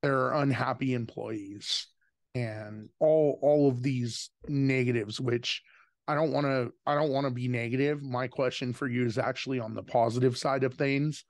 there 0.02 0.18
are 0.18 0.42
unhappy 0.42 0.94
employees 0.94 1.86
and 2.34 2.88
all 2.98 3.38
all 3.42 3.68
of 3.68 3.82
these 3.82 4.30
negatives 4.48 5.20
which 5.20 5.62
I 6.08 6.14
don't 6.14 6.32
want 6.32 6.46
to 6.46 6.72
I 6.86 6.94
don't 6.94 7.10
want 7.10 7.26
to 7.26 7.30
be 7.30 7.48
negative. 7.48 8.02
My 8.02 8.26
question 8.26 8.72
for 8.72 8.88
you 8.88 9.06
is 9.06 9.18
actually 9.18 9.60
on 9.60 9.74
the 9.74 9.82
positive 9.82 10.36
side 10.36 10.64
of 10.64 10.74
things. 10.74 11.24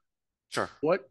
Sure. 0.49 0.71
What 0.81 1.09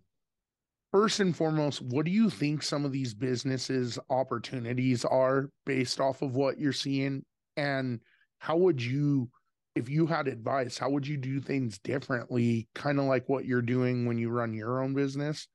first 0.92 1.20
and 1.20 1.36
foremost, 1.36 1.82
what 1.82 2.06
do 2.06 2.12
you 2.12 2.30
think 2.30 2.64
some 2.64 2.86
of 2.86 2.92
these 2.92 3.14
businesses 3.14 4.00
opportunities 4.10 5.06
are 5.06 5.50
based 5.66 6.00
off 6.00 6.22
of 6.22 6.36
what 6.36 6.60
you're 6.60 6.74
seeing 6.74 7.24
and 7.56 8.00
how 8.40 8.58
would 8.58 8.82
you 8.82 9.30
if 9.76 9.90
you 9.90 10.06
had 10.06 10.28
advice 10.28 10.78
how 10.78 10.90
would 10.90 11.08
you 11.08 11.18
do 11.18 11.40
things 11.40 11.78
differently 11.80 12.68
kind 12.76 13.00
of 13.00 13.06
like 13.06 13.28
what 13.30 13.46
you're 13.46 13.62
doing 13.62 14.06
when 14.06 14.18
you 14.18 14.30
run 14.30 14.54
your 14.54 14.82
own 14.82 14.94
business 14.94 15.48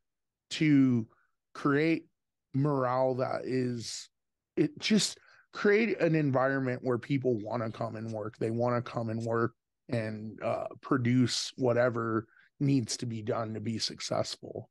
to 0.50 1.06
create 1.54 2.06
morale 2.54 3.14
that 3.14 3.42
is 3.44 4.08
it 4.56 4.78
just 4.78 5.18
create 5.52 6.00
an 6.00 6.14
environment 6.14 6.80
where 6.82 6.98
people 6.98 7.34
want 7.38 7.62
to 7.62 7.70
come 7.70 7.96
and 7.96 8.12
work 8.12 8.36
they 8.38 8.50
want 8.50 8.76
to 8.76 8.90
come 8.90 9.10
and 9.10 9.22
work 9.24 9.54
and 9.88 10.38
uh, 10.42 10.66
produce 10.80 11.52
whatever 11.56 12.26
needs 12.60 12.96
to 12.96 13.06
be 13.06 13.22
done 13.22 13.54
to 13.54 13.60
be 13.60 13.78
successful? 13.78 14.68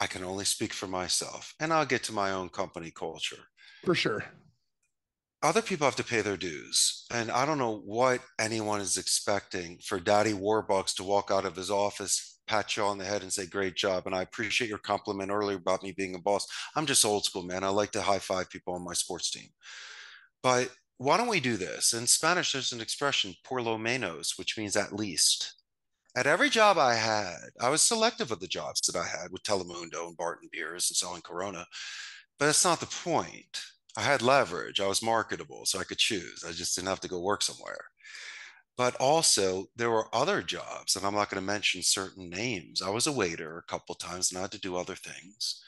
I 0.00 0.06
can 0.06 0.24
only 0.24 0.44
speak 0.44 0.72
for 0.72 0.88
myself 0.88 1.54
and 1.60 1.72
i'll 1.72 1.86
get 1.86 2.02
to 2.04 2.12
my 2.12 2.32
own 2.32 2.48
company 2.48 2.90
culture. 2.90 3.44
For 3.84 3.94
sure 3.94 4.24
other 5.42 5.62
people 5.62 5.86
have 5.86 5.96
to 5.96 6.04
pay 6.04 6.20
their 6.20 6.36
dues. 6.36 7.04
And 7.10 7.30
I 7.30 7.44
don't 7.44 7.58
know 7.58 7.82
what 7.84 8.20
anyone 8.38 8.80
is 8.80 8.96
expecting 8.96 9.78
for 9.82 9.98
Daddy 9.98 10.32
Warbucks 10.32 10.94
to 10.96 11.04
walk 11.04 11.30
out 11.30 11.44
of 11.44 11.56
his 11.56 11.70
office 11.70 12.32
pat 12.46 12.76
you 12.76 12.82
on 12.82 12.98
the 12.98 13.04
head 13.04 13.22
and 13.22 13.32
say, 13.32 13.46
great 13.46 13.74
job. 13.74 14.06
And 14.06 14.14
I 14.14 14.22
appreciate 14.22 14.68
your 14.68 14.78
compliment 14.78 15.30
earlier 15.30 15.56
about 15.56 15.82
me 15.82 15.92
being 15.92 16.14
a 16.14 16.18
boss. 16.18 16.46
I'm 16.76 16.86
just 16.86 17.04
old 17.04 17.24
school, 17.24 17.44
man. 17.44 17.64
I 17.64 17.68
like 17.68 17.92
to 17.92 18.02
high 18.02 18.18
five 18.18 18.50
people 18.50 18.74
on 18.74 18.84
my 18.84 18.92
sports 18.92 19.30
team. 19.30 19.48
But 20.42 20.70
why 20.98 21.16
don't 21.16 21.28
we 21.28 21.40
do 21.40 21.56
this? 21.56 21.92
In 21.92 22.06
Spanish, 22.06 22.52
there's 22.52 22.72
an 22.72 22.80
expression, 22.80 23.34
por 23.44 23.62
lo 23.62 23.78
menos, 23.78 24.38
which 24.38 24.58
means 24.58 24.76
at 24.76 24.92
least. 24.92 25.54
At 26.14 26.26
every 26.26 26.50
job 26.50 26.76
I 26.76 26.94
had, 26.94 27.38
I 27.60 27.70
was 27.70 27.82
selective 27.82 28.30
of 28.30 28.40
the 28.40 28.46
jobs 28.46 28.80
that 28.82 28.98
I 28.98 29.06
had 29.06 29.32
with 29.32 29.42
Telemundo 29.44 30.08
and 30.08 30.16
Barton 30.16 30.50
Beers 30.52 30.90
and 30.90 30.96
selling 30.96 31.22
Corona. 31.22 31.66
But 32.38 32.46
that's 32.46 32.64
not 32.64 32.80
the 32.80 32.86
point. 32.86 33.62
I 33.96 34.02
had 34.02 34.22
leverage. 34.22 34.80
I 34.80 34.86
was 34.86 35.02
marketable, 35.02 35.66
so 35.66 35.78
I 35.78 35.84
could 35.84 35.98
choose. 35.98 36.44
I 36.46 36.52
just 36.52 36.74
didn't 36.74 36.88
have 36.88 37.00
to 37.00 37.08
go 37.08 37.20
work 37.20 37.42
somewhere. 37.42 37.86
But 38.76 38.94
also, 38.96 39.66
there 39.76 39.90
were 39.90 40.14
other 40.14 40.42
jobs, 40.42 40.96
and 40.96 41.04
I'm 41.04 41.14
not 41.14 41.30
going 41.30 41.40
to 41.40 41.46
mention 41.46 41.82
certain 41.82 42.30
names. 42.30 42.80
I 42.80 42.88
was 42.90 43.06
a 43.06 43.12
waiter 43.12 43.58
a 43.58 43.70
couple 43.70 43.94
times 43.94 44.30
and 44.30 44.38
I 44.38 44.42
had 44.42 44.52
to 44.52 44.60
do 44.60 44.76
other 44.76 44.94
things. 44.94 45.62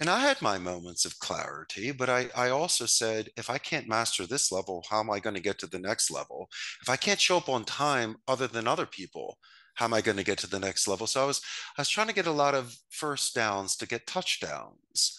And 0.00 0.10
I 0.10 0.20
had 0.20 0.42
my 0.42 0.58
moments 0.58 1.04
of 1.04 1.18
clarity, 1.20 1.92
but 1.92 2.10
I, 2.10 2.28
I 2.36 2.50
also 2.50 2.86
said, 2.86 3.30
if 3.36 3.48
I 3.48 3.58
can't 3.58 3.88
master 3.88 4.26
this 4.26 4.50
level, 4.50 4.84
how 4.90 5.00
am 5.00 5.10
I 5.10 5.20
going 5.20 5.34
to 5.34 5.40
get 5.40 5.58
to 5.60 5.66
the 5.66 5.78
next 5.78 6.10
level? 6.10 6.50
If 6.82 6.88
I 6.88 6.96
can't 6.96 7.20
show 7.20 7.36
up 7.36 7.48
on 7.48 7.64
time 7.64 8.16
other 8.26 8.48
than 8.48 8.66
other 8.66 8.86
people, 8.86 9.38
how 9.74 9.84
am 9.86 9.94
I 9.94 10.00
going 10.00 10.16
to 10.16 10.24
get 10.24 10.38
to 10.38 10.48
the 10.48 10.58
next 10.58 10.88
level? 10.88 11.06
So 11.06 11.22
I 11.22 11.26
was 11.26 11.40
I 11.78 11.80
was 11.82 11.88
trying 11.88 12.08
to 12.08 12.14
get 12.14 12.26
a 12.26 12.32
lot 12.32 12.54
of 12.54 12.76
first 12.90 13.34
downs 13.34 13.76
to 13.76 13.86
get 13.86 14.06
touchdowns. 14.06 15.18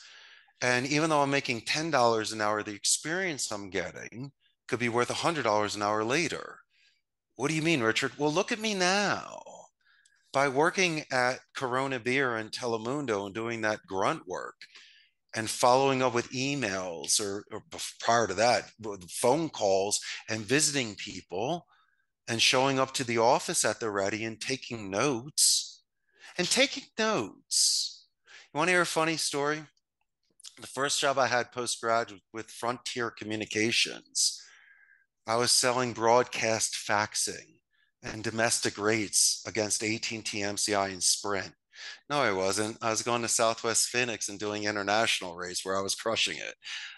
And 0.62 0.88
even 0.88 1.10
though 1.10 1.22
I'm 1.22 1.30
making 1.32 1.62
$10 1.62 2.34
an 2.34 2.42
hour, 2.42 2.64
the 2.64 2.74
experience 2.74 3.52
I'm 3.52 3.70
getting 3.70 4.32
could 4.68 4.80
be 4.80 4.90
worth 4.90 5.10
$100 5.10 5.76
an 5.76 5.82
hour 5.82 6.04
later. 6.04 6.60
What 7.36 7.50
do 7.50 7.56
you 7.56 7.62
mean, 7.62 7.82
Richard? 7.82 8.14
Well, 8.18 8.32
look 8.32 8.52
at 8.52 8.60
me 8.60 8.74
now 8.74 9.42
by 10.34 10.48
working 10.50 11.06
at 11.12 11.40
Corona 11.56 12.00
Beer 12.00 12.36
and 12.38 12.52
Telemundo 12.52 13.26
and 13.26 13.36
doing 13.36 13.62
that 13.62 13.86
grunt 13.88 14.28
work 14.28 14.56
and 15.36 15.50
following 15.50 16.02
up 16.02 16.14
with 16.14 16.32
emails 16.32 17.20
or, 17.20 17.46
or 17.52 17.64
prior 18.00 18.28
to 18.28 18.34
that, 18.36 18.72
phone 19.10 19.50
calls 19.50 20.00
and 20.30 20.42
visiting 20.42 20.96
people 20.96 21.66
and 22.28 22.42
showing 22.42 22.80
up 22.80 22.94
to 22.96 23.04
the 23.04 23.18
office 23.18 23.66
at 23.66 23.80
the 23.80 23.90
ready 23.90 24.26
and 24.26 24.42
taking 24.42 24.90
notes 24.90 25.84
and 26.38 26.50
taking 26.50 26.84
notes. 26.98 28.08
You 28.54 28.58
want 28.58 28.70
to 28.70 28.74
hear 28.74 28.82
a 28.82 28.86
funny 28.86 29.18
story? 29.18 29.64
The 30.60 30.68
first 30.68 31.02
job 31.02 31.18
I 31.18 31.28
had 31.28 31.52
post 31.52 31.82
grad 31.82 32.12
with 32.32 32.52
Frontier 32.52 33.10
Communications. 33.10 34.40
I 35.26 35.36
was 35.36 35.52
selling 35.52 35.94
broadcast 35.94 36.76
faxing 36.76 37.56
and 38.04 38.24
domestic 38.24 38.78
rates 38.78 39.42
against 39.48 39.84
AT&T, 39.84 40.20
MCI, 40.22 40.92
and 40.92 41.02
Sprint. 41.02 41.54
No, 42.08 42.20
I 42.20 42.32
wasn't. 42.32 42.78
I 42.82 42.92
was 42.92 43.02
going 43.02 43.24
to 43.24 43.28
Southwest 43.28 43.88
Phoenix 43.88 44.30
and 44.30 44.40
doing 44.40 44.66
international 44.66 45.36
rates 45.36 45.66
where 45.66 45.76
I 45.76 45.82
was 45.82 45.96
crushing 45.96 46.38
it. 46.38 46.54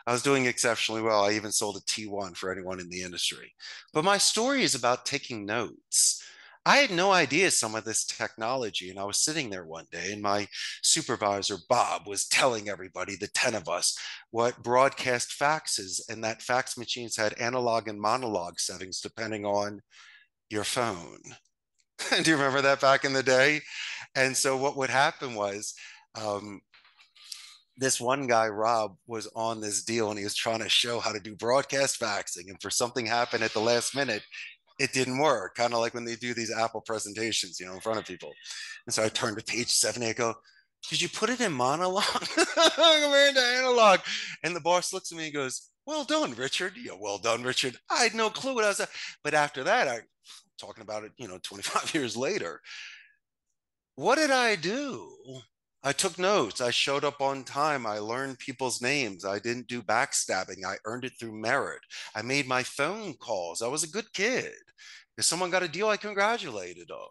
I 0.06 0.12
was 0.12 0.22
doing 0.22 0.48
exceptionally 0.48 1.02
well. 1.02 1.24
I 1.24 1.32
even 1.32 1.52
sold 1.52 1.78
a 1.78 1.82
T1 1.82 2.36
for 2.36 2.52
anyone 2.52 2.82
in 2.82 2.90
the 2.90 3.04
industry. 3.04 3.54
But 3.94 4.04
my 4.04 4.18
story 4.18 4.64
is 4.64 4.76
about 4.76 5.06
taking 5.06 5.46
notes. 5.46 6.22
I 6.66 6.78
had 6.78 6.90
no 6.90 7.12
idea 7.12 7.52
some 7.52 7.76
of 7.76 7.84
this 7.86 8.04
technology. 8.06 8.90
And 8.90 8.98
I 8.98 9.04
was 9.04 9.20
sitting 9.20 9.50
there 9.50 9.66
one 9.66 9.86
day, 9.92 10.12
and 10.12 10.22
my 10.22 10.48
supervisor, 10.82 11.58
Bob, 11.70 12.08
was 12.08 12.28
telling 12.28 12.70
everybody, 12.70 13.16
the 13.16 13.28
10 13.28 13.54
of 13.54 13.70
us, 13.70 13.98
what 14.32 14.64
broadcast 14.64 15.30
faxes 15.40 16.02
and 16.10 16.24
that 16.24 16.42
fax 16.42 16.76
machines 16.78 17.16
had 17.16 17.40
analog 17.40 17.88
and 17.88 18.00
monologue 18.02 18.60
settings 18.60 19.00
depending 19.00 19.46
on 19.46 19.82
your 20.50 20.64
phone. 20.64 21.22
Do 22.24 22.32
you 22.32 22.36
remember 22.36 22.62
that 22.62 22.82
back 22.82 23.06
in 23.06 23.14
the 23.14 23.24
day? 23.24 23.62
And 24.16 24.36
so 24.36 24.58
what 24.58 24.76
would 24.76 24.90
happen 24.90 25.36
was 25.36 25.76
um, 26.16 26.62
this 27.78 28.00
one 28.00 28.28
guy, 28.28 28.48
Rob, 28.48 28.96
was 29.06 29.28
on 29.36 29.62
this 29.62 29.84
deal 29.84 30.10
and 30.10 30.18
he 30.18 30.24
was 30.24 30.36
trying 30.36 30.60
to 30.60 30.70
show 30.70 31.00
how 31.00 31.12
to 31.12 31.20
do 31.20 31.36
broadcast 31.36 32.00
faxing. 32.00 32.50
And 32.50 32.62
for 32.62 32.70
something 32.70 33.06
happened 33.06 33.44
at 33.44 33.54
the 33.54 33.60
last 33.60 33.96
minute, 33.96 34.24
it 34.80 34.94
didn't 34.94 35.18
work. 35.18 35.56
Kind 35.56 35.74
of 35.74 35.80
like 35.80 35.94
when 35.94 36.06
they 36.06 36.16
do 36.16 36.34
these 36.34 36.52
Apple 36.52 36.82
presentations, 36.82 37.60
you 37.60 37.66
know, 37.66 37.74
in 37.74 37.80
front 37.80 38.00
of 38.00 38.06
people. 38.06 38.32
And 38.86 38.94
so 38.94 39.04
I 39.04 39.10
turned 39.10 39.38
to 39.38 39.44
page 39.44 39.70
70. 39.70 40.08
I 40.08 40.14
go, 40.14 40.36
did 40.90 41.02
you 41.02 41.10
put 41.10 41.30
it 41.30 41.42
in 41.42 41.52
monologue? 41.52 42.04
We're 42.78 43.28
into 43.28 43.42
analog. 43.42 44.02
And 44.44 44.56
the 44.56 44.62
boss 44.62 44.94
looks 44.94 45.12
at 45.12 45.18
me 45.18 45.26
and 45.26 45.34
goes, 45.34 45.70
well 45.86 46.04
done, 46.04 46.34
Richard. 46.34 46.74
Yeah, 46.78 46.94
well 47.00 47.18
done, 47.18 47.44
Richard. 47.44 47.78
I 47.90 48.04
had 48.04 48.14
no 48.16 48.30
clue 48.30 48.56
what 48.56 48.66
I 48.66 48.70
was. 48.70 48.86
But 49.24 49.34
after 49.34 49.64
that, 49.64 49.88
I 49.88 50.00
talking 50.60 50.84
about 50.84 51.04
it, 51.04 51.12
you 51.18 51.28
know, 51.28 51.40
25 51.42 51.94
years 51.94 52.16
later. 52.16 52.62
What 53.96 54.16
did 54.16 54.32
I 54.32 54.56
do? 54.56 55.12
I 55.88 55.92
took 55.92 56.18
notes. 56.18 56.62
I 56.62 56.72
showed 56.72 57.04
up 57.04 57.22
on 57.22 57.44
time. 57.44 57.86
I 57.86 58.00
learned 58.00 58.40
people's 58.40 58.82
names. 58.82 59.24
I 59.24 59.38
didn't 59.38 59.68
do 59.68 59.84
backstabbing. 59.84 60.66
I 60.66 60.78
earned 60.86 61.06
it 61.06 61.14
through 61.20 61.40
merit. 61.40 61.82
I 62.16 62.24
made 62.24 62.48
my 62.48 62.64
phone 62.64 63.14
calls. 63.14 63.62
I 63.62 63.68
was 63.68 63.84
a 63.84 63.90
good 63.90 64.12
kid. 64.12 64.52
If 65.16 65.26
someone 65.26 65.52
got 65.52 65.62
a 65.62 65.68
deal, 65.68 65.88
I 65.88 65.98
congratulated 65.98 66.88
them. 66.88 67.08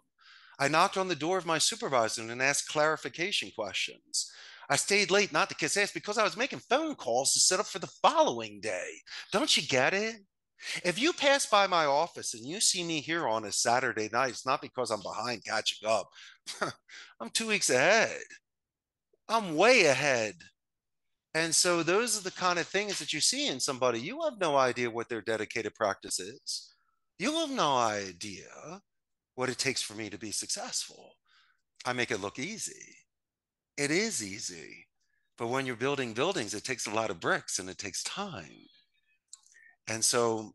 I 0.59 0.67
knocked 0.67 0.97
on 0.97 1.07
the 1.07 1.15
door 1.15 1.37
of 1.37 1.45
my 1.45 1.57
supervisor 1.57 2.29
and 2.29 2.41
asked 2.41 2.67
clarification 2.67 3.49
questions. 3.55 4.29
I 4.69 4.75
stayed 4.75 5.09
late 5.09 5.31
not 5.31 5.47
to 5.49 5.55
kiss 5.55 5.77
ass 5.77 5.93
because 5.93 6.17
I 6.17 6.25
was 6.25 6.35
making 6.35 6.59
phone 6.59 6.95
calls 6.95 7.31
to 7.31 7.39
set 7.39 7.61
up 7.61 7.67
for 7.67 7.79
the 7.79 7.87
following 7.87 8.59
day. 8.59 8.89
Don't 9.31 9.55
you 9.55 9.63
get 9.63 9.93
it? 9.93 10.17
If 10.83 10.99
you 10.99 11.13
pass 11.13 11.45
by 11.45 11.65
my 11.67 11.85
office 11.85 12.33
and 12.33 12.45
you 12.45 12.59
see 12.59 12.83
me 12.83 12.99
here 12.99 13.25
on 13.25 13.45
a 13.45 13.53
Saturday 13.53 14.09
night, 14.11 14.31
it's 14.31 14.45
not 14.45 14.61
because 14.61 14.91
I'm 14.91 15.01
behind 15.01 15.45
catching 15.45 15.87
up. 15.87 16.09
I'm 17.21 17.29
two 17.29 17.47
weeks 17.47 17.69
ahead. 17.69 18.19
I'm 19.27 19.55
way 19.55 19.85
ahead. 19.85 20.35
And 21.33 21.53
so 21.53 21.83
those 21.83 22.17
are 22.17 22.23
the 22.23 22.31
kind 22.31 22.59
of 22.59 22.67
things 22.67 22.99
that 22.99 23.11
you 23.11 23.19
see 23.19 23.47
in 23.47 23.59
somebody. 23.59 23.99
You 23.99 24.21
have 24.23 24.39
no 24.39 24.55
idea 24.55 24.89
what 24.89 25.09
their 25.09 25.21
dedicated 25.21 25.75
practice 25.75 26.19
is. 26.19 26.73
You 27.19 27.33
have 27.33 27.49
no 27.49 27.75
idea 27.75 28.81
what 29.35 29.49
it 29.49 29.57
takes 29.57 29.81
for 29.81 29.93
me 29.93 30.09
to 30.09 30.17
be 30.17 30.31
successful. 30.31 31.17
I 31.85 31.93
make 31.93 32.11
it 32.11 32.21
look 32.21 32.39
easy. 32.39 32.95
It 33.77 33.91
is 33.91 34.23
easy. 34.23 34.87
But 35.37 35.47
when 35.47 35.65
you're 35.65 35.75
building 35.75 36.13
buildings, 36.13 36.53
it 36.53 36.63
takes 36.63 36.87
a 36.87 36.93
lot 36.93 37.09
of 37.09 37.19
bricks 37.19 37.59
and 37.59 37.69
it 37.69 37.77
takes 37.77 38.03
time. 38.03 38.67
And 39.87 40.03
so 40.03 40.53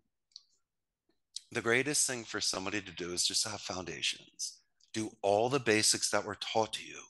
the 1.53 1.61
greatest 1.61 2.07
thing 2.07 2.25
for 2.25 2.41
somebody 2.41 2.81
to 2.81 2.93
do 2.93 3.13
is 3.13 3.27
just 3.27 3.47
have 3.47 3.61
foundations. 3.61 4.61
Do 4.95 5.11
all 5.23 5.49
the 5.49 5.61
basics 5.61 6.11
that 6.11 6.25
were 6.25 6.37
taught 6.37 6.73
to 6.75 6.85
you. 6.85 7.01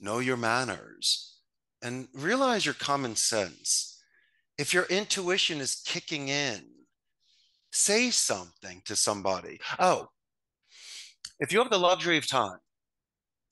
Know 0.00 0.18
your 0.18 0.36
manners 0.36 1.36
and 1.82 2.08
realize 2.14 2.64
your 2.64 2.74
common 2.74 3.16
sense. 3.16 3.98
If 4.58 4.74
your 4.74 4.84
intuition 4.84 5.60
is 5.60 5.82
kicking 5.86 6.28
in, 6.28 6.62
say 7.70 8.10
something 8.10 8.82
to 8.86 8.96
somebody. 8.96 9.60
Oh, 9.78 10.08
if 11.38 11.52
you 11.52 11.58
have 11.60 11.70
the 11.70 11.78
luxury 11.78 12.18
of 12.18 12.28
time, 12.28 12.58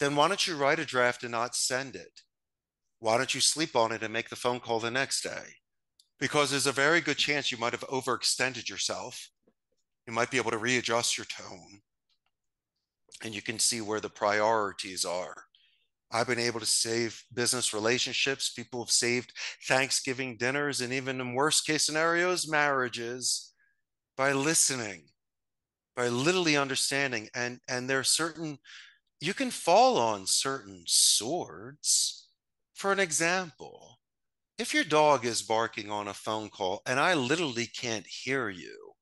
then 0.00 0.14
why 0.16 0.28
don't 0.28 0.46
you 0.46 0.56
write 0.56 0.78
a 0.78 0.84
draft 0.84 1.22
and 1.22 1.32
not 1.32 1.54
send 1.54 1.96
it? 1.96 2.22
Why 3.00 3.16
don't 3.16 3.34
you 3.34 3.40
sleep 3.40 3.76
on 3.76 3.92
it 3.92 4.02
and 4.02 4.12
make 4.12 4.28
the 4.28 4.36
phone 4.36 4.60
call 4.60 4.80
the 4.80 4.90
next 4.90 5.22
day? 5.22 5.54
Because 6.18 6.50
there's 6.50 6.66
a 6.66 6.72
very 6.72 7.00
good 7.00 7.16
chance 7.16 7.52
you 7.52 7.58
might 7.58 7.72
have 7.72 7.86
overextended 7.88 8.68
yourself. 8.68 9.30
You 10.06 10.12
might 10.12 10.30
be 10.30 10.36
able 10.36 10.50
to 10.50 10.58
readjust 10.58 11.16
your 11.16 11.26
tone 11.26 11.80
and 13.22 13.34
you 13.34 13.42
can 13.42 13.58
see 13.58 13.80
where 13.80 14.00
the 14.00 14.10
priorities 14.10 15.04
are. 15.04 15.47
I've 16.10 16.26
been 16.26 16.38
able 16.38 16.60
to 16.60 16.66
save 16.66 17.22
business 17.34 17.74
relationships. 17.74 18.50
People 18.50 18.80
have 18.82 18.90
saved 18.90 19.32
Thanksgiving 19.66 20.36
dinners 20.36 20.80
and 20.80 20.92
even 20.92 21.20
in 21.20 21.34
worst 21.34 21.66
case 21.66 21.84
scenarios, 21.84 22.48
marriages 22.48 23.52
by 24.16 24.32
listening, 24.32 25.04
by 25.94 26.08
literally 26.08 26.56
understanding. 26.56 27.28
And, 27.34 27.60
and 27.68 27.88
there 27.88 27.98
are 27.98 28.04
certain 28.04 28.58
you 29.20 29.34
can 29.34 29.50
fall 29.50 29.98
on 29.98 30.26
certain 30.26 30.84
swords. 30.86 32.28
For 32.74 32.92
an 32.92 33.00
example, 33.00 33.98
if 34.58 34.72
your 34.72 34.84
dog 34.84 35.24
is 35.24 35.42
barking 35.42 35.90
on 35.90 36.08
a 36.08 36.14
phone 36.14 36.48
call 36.48 36.82
and 36.86 37.00
I 37.00 37.14
literally 37.14 37.66
can't 37.66 38.06
hear 38.06 38.48
you 38.48 38.92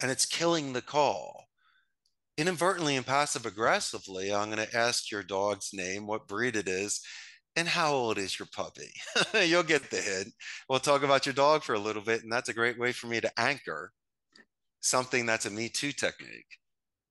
and 0.00 0.10
it's 0.10 0.26
killing 0.26 0.72
the 0.72 0.82
call, 0.82 1.49
inadvertently 2.40 2.96
and 2.96 3.06
passive 3.06 3.46
aggressively, 3.46 4.32
I'm 4.32 4.50
going 4.50 4.66
to 4.66 4.76
ask 4.76 5.10
your 5.10 5.22
dog's 5.22 5.70
name, 5.72 6.06
what 6.06 6.28
breed 6.28 6.56
it 6.56 6.68
is, 6.68 7.00
and 7.56 7.68
how 7.68 7.92
old 7.92 8.18
is 8.18 8.38
your 8.38 8.48
puppy? 8.54 8.92
You'll 9.44 9.62
get 9.62 9.90
the 9.90 9.98
hint. 9.98 10.32
We'll 10.68 10.80
talk 10.80 11.02
about 11.02 11.26
your 11.26 11.34
dog 11.34 11.62
for 11.62 11.74
a 11.74 11.78
little 11.78 12.02
bit, 12.02 12.22
and 12.22 12.32
that's 12.32 12.48
a 12.48 12.54
great 12.54 12.78
way 12.78 12.92
for 12.92 13.06
me 13.06 13.20
to 13.20 13.40
anchor 13.40 13.92
something 14.80 15.26
that's 15.26 15.46
a 15.46 15.50
Me 15.50 15.68
Too 15.68 15.92
technique 15.92 16.60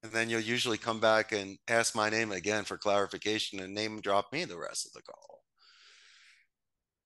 and 0.04 0.12
then 0.12 0.30
you'll 0.30 0.40
usually 0.40 0.78
come 0.78 1.00
back 1.00 1.32
and 1.32 1.58
ask 1.68 1.96
my 1.96 2.10
name 2.10 2.32
again 2.32 2.64
for 2.64 2.78
clarification 2.78 3.60
and 3.60 3.74
name 3.74 4.00
drop 4.02 4.32
me 4.32 4.46
the 4.46 4.58
rest 4.58 4.86
of 4.86 4.94
the 4.94 5.02
call. 5.02 5.44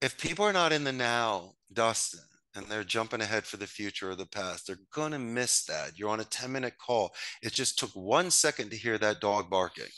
If 0.02 0.20
people 0.20 0.46
are 0.46 0.54
not 0.54 0.74
in 0.74 0.84
the 0.84 0.92
now, 0.92 1.54
Dustin, 1.72 2.20
and 2.56 2.68
they're 2.68 2.84
jumping 2.84 3.22
ahead 3.22 3.46
for 3.46 3.58
the 3.58 3.68
future 3.68 4.12
or 4.12 4.16
the 4.16 4.26
past, 4.26 4.68
they're 4.68 4.78
going 4.94 5.12
to 5.12 5.20
miss 5.20 5.64
that. 5.66 5.98
You're 5.98 6.10
on 6.10 6.20
a 6.20 6.26
10 6.26 6.52
minute 6.52 6.78
call. 6.78 7.14
It 7.42 7.54
just 7.54 7.80
took 7.80 7.92
one 7.92 8.30
second 8.32 8.70
to 8.70 8.78
hear 8.78 8.98
that 8.98 9.22
dog 9.22 9.50
barking. 9.50 9.92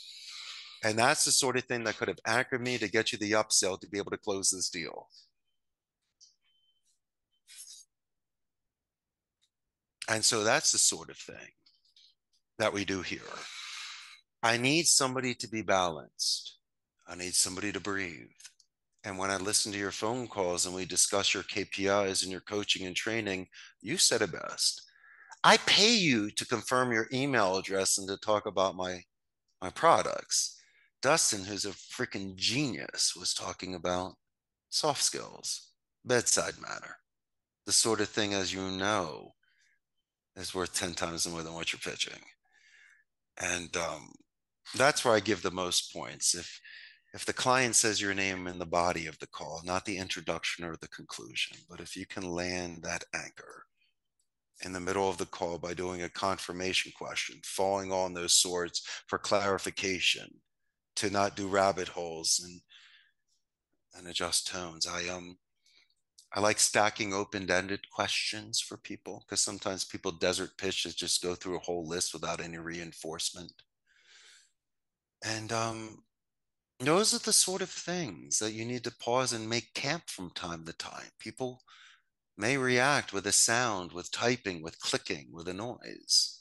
And 0.82 0.98
that's 0.98 1.24
the 1.24 1.32
sort 1.32 1.56
of 1.56 1.64
thing 1.64 1.84
that 1.84 1.96
could 1.96 2.08
have 2.08 2.20
anchored 2.26 2.62
me 2.62 2.78
to 2.78 2.90
get 2.90 3.12
you 3.12 3.18
the 3.18 3.32
upsell 3.32 3.80
to 3.80 3.88
be 3.88 3.98
able 3.98 4.10
to 4.10 4.16
close 4.16 4.50
this 4.50 4.70
deal. 4.70 5.08
And 10.08 10.24
so 10.24 10.44
that's 10.44 10.72
the 10.72 10.78
sort 10.78 11.10
of 11.10 11.16
thing 11.16 11.52
that 12.58 12.72
we 12.72 12.84
do 12.84 13.02
here. 13.02 13.20
I 14.42 14.56
need 14.56 14.86
somebody 14.86 15.34
to 15.34 15.48
be 15.48 15.62
balanced. 15.62 16.56
I 17.08 17.16
need 17.16 17.34
somebody 17.34 17.72
to 17.72 17.80
breathe. 17.80 18.28
And 19.06 19.16
when 19.18 19.30
I 19.30 19.36
listen 19.36 19.70
to 19.70 19.78
your 19.78 19.92
phone 19.92 20.26
calls 20.26 20.66
and 20.66 20.74
we 20.74 20.84
discuss 20.84 21.32
your 21.32 21.44
KPIs 21.44 22.24
and 22.24 22.32
your 22.32 22.40
coaching 22.40 22.86
and 22.86 22.96
training, 22.96 23.46
you 23.80 23.98
said 23.98 24.20
it 24.20 24.32
best. 24.32 24.82
I 25.44 25.58
pay 25.58 25.94
you 25.94 26.28
to 26.32 26.44
confirm 26.44 26.90
your 26.90 27.06
email 27.12 27.56
address 27.56 27.98
and 27.98 28.08
to 28.08 28.16
talk 28.16 28.46
about 28.46 28.74
my 28.74 29.04
my 29.62 29.70
products. 29.70 30.60
Dustin, 31.02 31.44
who's 31.44 31.64
a 31.64 31.68
freaking 31.68 32.34
genius, 32.34 33.14
was 33.16 33.32
talking 33.32 33.76
about 33.76 34.14
soft 34.70 35.04
skills, 35.04 35.68
bedside 36.04 36.54
manner, 36.60 36.96
the 37.64 37.72
sort 37.72 38.00
of 38.00 38.08
thing, 38.08 38.34
as 38.34 38.52
you 38.52 38.60
know, 38.60 39.34
is 40.34 40.52
worth 40.52 40.74
10 40.74 40.94
times 40.94 41.28
more 41.28 41.44
than 41.44 41.54
what 41.54 41.72
you're 41.72 41.78
pitching. 41.78 42.20
And 43.40 43.74
um, 43.76 44.10
that's 44.74 45.04
where 45.04 45.14
I 45.14 45.20
give 45.20 45.42
the 45.42 45.50
most 45.52 45.92
points. 45.92 46.34
If 46.34 46.60
if 47.16 47.24
the 47.24 47.32
client 47.32 47.74
says 47.74 47.98
your 47.98 48.12
name 48.12 48.46
in 48.46 48.58
the 48.58 48.66
body 48.66 49.06
of 49.06 49.18
the 49.20 49.26
call, 49.26 49.62
not 49.64 49.86
the 49.86 49.96
introduction 49.96 50.66
or 50.66 50.76
the 50.76 50.88
conclusion, 50.88 51.56
but 51.66 51.80
if 51.80 51.96
you 51.96 52.04
can 52.04 52.22
land 52.22 52.82
that 52.82 53.04
anchor 53.14 53.64
in 54.60 54.74
the 54.74 54.80
middle 54.80 55.08
of 55.08 55.16
the 55.16 55.24
call 55.24 55.58
by 55.58 55.72
doing 55.72 56.02
a 56.02 56.10
confirmation 56.10 56.92
question, 56.94 57.40
falling 57.42 57.90
on 57.90 58.12
those 58.12 58.34
swords 58.34 58.82
for 59.06 59.18
clarification, 59.18 60.28
to 60.96 61.08
not 61.08 61.36
do 61.36 61.48
rabbit 61.48 61.88
holes 61.88 62.38
and 62.44 62.60
and 63.94 64.08
adjust 64.08 64.48
tones. 64.48 64.86
I 64.86 65.08
um 65.08 65.38
I 66.34 66.40
like 66.40 66.60
stacking 66.60 67.14
open-ended 67.14 67.88
questions 67.90 68.60
for 68.60 68.76
people 68.76 69.24
because 69.24 69.40
sometimes 69.40 69.84
people 69.84 70.12
desert 70.12 70.58
pitches 70.58 70.94
just 70.94 71.22
go 71.22 71.34
through 71.34 71.56
a 71.56 71.60
whole 71.60 71.88
list 71.88 72.12
without 72.12 72.42
any 72.42 72.58
reinforcement. 72.58 73.52
And 75.24 75.50
um, 75.50 76.02
those 76.78 77.14
are 77.14 77.18
the 77.18 77.32
sort 77.32 77.62
of 77.62 77.70
things 77.70 78.38
that 78.38 78.52
you 78.52 78.64
need 78.64 78.84
to 78.84 78.94
pause 78.94 79.32
and 79.32 79.48
make 79.48 79.74
camp 79.74 80.04
from 80.08 80.30
time 80.30 80.64
to 80.66 80.72
time. 80.72 81.10
People 81.18 81.62
may 82.36 82.58
react 82.58 83.12
with 83.12 83.26
a 83.26 83.32
sound, 83.32 83.92
with 83.92 84.12
typing, 84.12 84.62
with 84.62 84.78
clicking, 84.80 85.28
with 85.32 85.48
a 85.48 85.54
noise. 85.54 86.40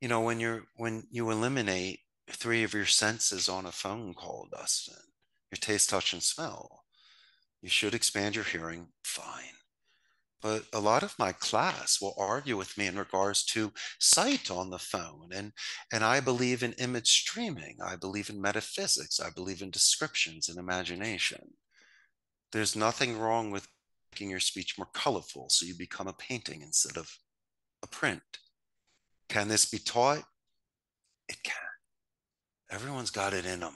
You 0.00 0.08
know, 0.08 0.20
when 0.20 0.40
you're 0.40 0.62
when 0.76 1.04
you 1.10 1.30
eliminate 1.30 2.00
three 2.30 2.62
of 2.62 2.72
your 2.72 2.86
senses 2.86 3.48
on 3.48 3.66
a 3.66 3.72
phone 3.72 4.14
call, 4.14 4.48
Dustin, 4.50 4.94
your 5.50 5.58
taste, 5.58 5.90
touch, 5.90 6.12
and 6.12 6.22
smell, 6.22 6.84
you 7.60 7.68
should 7.68 7.94
expand 7.94 8.36
your 8.36 8.44
hearing, 8.44 8.88
fine. 9.02 9.59
But 10.42 10.64
a 10.72 10.80
lot 10.80 11.02
of 11.02 11.18
my 11.18 11.32
class 11.32 12.00
will 12.00 12.14
argue 12.16 12.56
with 12.56 12.78
me 12.78 12.86
in 12.86 12.98
regards 12.98 13.44
to 13.46 13.72
sight 13.98 14.50
on 14.50 14.70
the 14.70 14.78
phone. 14.78 15.28
And, 15.34 15.52
and 15.92 16.02
I 16.02 16.20
believe 16.20 16.62
in 16.62 16.72
image 16.74 17.08
streaming. 17.08 17.76
I 17.84 17.96
believe 17.96 18.30
in 18.30 18.40
metaphysics. 18.40 19.20
I 19.20 19.28
believe 19.30 19.60
in 19.60 19.70
descriptions 19.70 20.48
and 20.48 20.58
imagination. 20.58 21.54
There's 22.52 22.74
nothing 22.74 23.18
wrong 23.18 23.50
with 23.50 23.68
making 24.12 24.30
your 24.30 24.40
speech 24.40 24.78
more 24.78 24.88
colorful 24.92 25.50
so 25.50 25.66
you 25.66 25.74
become 25.74 26.08
a 26.08 26.14
painting 26.14 26.62
instead 26.62 26.96
of 26.96 27.10
a 27.82 27.86
print. 27.86 28.22
Can 29.28 29.48
this 29.48 29.66
be 29.66 29.78
taught? 29.78 30.24
It 31.28 31.42
can. 31.42 31.54
Everyone's 32.70 33.10
got 33.10 33.34
it 33.34 33.44
in 33.44 33.60
them. 33.60 33.74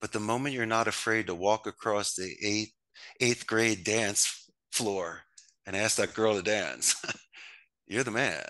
But 0.00 0.12
the 0.12 0.20
moment 0.20 0.54
you're 0.54 0.66
not 0.66 0.88
afraid 0.88 1.26
to 1.26 1.34
walk 1.34 1.66
across 1.66 2.14
the 2.14 2.34
eighth, 2.42 2.72
eighth 3.20 3.46
grade 3.46 3.82
dance 3.82 4.48
floor 4.70 5.22
and 5.70 5.76
ask 5.76 5.98
that 5.98 6.14
girl 6.14 6.34
to 6.34 6.42
dance, 6.42 7.00
you're 7.86 8.02
the 8.02 8.10
man. 8.10 8.42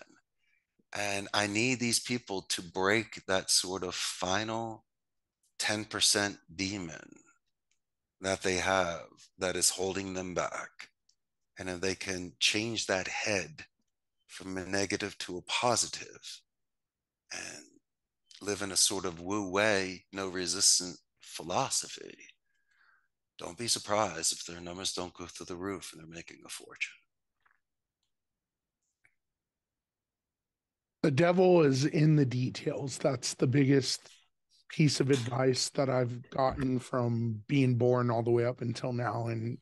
And 0.97 1.29
I 1.35 1.47
need 1.49 1.79
these 1.79 2.01
people 2.01 2.41
to 2.49 2.63
break 2.63 3.27
that 3.27 3.51
sort 3.51 3.85
of 3.85 3.95
final 3.95 4.87
10% 5.59 6.39
demon 6.57 7.17
that 8.23 8.41
they 8.41 8.55
have 8.55 9.05
that 9.37 9.55
is 9.55 9.69
holding 9.69 10.15
them 10.15 10.33
back. 10.33 10.89
And 11.59 11.69
if 11.69 11.83
they 11.83 11.95
can 11.95 12.33
change 12.41 12.87
that 12.87 13.07
head 13.07 13.67
from 14.27 14.57
a 14.57 14.65
negative 14.65 15.19
to 15.19 15.37
a 15.37 15.43
positive 15.43 16.41
and 17.35 17.65
live 18.41 18.63
in 18.63 18.73
a 18.73 18.77
sort 18.77 19.05
of 19.05 19.21
wu 19.21 19.51
wei, 19.51 20.05
no 20.11 20.29
resistant 20.29 20.97
philosophy, 21.21 22.17
don't 23.39 23.59
be 23.59 23.69
surprised 23.69 24.33
if 24.33 24.47
their 24.47 24.63
numbers 24.63 24.95
don't 24.95 25.13
go 25.13 25.27
through 25.27 25.45
the 25.45 25.57
roof 25.57 25.93
and 25.93 26.01
they're 26.01 26.17
making 26.17 26.39
a 26.47 26.49
fortune. 26.49 26.95
The 31.03 31.11
devil 31.11 31.63
is 31.63 31.85
in 31.87 32.17
the 32.17 32.27
details. 32.27 32.99
That's 32.99 33.35
the 33.35 33.47
biggest 33.47 34.09
piece 34.69 35.01
of 35.01 35.11
advice 35.11 35.71
that 35.71 35.89
I've 35.89 36.31
gotten 36.31 36.79
from 36.79 37.41
being 37.49 37.77
born 37.77 38.11
all 38.11 38.23
the 38.23 38.31
way 38.31 38.45
up 38.45 38.61
until 38.61 38.93
now. 38.93 39.27
And 39.27 39.59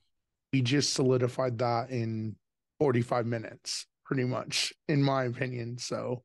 we 0.53 0.63
just 0.63 0.95
solidified 0.95 1.59
that 1.59 1.91
in 1.91 2.37
45 2.79 3.27
minutes, 3.27 3.87
pretty 4.05 4.25
much, 4.25 4.73
in 4.89 5.03
my 5.03 5.25
opinion. 5.25 5.79
So 5.79 6.23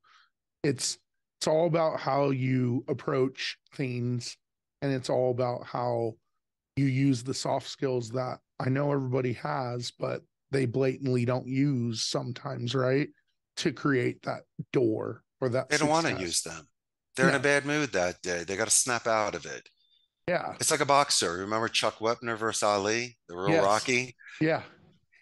it's 0.64 0.98
it's 1.40 1.48
all 1.48 1.68
about 1.68 2.00
how 2.00 2.30
you 2.30 2.86
approach 2.88 3.58
things 3.76 4.38
and 4.82 4.94
it's 4.94 5.10
all 5.10 5.32
about 5.32 5.66
how 5.66 6.14
you 6.78 6.86
use 6.86 7.22
the 7.22 7.34
soft 7.34 7.68
skills 7.68 8.10
that 8.12 8.40
I 8.60 8.70
know 8.70 8.94
everybody 8.94 9.34
has, 9.34 9.92
but 9.92 10.22
they 10.52 10.66
blatantly 10.66 11.26
don't 11.26 11.48
use 11.48 12.02
sometimes, 12.02 12.74
right? 12.74 13.10
To 13.58 13.72
create 13.72 14.24
that 14.24 14.44
door 14.72 15.24
or 15.40 15.50
that 15.50 15.70
they 15.70 15.78
don't 15.78 15.90
want 15.90 16.08
to 16.08 16.20
use 16.20 16.42
them. 16.42 16.68
They're 17.16 17.30
in 17.30 17.36
a 17.36 17.40
bad 17.40 17.66
mood 17.66 17.94
that 17.94 18.22
day. 18.24 18.44
They 18.44 18.56
got 18.56 18.66
to 18.66 18.72
snap 18.72 19.06
out 19.06 19.36
of 19.36 19.46
it. 19.46 19.70
Yeah. 20.28 20.56
It's 20.60 20.72
like 20.72 20.80
a 20.80 20.86
boxer. 20.86 21.34
Remember 21.34 21.68
Chuck 21.68 22.00
Wepner 22.00 22.36
versus 22.38 22.64
Ali, 22.64 23.18
the 23.30 23.38
real 23.38 23.50
yes. 23.50 23.64
Rocky? 23.64 24.16
Yeah. 24.42 24.64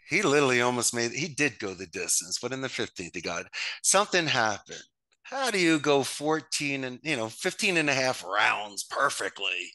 He 0.09 0.21
literally 0.21 0.61
almost 0.61 0.95
made 0.95 1.11
he 1.11 1.27
did 1.27 1.59
go 1.59 1.73
the 1.73 1.87
distance, 1.87 2.37
but 2.41 2.53
in 2.53 2.61
the 2.61 2.67
15th 2.67 3.15
he 3.15 3.21
got 3.21 3.45
something 3.81 4.27
happened 4.27 4.83
how 5.31 5.49
do 5.49 5.57
you 5.57 5.79
go 5.79 6.03
14 6.03 6.83
and 6.83 6.99
you 7.03 7.15
know 7.15 7.29
15 7.29 7.77
and 7.77 7.89
a 7.89 7.93
half 7.93 8.23
rounds 8.23 8.83
perfectly 8.83 9.71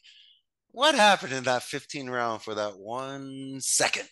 what 0.71 0.95
happened 0.95 1.33
in 1.33 1.43
that 1.43 1.63
15 1.63 2.09
round 2.09 2.41
for 2.41 2.53
that 2.53 2.77
one 2.77 3.57
second 3.59 4.07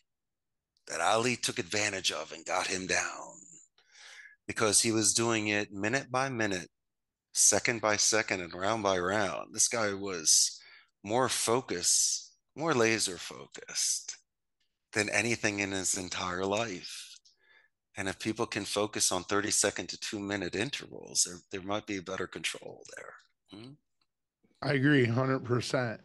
that 0.88 1.00
ali 1.00 1.36
took 1.36 1.60
advantage 1.60 2.12
of 2.12 2.32
and 2.32 2.46
got 2.46 2.68
him 2.68 2.88
down 2.88 3.34
because 4.48 4.82
he 4.82 4.92
was 4.92 5.14
doing 5.14 5.48
it 5.48 5.72
minute 5.72 6.12
by 6.12 6.30
minute 6.30 6.70
second 7.34 7.82
by 7.82 7.96
second 7.96 8.42
and 8.42 8.54
round 8.54 8.82
by 8.82 8.98
round 8.98 9.54
this 9.54 9.68
guy 9.68 9.94
was 9.94 10.60
more 11.04 11.28
focused 11.28 12.34
more 12.56 12.74
laser 12.74 13.18
focused 13.18 14.18
than 14.94 15.10
anything 15.10 15.60
in 15.60 15.72
his 15.72 15.98
entire 15.98 16.46
life 16.46 17.06
and 17.98 18.10
if 18.10 18.20
people 18.20 18.46
can 18.46 18.66
focus 18.66 19.12
on 19.12 19.24
30 19.24 19.52
second 19.52 19.90
to 19.90 20.00
two 20.00 20.20
minute 20.20 20.56
intervals, 20.56 21.24
there, 21.24 21.40
there 21.52 21.68
might 21.68 21.86
be 21.86 22.00
better 22.00 22.28
control 22.28 22.84
there. 22.96 23.60
Hmm? 23.60 23.72
I 24.62 24.74
agree 24.74 25.06
100%. 25.06 26.00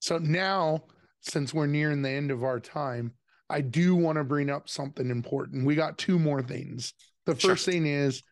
So 0.00 0.18
now, 0.18 0.84
since 1.20 1.54
we're 1.54 1.66
nearing 1.66 2.02
the 2.02 2.10
end 2.10 2.30
of 2.30 2.44
our 2.44 2.60
time, 2.60 3.12
I 3.48 3.60
do 3.60 3.94
want 3.94 4.18
to 4.18 4.24
bring 4.24 4.50
up 4.50 4.68
something 4.68 5.08
important. 5.08 5.64
We 5.64 5.74
got 5.74 5.98
two 5.98 6.18
more 6.18 6.42
things. 6.42 6.92
The 7.26 7.34
first 7.34 7.64
sure. 7.64 7.72
thing 7.72 7.86
is, 7.86 8.22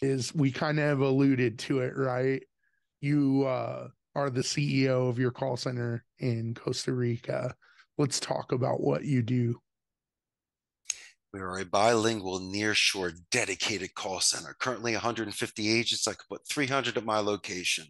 is 0.00 0.34
we 0.34 0.50
kind 0.50 0.80
of 0.80 1.00
alluded 1.00 1.58
to 1.60 1.80
it, 1.80 1.96
right? 1.96 2.42
You 3.00 3.44
uh, 3.44 3.88
are 4.14 4.30
the 4.30 4.40
CEO 4.40 5.08
of 5.08 5.18
your 5.18 5.30
call 5.30 5.56
center 5.56 6.04
in 6.18 6.54
Costa 6.54 6.92
Rica. 6.92 7.54
Let's 7.98 8.20
talk 8.20 8.52
about 8.52 8.80
what 8.80 9.04
you 9.04 9.22
do. 9.22 9.60
We 11.32 11.40
are 11.40 11.60
a 11.60 11.64
bilingual, 11.64 12.40
nearshore, 12.40 13.14
dedicated 13.30 13.94
call 13.94 14.20
center. 14.20 14.54
Currently 14.58 14.92
150 14.92 15.70
agents. 15.70 16.06
I 16.06 16.12
could 16.12 16.28
put 16.28 16.46
300 16.46 16.98
at 16.98 17.06
my 17.06 17.20
location. 17.20 17.86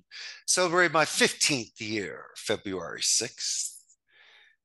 Celebrate 0.47 0.93
my 0.93 1.05
15th 1.05 1.81
year, 1.81 2.27
February 2.37 3.01
6th. 3.01 3.71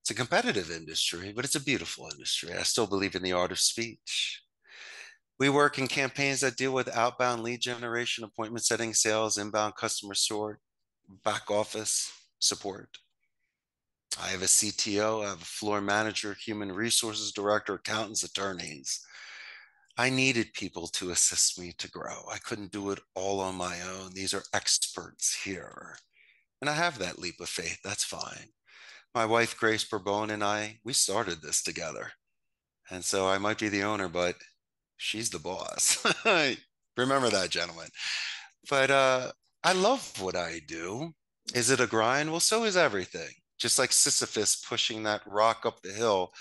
It's 0.01 0.11
a 0.11 0.13
competitive 0.13 0.69
industry, 0.69 1.33
but 1.35 1.43
it's 1.43 1.55
a 1.55 1.63
beautiful 1.63 2.07
industry. 2.11 2.53
I 2.53 2.61
still 2.63 2.85
believe 2.85 3.15
in 3.15 3.23
the 3.23 3.33
art 3.33 3.51
of 3.51 3.59
speech. 3.59 4.43
We 5.39 5.49
work 5.49 5.77
in 5.77 5.87
campaigns 5.87 6.41
that 6.41 6.57
deal 6.57 6.73
with 6.73 6.95
outbound 6.95 7.43
lead 7.43 7.61
generation, 7.61 8.23
appointment 8.23 8.65
setting, 8.65 8.93
sales, 8.93 9.37
inbound 9.37 9.75
customer 9.75 10.15
support, 10.15 10.59
back 11.23 11.51
office 11.51 12.11
support. 12.39 12.97
I 14.21 14.29
have 14.29 14.41
a 14.41 14.45
CTO, 14.45 15.23
I 15.23 15.29
have 15.29 15.41
a 15.41 15.45
floor 15.45 15.79
manager, 15.79 16.33
human 16.33 16.71
resources 16.71 17.31
director, 17.31 17.75
accountants, 17.75 18.23
attorneys. 18.23 19.05
I 19.95 20.09
needed 20.09 20.53
people 20.53 20.87
to 20.89 21.11
assist 21.11 21.59
me 21.59 21.73
to 21.77 21.89
grow. 21.89 22.23
I 22.31 22.37
couldn't 22.37 22.71
do 22.71 22.89
it 22.91 22.99
all 23.15 23.39
on 23.39 23.55
my 23.55 23.81
own. 23.81 24.13
These 24.13 24.33
are 24.33 24.43
experts 24.53 25.35
here. 25.43 25.97
And 26.61 26.69
I 26.69 26.73
have 26.73 26.97
that 26.99 27.19
leap 27.19 27.39
of 27.39 27.49
faith. 27.49 27.79
That's 27.83 28.03
fine. 28.03 28.49
My 29.13 29.25
wife, 29.25 29.57
Grace 29.57 29.83
Bourbon, 29.83 30.31
and 30.31 30.43
I, 30.43 30.79
we 30.83 30.93
started 30.93 31.41
this 31.41 31.61
together. 31.61 32.11
And 32.89 33.03
so 33.03 33.27
I 33.27 33.37
might 33.37 33.59
be 33.59 33.69
the 33.69 33.83
owner, 33.83 34.07
but 34.07 34.35
she's 34.97 35.29
the 35.29 35.39
boss. 35.39 36.03
Remember 36.97 37.29
that, 37.29 37.49
gentlemen. 37.49 37.87
But 38.69 38.91
uh, 38.91 39.31
I 39.63 39.73
love 39.73 40.19
what 40.21 40.35
I 40.35 40.61
do. 40.67 41.13
Is 41.53 41.69
it 41.69 41.79
a 41.79 41.87
grind? 41.87 42.31
Well, 42.31 42.39
so 42.39 42.63
is 42.65 42.75
everything. 42.75 43.29
Just 43.57 43.79
like 43.79 43.91
Sisyphus 43.91 44.55
pushing 44.55 45.03
that 45.03 45.21
rock 45.25 45.65
up 45.65 45.81
the 45.81 45.93
hill, 45.93 46.33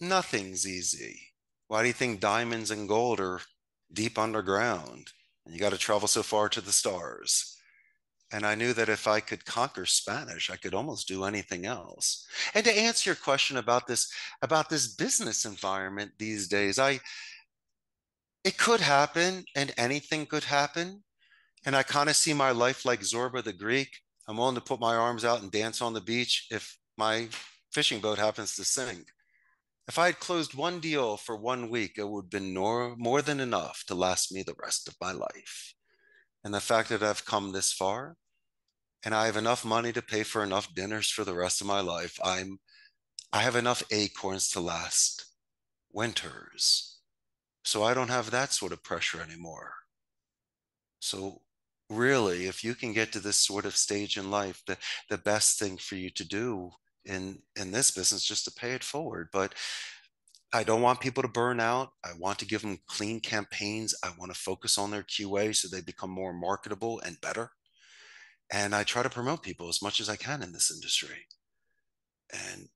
nothing's 0.00 0.66
easy. 0.66 1.20
Why 1.68 1.82
do 1.82 1.88
you 1.88 1.94
think 1.94 2.20
diamonds 2.20 2.70
and 2.70 2.88
gold 2.88 3.20
are 3.20 3.40
deep 3.92 4.18
underground? 4.18 5.12
And 5.44 5.54
you 5.54 5.60
got 5.60 5.72
to 5.72 5.78
travel 5.78 6.08
so 6.08 6.22
far 6.22 6.48
to 6.48 6.60
the 6.60 6.72
stars. 6.72 7.56
And 8.32 8.46
I 8.46 8.54
knew 8.54 8.72
that 8.74 8.88
if 8.88 9.08
I 9.08 9.20
could 9.20 9.44
conquer 9.44 9.86
Spanish, 9.86 10.50
I 10.50 10.56
could 10.56 10.74
almost 10.74 11.08
do 11.08 11.24
anything 11.24 11.66
else. 11.66 12.26
And 12.54 12.64
to 12.64 12.78
answer 12.78 13.10
your 13.10 13.16
question 13.16 13.56
about 13.56 13.86
this, 13.86 14.12
about 14.42 14.70
this 14.70 14.94
business 14.94 15.44
environment 15.44 16.12
these 16.18 16.46
days, 16.46 16.78
I 16.78 17.00
it 18.44 18.58
could 18.58 18.80
happen 18.80 19.44
and 19.54 19.72
anything 19.76 20.26
could 20.26 20.44
happen. 20.44 21.02
And 21.66 21.76
I 21.76 21.82
kind 21.82 22.08
of 22.08 22.16
see 22.16 22.32
my 22.32 22.52
life 22.52 22.84
like 22.84 23.00
Zorba 23.00 23.44
the 23.44 23.52
Greek. 23.52 23.90
I'm 24.26 24.36
willing 24.36 24.54
to 24.54 24.60
put 24.60 24.80
my 24.80 24.94
arms 24.94 25.24
out 25.24 25.42
and 25.42 25.50
dance 25.50 25.82
on 25.82 25.92
the 25.92 26.00
beach 26.00 26.46
if 26.50 26.78
my 26.96 27.28
fishing 27.72 28.00
boat 28.00 28.18
happens 28.18 28.54
to 28.56 28.64
sink. 28.64 29.06
If 29.88 29.98
I 29.98 30.06
had 30.06 30.20
closed 30.20 30.54
one 30.54 30.78
deal 30.78 31.16
for 31.16 31.36
one 31.36 31.68
week, 31.68 31.94
it 31.98 32.08
would 32.08 32.26
have 32.26 32.30
been 32.30 32.54
more, 32.54 32.94
more 32.96 33.22
than 33.22 33.40
enough 33.40 33.84
to 33.88 33.94
last 33.94 34.32
me 34.32 34.42
the 34.42 34.54
rest 34.62 34.88
of 34.88 34.96
my 35.00 35.12
life. 35.12 35.74
And 36.44 36.54
the 36.54 36.60
fact 36.60 36.88
that 36.90 37.02
I've 37.02 37.24
come 37.24 37.52
this 37.52 37.72
far 37.72 38.16
and 39.04 39.14
I 39.14 39.26
have 39.26 39.36
enough 39.36 39.64
money 39.64 39.92
to 39.92 40.02
pay 40.02 40.22
for 40.22 40.42
enough 40.42 40.72
dinners 40.74 41.10
for 41.10 41.24
the 41.24 41.34
rest 41.34 41.60
of 41.60 41.66
my 41.66 41.80
life, 41.80 42.18
I'm 42.24 42.58
I 43.32 43.42
have 43.42 43.56
enough 43.56 43.82
acorns 43.90 44.48
to 44.50 44.60
last 44.60 45.26
winters. 45.92 46.89
So 47.64 47.82
I 47.82 47.94
don't 47.94 48.08
have 48.08 48.30
that 48.30 48.52
sort 48.52 48.72
of 48.72 48.82
pressure 48.82 49.20
anymore. 49.20 49.72
So 51.00 51.42
really, 51.88 52.46
if 52.46 52.64
you 52.64 52.74
can 52.74 52.92
get 52.92 53.12
to 53.12 53.20
this 53.20 53.36
sort 53.36 53.66
of 53.66 53.76
stage 53.76 54.16
in 54.16 54.30
life, 54.30 54.62
the, 54.66 54.76
the 55.08 55.18
best 55.18 55.58
thing 55.58 55.76
for 55.76 55.96
you 55.96 56.10
to 56.10 56.26
do 56.26 56.70
in 57.04 57.38
in 57.56 57.70
this 57.70 57.90
business 57.90 58.24
just 58.24 58.44
to 58.44 58.52
pay 58.52 58.72
it 58.72 58.84
forward. 58.84 59.28
But 59.32 59.54
i 60.52 60.64
don't 60.64 60.82
want 60.82 61.00
people 61.00 61.22
to 61.22 61.28
burn 61.28 61.60
out. 61.60 61.90
I 62.04 62.10
want 62.18 62.38
to 62.40 62.46
give 62.46 62.62
them 62.62 62.78
clean 62.86 63.20
campaigns. 63.20 63.94
I 64.04 64.10
want 64.18 64.32
to 64.32 64.38
focus 64.38 64.78
on 64.78 64.90
their 64.90 65.04
qa 65.04 65.54
so 65.54 65.68
they 65.68 65.80
become 65.80 66.10
more 66.10 66.32
marketable 66.32 67.00
and 67.04 67.20
better. 67.20 67.50
And 68.52 68.74
i 68.74 68.84
try 68.84 69.02
to 69.02 69.10
promote 69.10 69.42
people 69.42 69.68
as 69.68 69.82
much 69.82 70.00
as 70.00 70.08
i 70.08 70.16
can 70.16 70.42
in 70.42 70.52
this 70.52 70.70
industry. 70.70 71.26
And 72.32 72.68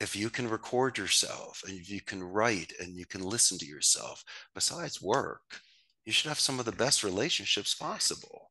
if 0.00 0.16
you 0.16 0.30
can 0.30 0.48
record 0.48 0.96
yourself 0.96 1.62
and 1.66 1.78
if 1.78 1.90
you 1.90 2.00
can 2.00 2.22
write 2.22 2.72
and 2.80 2.96
you 2.96 3.06
can 3.06 3.22
listen 3.22 3.58
to 3.58 3.66
yourself 3.66 4.24
besides 4.54 5.02
work 5.02 5.60
you 6.04 6.12
should 6.12 6.28
have 6.28 6.40
some 6.40 6.58
of 6.58 6.64
the 6.64 6.72
best 6.72 7.04
relationships 7.04 7.74
possible. 7.74 8.50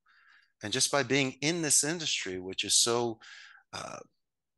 And 0.61 0.71
just 0.71 0.91
by 0.91 1.03
being 1.03 1.35
in 1.41 1.61
this 1.61 1.83
industry 1.83 2.39
which 2.39 2.63
is 2.63 2.75
so 2.75 3.19
uh, 3.73 3.97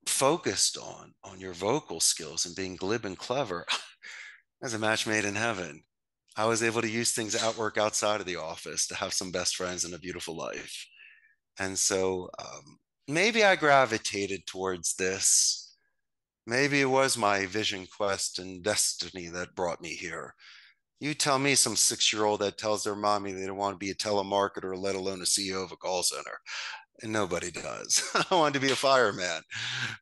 focused 0.05 0.77
on 0.77 1.13
on 1.23 1.39
your 1.39 1.53
vocal 1.53 1.99
skills 1.99 2.45
and 2.45 2.55
being 2.55 2.75
glib 2.75 3.05
and 3.05 3.17
clever 3.17 3.65
as 4.63 4.73
a 4.73 4.79
match 4.79 5.05
made 5.05 5.25
in 5.25 5.35
heaven 5.35 5.83
i 6.35 6.45
was 6.45 6.63
able 6.63 6.81
to 6.81 6.89
use 6.89 7.11
things 7.11 7.35
at 7.35 7.57
work 7.57 7.77
outside 7.77 8.19
of 8.19 8.25
the 8.25 8.35
office 8.35 8.87
to 8.87 8.95
have 8.95 9.13
some 9.13 9.31
best 9.31 9.55
friends 9.55 9.83
and 9.83 9.93
a 9.93 9.99
beautiful 9.99 10.35
life. 10.35 10.87
And 11.59 11.77
so 11.77 12.29
um, 12.39 12.79
maybe 13.07 13.43
i 13.43 13.55
gravitated 13.55 14.47
towards 14.47 14.95
this 14.95 15.60
maybe 16.45 16.81
it 16.81 16.89
was 16.89 17.17
my 17.17 17.45
vision 17.45 17.87
quest 17.97 18.39
and 18.39 18.63
destiny 18.63 19.27
that 19.27 19.55
brought 19.55 19.81
me 19.81 19.89
here 19.89 20.33
you 20.99 21.13
tell 21.13 21.39
me 21.39 21.55
some 21.55 21.75
six 21.75 22.13
year 22.13 22.25
old 22.25 22.41
that 22.41 22.57
tells 22.57 22.83
their 22.83 22.95
mommy 22.95 23.31
they 23.31 23.45
don't 23.45 23.57
want 23.57 23.73
to 23.73 23.85
be 23.85 23.91
a 23.91 23.95
telemarketer 23.95 24.75
let 24.75 24.95
alone 24.95 25.21
a 25.21 25.25
ceo 25.25 25.63
of 25.63 25.71
a 25.71 25.75
call 25.75 26.03
center 26.03 26.39
and 27.01 27.11
nobody 27.11 27.51
does. 27.51 28.09
I 28.31 28.35
wanted 28.35 28.59
to 28.59 28.65
be 28.65 28.71
a 28.71 28.75
fireman, 28.75 29.41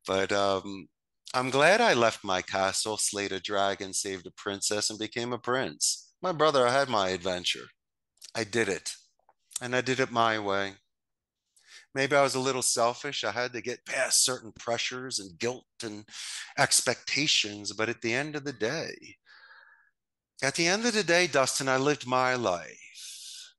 but 0.06 0.32
um, 0.32 0.88
I'm 1.34 1.50
glad 1.50 1.82
I 1.82 1.94
left 1.94 2.24
my 2.24 2.42
castle, 2.42 2.98
slayed 2.98 3.32
a 3.32 3.40
dragon, 3.40 3.94
saved 3.94 4.28
a 4.28 4.32
princess, 4.32 4.90
and 4.90 5.00
became 5.00 5.34
a 5.34 5.38
prince. 5.38 6.14
My 6.22 6.32
brother, 6.32 6.68
I 6.68 6.74
had 6.74 6.90
my 6.90 7.10
adventure. 7.10 7.68
I 8.36 8.44
did 8.44 8.70
it, 8.70 8.94
and 9.62 9.76
I 9.76 9.82
did 9.82 10.00
it 10.00 10.12
my 10.12 10.40
way. 10.40 10.74
Maybe 11.96 12.16
I 12.16 12.22
was 12.22 12.36
a 12.36 12.40
little 12.40 12.62
selfish. 12.62 13.24
I 13.24 13.32
had 13.32 13.54
to 13.54 13.62
get 13.62 13.86
past 13.86 14.24
certain 14.24 14.52
pressures 14.52 15.20
and 15.20 15.40
guilt 15.40 15.66
and 15.84 16.06
expectations, 16.58 17.74
but 17.74 17.90
at 17.90 18.02
the 18.02 18.14
end 18.14 18.36
of 18.36 18.44
the 18.44 18.54
day, 18.54 19.18
at 20.42 20.56
the 20.56 20.68
end 20.68 20.86
of 20.86 20.94
the 20.94 21.04
day, 21.04 21.28
Dustin, 21.28 21.68
I 21.68 21.78
lived 21.78 22.08
my 22.08 22.36
life, 22.36 23.54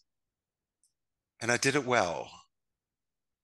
and 1.40 1.52
I 1.52 1.56
did 1.56 1.74
it 1.74 1.84
well 1.84 2.30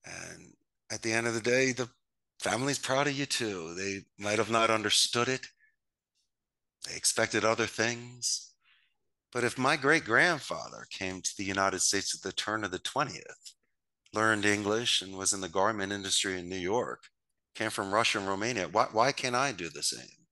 and 0.07 0.53
at 0.91 1.01
the 1.01 1.13
end 1.13 1.27
of 1.27 1.33
the 1.33 1.41
day, 1.41 1.71
the 1.71 1.89
family's 2.39 2.79
proud 2.79 3.07
of 3.07 3.13
you 3.17 3.25
too. 3.25 3.73
They 3.75 4.05
might 4.17 4.37
have 4.37 4.51
not 4.51 4.69
understood 4.69 5.27
it, 5.27 5.47
they 6.87 6.95
expected 6.95 7.43
other 7.43 7.65
things. 7.65 8.53
But 9.33 9.43
if 9.43 9.57
my 9.57 9.75
great 9.75 10.05
grandfather 10.05 10.87
came 10.89 11.21
to 11.21 11.33
the 11.37 11.43
United 11.43 11.81
States 11.81 12.15
at 12.15 12.21
the 12.21 12.31
turn 12.31 12.63
of 12.63 12.71
the 12.71 12.79
20th, 12.79 13.53
learned 14.13 14.45
English, 14.45 15.01
and 15.01 15.17
was 15.17 15.33
in 15.33 15.41
the 15.41 15.49
garment 15.49 15.91
industry 15.91 16.39
in 16.39 16.49
New 16.49 16.57
York, 16.57 17.03
came 17.55 17.69
from 17.69 17.93
Russia 17.93 18.19
and 18.19 18.27
Romania, 18.27 18.67
why, 18.67 18.87
why 18.91 19.11
can't 19.11 19.35
I 19.35 19.51
do 19.51 19.69
the 19.69 19.83
same? 19.83 20.25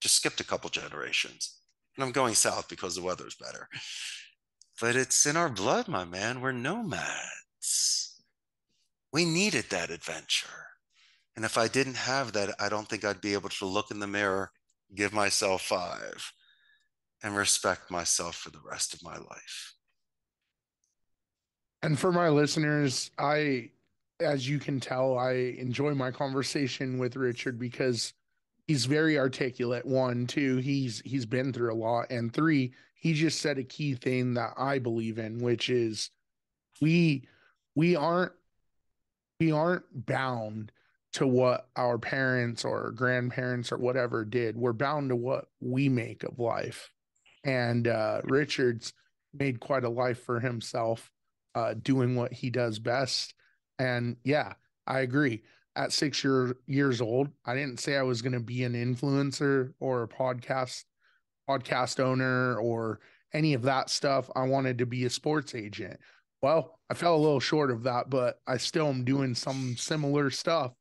Just 0.00 0.16
skipped 0.16 0.40
a 0.40 0.44
couple 0.44 0.70
generations. 0.70 1.58
And 1.96 2.04
I'm 2.04 2.12
going 2.12 2.34
south 2.34 2.68
because 2.68 2.94
the 2.94 3.02
weather's 3.02 3.34
better. 3.34 3.68
But 4.80 4.94
it's 4.94 5.26
in 5.26 5.36
our 5.36 5.48
blood, 5.48 5.88
my 5.88 6.04
man. 6.04 6.40
We're 6.40 6.52
nomads 6.52 8.08
we 9.12 9.24
needed 9.24 9.66
that 9.70 9.90
adventure. 9.90 10.48
And 11.36 11.44
if 11.44 11.56
I 11.56 11.68
didn't 11.68 11.96
have 11.96 12.32
that, 12.32 12.54
I 12.60 12.68
don't 12.68 12.88
think 12.88 13.04
I'd 13.04 13.20
be 13.20 13.32
able 13.32 13.48
to 13.50 13.66
look 13.66 13.90
in 13.90 14.00
the 14.00 14.06
mirror, 14.06 14.50
give 14.94 15.12
myself 15.12 15.62
five, 15.62 16.32
and 17.22 17.36
respect 17.36 17.90
myself 17.90 18.36
for 18.36 18.50
the 18.50 18.60
rest 18.64 18.94
of 18.94 19.02
my 19.02 19.16
life. 19.16 19.74
And 21.82 21.98
for 21.98 22.12
my 22.12 22.28
listeners, 22.28 23.10
I, 23.18 23.70
as 24.20 24.48
you 24.48 24.58
can 24.58 24.80
tell, 24.80 25.16
I 25.16 25.32
enjoy 25.58 25.94
my 25.94 26.10
conversation 26.10 26.98
with 26.98 27.16
Richard 27.16 27.58
because 27.58 28.14
he's 28.66 28.84
very 28.84 29.18
articulate. 29.18 29.86
One, 29.86 30.26
two, 30.26 30.56
he's 30.56 31.00
he's 31.04 31.26
been 31.26 31.52
through 31.52 31.72
a 31.72 31.76
lot, 31.76 32.10
and 32.10 32.32
three, 32.32 32.72
he 32.94 33.14
just 33.14 33.40
said 33.40 33.58
a 33.58 33.64
key 33.64 33.94
thing 33.94 34.34
that 34.34 34.54
I 34.56 34.78
believe 34.78 35.18
in, 35.18 35.38
which 35.38 35.70
is 35.70 36.10
we 36.80 37.28
we 37.74 37.94
aren't 37.94 38.32
we 39.38 39.52
aren't 39.52 40.06
bound 40.06 40.72
to 41.12 41.26
what 41.26 41.68
our 41.76 41.98
parents 41.98 42.64
or 42.64 42.90
grandparents 42.90 43.72
or 43.72 43.78
whatever 43.78 44.24
did. 44.24 44.56
We're 44.56 44.72
bound 44.72 45.10
to 45.10 45.16
what 45.16 45.46
we 45.60 45.88
make 45.88 46.22
of 46.22 46.38
life. 46.38 46.90
And 47.44 47.88
uh, 47.88 48.20
Richard's 48.24 48.92
made 49.32 49.60
quite 49.60 49.84
a 49.84 49.88
life 49.88 50.22
for 50.22 50.40
himself, 50.40 51.10
uh, 51.54 51.74
doing 51.74 52.14
what 52.14 52.32
he 52.32 52.50
does 52.50 52.78
best. 52.78 53.34
And 53.78 54.16
yeah, 54.24 54.54
I 54.86 55.00
agree. 55.00 55.42
At 55.76 55.92
six 55.92 56.24
year, 56.24 56.56
years 56.66 57.00
old, 57.00 57.28
I 57.44 57.54
didn't 57.54 57.78
say 57.78 57.96
I 57.96 58.02
was 58.02 58.22
going 58.22 58.32
to 58.32 58.40
be 58.40 58.64
an 58.64 58.74
influencer 58.74 59.72
or 59.78 60.02
a 60.02 60.08
podcast 60.08 60.84
podcast 61.48 62.00
owner 62.00 62.56
or 62.58 63.00
any 63.32 63.54
of 63.54 63.62
that 63.62 63.90
stuff. 63.90 64.30
I 64.34 64.42
wanted 64.42 64.78
to 64.78 64.86
be 64.86 65.04
a 65.04 65.10
sports 65.10 65.54
agent. 65.54 65.98
Well, 66.42 66.78
I 66.90 66.94
fell 66.94 67.16
a 67.16 67.18
little 67.18 67.40
short 67.40 67.70
of 67.70 67.82
that, 67.84 68.10
but 68.10 68.40
I 68.46 68.56
still 68.58 68.88
am 68.88 69.04
doing 69.04 69.34
some 69.34 69.76
similar 69.76 70.30
stuff 70.30 70.72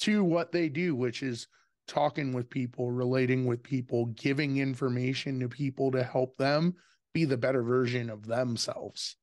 to 0.00 0.24
what 0.24 0.52
they 0.52 0.68
do, 0.68 0.94
which 0.94 1.22
is 1.22 1.46
talking 1.88 2.32
with 2.32 2.48
people, 2.48 2.90
relating 2.90 3.46
with 3.46 3.62
people, 3.62 4.06
giving 4.06 4.58
information 4.58 5.40
to 5.40 5.48
people 5.48 5.90
to 5.90 6.02
help 6.02 6.36
them 6.36 6.74
be 7.12 7.24
the 7.24 7.36
better 7.36 7.62
version 7.62 8.08
of 8.08 8.26
themselves. 8.26 9.16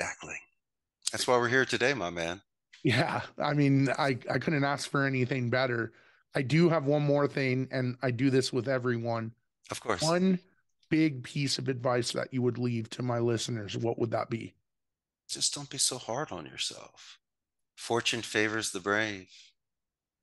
Exactly. 0.00 0.36
That's 1.12 1.26
why 1.26 1.36
we're 1.36 1.48
here 1.48 1.64
today, 1.64 1.92
my 1.92 2.10
man. 2.10 2.40
Yeah. 2.82 3.20
I 3.38 3.52
mean, 3.52 3.90
I, 3.90 4.16
I 4.30 4.38
couldn't 4.38 4.64
ask 4.64 4.88
for 4.90 5.04
anything 5.04 5.50
better. 5.50 5.92
I 6.34 6.42
do 6.42 6.68
have 6.70 6.86
one 6.86 7.02
more 7.02 7.28
thing, 7.28 7.68
and 7.70 7.96
I 8.02 8.10
do 8.10 8.30
this 8.30 8.52
with 8.52 8.68
everyone. 8.68 9.32
Of 9.70 9.80
course. 9.80 10.00
One 10.00 10.38
big 10.88 11.22
piece 11.22 11.58
of 11.58 11.68
advice 11.68 12.12
that 12.12 12.32
you 12.32 12.40
would 12.42 12.58
leave 12.58 12.88
to 12.90 13.02
my 13.02 13.18
listeners, 13.18 13.76
what 13.76 13.98
would 13.98 14.10
that 14.12 14.30
be? 14.30 14.54
just 15.30 15.54
don't 15.54 15.70
be 15.70 15.78
so 15.78 15.96
hard 15.96 16.32
on 16.32 16.44
yourself. 16.44 17.18
Fortune 17.76 18.20
favors 18.20 18.72
the 18.72 18.80
brave. 18.80 19.28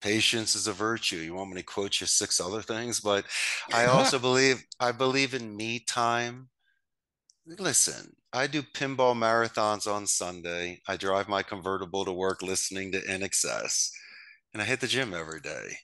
Patience 0.02 0.54
is 0.54 0.68
a 0.68 0.74
virtue. 0.74 1.16
You 1.16 1.34
want 1.34 1.50
me 1.50 1.56
to 1.56 1.64
quote 1.64 2.02
you 2.02 2.08
six 2.08 2.42
other 2.42 2.62
things, 2.62 3.00
but 3.00 3.26
I 3.74 3.86
also 3.86 4.20
believe 4.20 4.64
I 4.80 4.92
believe 4.92 5.34
in 5.34 5.56
me 5.56 5.80
time. 5.80 6.50
Listen, 7.48 8.17
I 8.34 8.48
do 8.48 8.62
pinball 8.62 9.16
marathons 9.16 9.92
on 9.92 10.06
Sunday. 10.06 10.82
I 10.86 10.98
drive 10.98 11.30
my 11.30 11.44
convertible 11.44 12.04
to 12.04 12.12
work 12.12 12.42
listening 12.42 12.92
to 12.92 13.02
INXS, 13.02 13.90
and 14.54 14.62
I 14.62 14.66
hit 14.66 14.82
the 14.82 14.88
gym 14.88 15.14
every 15.14 15.40
day. 15.40 15.78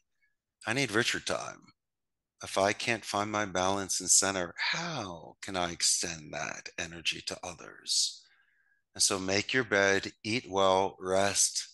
I 0.68 0.74
need 0.74 0.92
Richard 0.92 1.26
time. 1.26 1.62
If 2.44 2.58
I 2.58 2.74
can't 2.74 3.06
find 3.06 3.32
my 3.32 3.46
balance 3.46 4.02
and 4.02 4.10
center, 4.10 4.54
how 4.58 5.38
can 5.42 5.56
I 5.56 5.72
extend 5.72 6.34
that 6.34 6.68
energy 6.78 7.22
to 7.28 7.38
others? 7.44 8.26
And 8.94 9.02
so 9.02 9.18
make 9.18 9.54
your 9.54 9.64
bed, 9.64 10.12
eat 10.26 10.46
well, 10.50 10.98
rest, 11.00 11.66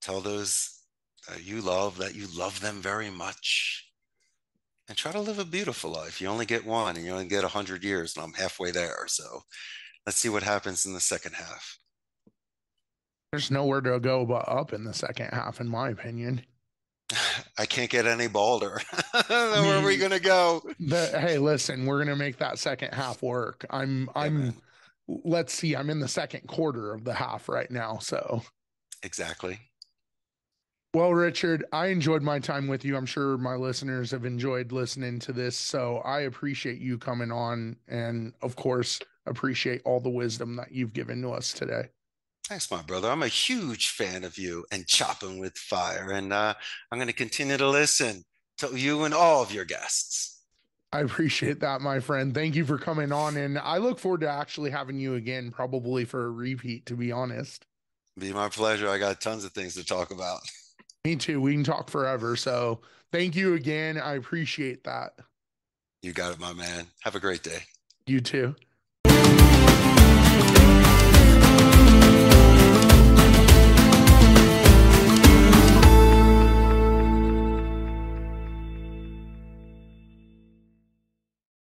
tell 0.00 0.22
those 0.22 0.80
you 1.38 1.60
love 1.60 1.98
that 1.98 2.14
you 2.14 2.26
love 2.34 2.60
them 2.60 2.80
very 2.80 3.10
much, 3.10 3.92
and 4.88 4.96
try 4.96 5.12
to 5.12 5.20
live 5.20 5.38
a 5.38 5.44
beautiful 5.44 5.92
life. 5.92 6.20
You 6.20 6.28
only 6.28 6.46
get 6.46 6.64
one 6.64 6.96
and 6.96 7.04
you 7.04 7.12
only 7.12 7.28
get 7.28 7.42
100 7.42 7.84
years, 7.84 8.16
and 8.16 8.24
I'm 8.24 8.32
halfway 8.32 8.70
there. 8.70 9.04
So 9.06 9.42
let's 10.06 10.18
see 10.18 10.28
what 10.28 10.42
happens 10.42 10.86
in 10.86 10.94
the 10.94 11.00
second 11.00 11.34
half. 11.34 11.78
There's 13.30 13.50
nowhere 13.50 13.80
to 13.80 13.98
go 13.98 14.26
but 14.26 14.48
up 14.48 14.72
in 14.72 14.84
the 14.84 14.92
second 14.92 15.30
half, 15.32 15.60
in 15.60 15.68
my 15.68 15.90
opinion. 15.90 16.42
I 17.58 17.66
can't 17.66 17.90
get 17.90 18.06
any 18.06 18.26
balder. 18.26 18.80
Where 19.26 19.78
are 19.78 19.84
we 19.84 19.96
gonna 19.96 20.20
go? 20.20 20.62
The, 20.80 21.06
hey, 21.18 21.38
listen, 21.38 21.86
we're 21.86 21.98
gonna 21.98 22.16
make 22.16 22.38
that 22.38 22.58
second 22.58 22.92
half 22.92 23.22
work. 23.22 23.64
I'm 23.70 24.02
yeah, 24.14 24.22
I'm 24.22 24.38
man. 24.38 24.54
let's 25.08 25.52
see, 25.52 25.74
I'm 25.74 25.90
in 25.90 26.00
the 26.00 26.08
second 26.08 26.46
quarter 26.46 26.92
of 26.92 27.04
the 27.04 27.14
half 27.14 27.48
right 27.48 27.70
now. 27.70 27.98
So 27.98 28.42
exactly. 29.02 29.58
Well, 30.94 31.14
Richard, 31.14 31.64
I 31.72 31.86
enjoyed 31.86 32.22
my 32.22 32.38
time 32.38 32.68
with 32.68 32.84
you. 32.84 32.98
I'm 32.98 33.06
sure 33.06 33.38
my 33.38 33.54
listeners 33.54 34.10
have 34.10 34.26
enjoyed 34.26 34.72
listening 34.72 35.20
to 35.20 35.32
this. 35.32 35.56
So 35.56 36.02
I 36.04 36.20
appreciate 36.22 36.80
you 36.82 36.98
coming 36.98 37.32
on 37.32 37.76
and 37.88 38.34
of 38.42 38.56
course 38.56 39.00
appreciate 39.26 39.82
all 39.84 40.00
the 40.00 40.10
wisdom 40.10 40.56
that 40.56 40.72
you've 40.72 40.92
given 40.92 41.22
to 41.22 41.30
us 41.30 41.52
today. 41.52 41.88
Thanks, 42.48 42.70
my 42.70 42.82
brother. 42.82 43.08
I'm 43.08 43.22
a 43.22 43.28
huge 43.28 43.90
fan 43.90 44.24
of 44.24 44.36
you 44.36 44.64
and 44.72 44.86
Choppin 44.86 45.38
with 45.38 45.56
Fire. 45.56 46.10
And 46.10 46.32
uh, 46.32 46.54
I'm 46.90 46.98
going 46.98 47.06
to 47.06 47.14
continue 47.14 47.56
to 47.56 47.68
listen 47.68 48.24
to 48.58 48.76
you 48.76 49.04
and 49.04 49.14
all 49.14 49.42
of 49.42 49.52
your 49.52 49.64
guests. 49.64 50.40
I 50.92 51.00
appreciate 51.00 51.60
that, 51.60 51.80
my 51.80 52.00
friend. 52.00 52.34
Thank 52.34 52.54
you 52.54 52.66
for 52.66 52.76
coming 52.76 53.12
on. 53.12 53.36
And 53.36 53.58
I 53.58 53.78
look 53.78 53.98
forward 53.98 54.20
to 54.20 54.28
actually 54.28 54.70
having 54.70 54.98
you 54.98 55.14
again, 55.14 55.50
probably 55.50 56.04
for 56.04 56.26
a 56.26 56.30
repeat, 56.30 56.84
to 56.86 56.94
be 56.94 57.10
honest. 57.10 57.64
Be 58.18 58.32
my 58.32 58.50
pleasure. 58.50 58.88
I 58.88 58.98
got 58.98 59.20
tons 59.20 59.44
of 59.44 59.52
things 59.52 59.74
to 59.76 59.84
talk 59.84 60.10
about. 60.10 60.40
Me 61.04 61.16
too. 61.16 61.40
We 61.40 61.54
can 61.54 61.64
talk 61.64 61.88
forever. 61.88 62.36
So 62.36 62.80
thank 63.10 63.34
you 63.34 63.54
again. 63.54 63.98
I 63.98 64.14
appreciate 64.14 64.84
that. 64.84 65.14
You 66.02 66.12
got 66.12 66.32
it, 66.32 66.40
my 66.40 66.52
man. 66.52 66.86
Have 67.00 67.14
a 67.14 67.20
great 67.20 67.42
day. 67.42 67.60
You 68.06 68.20
too. 68.20 68.54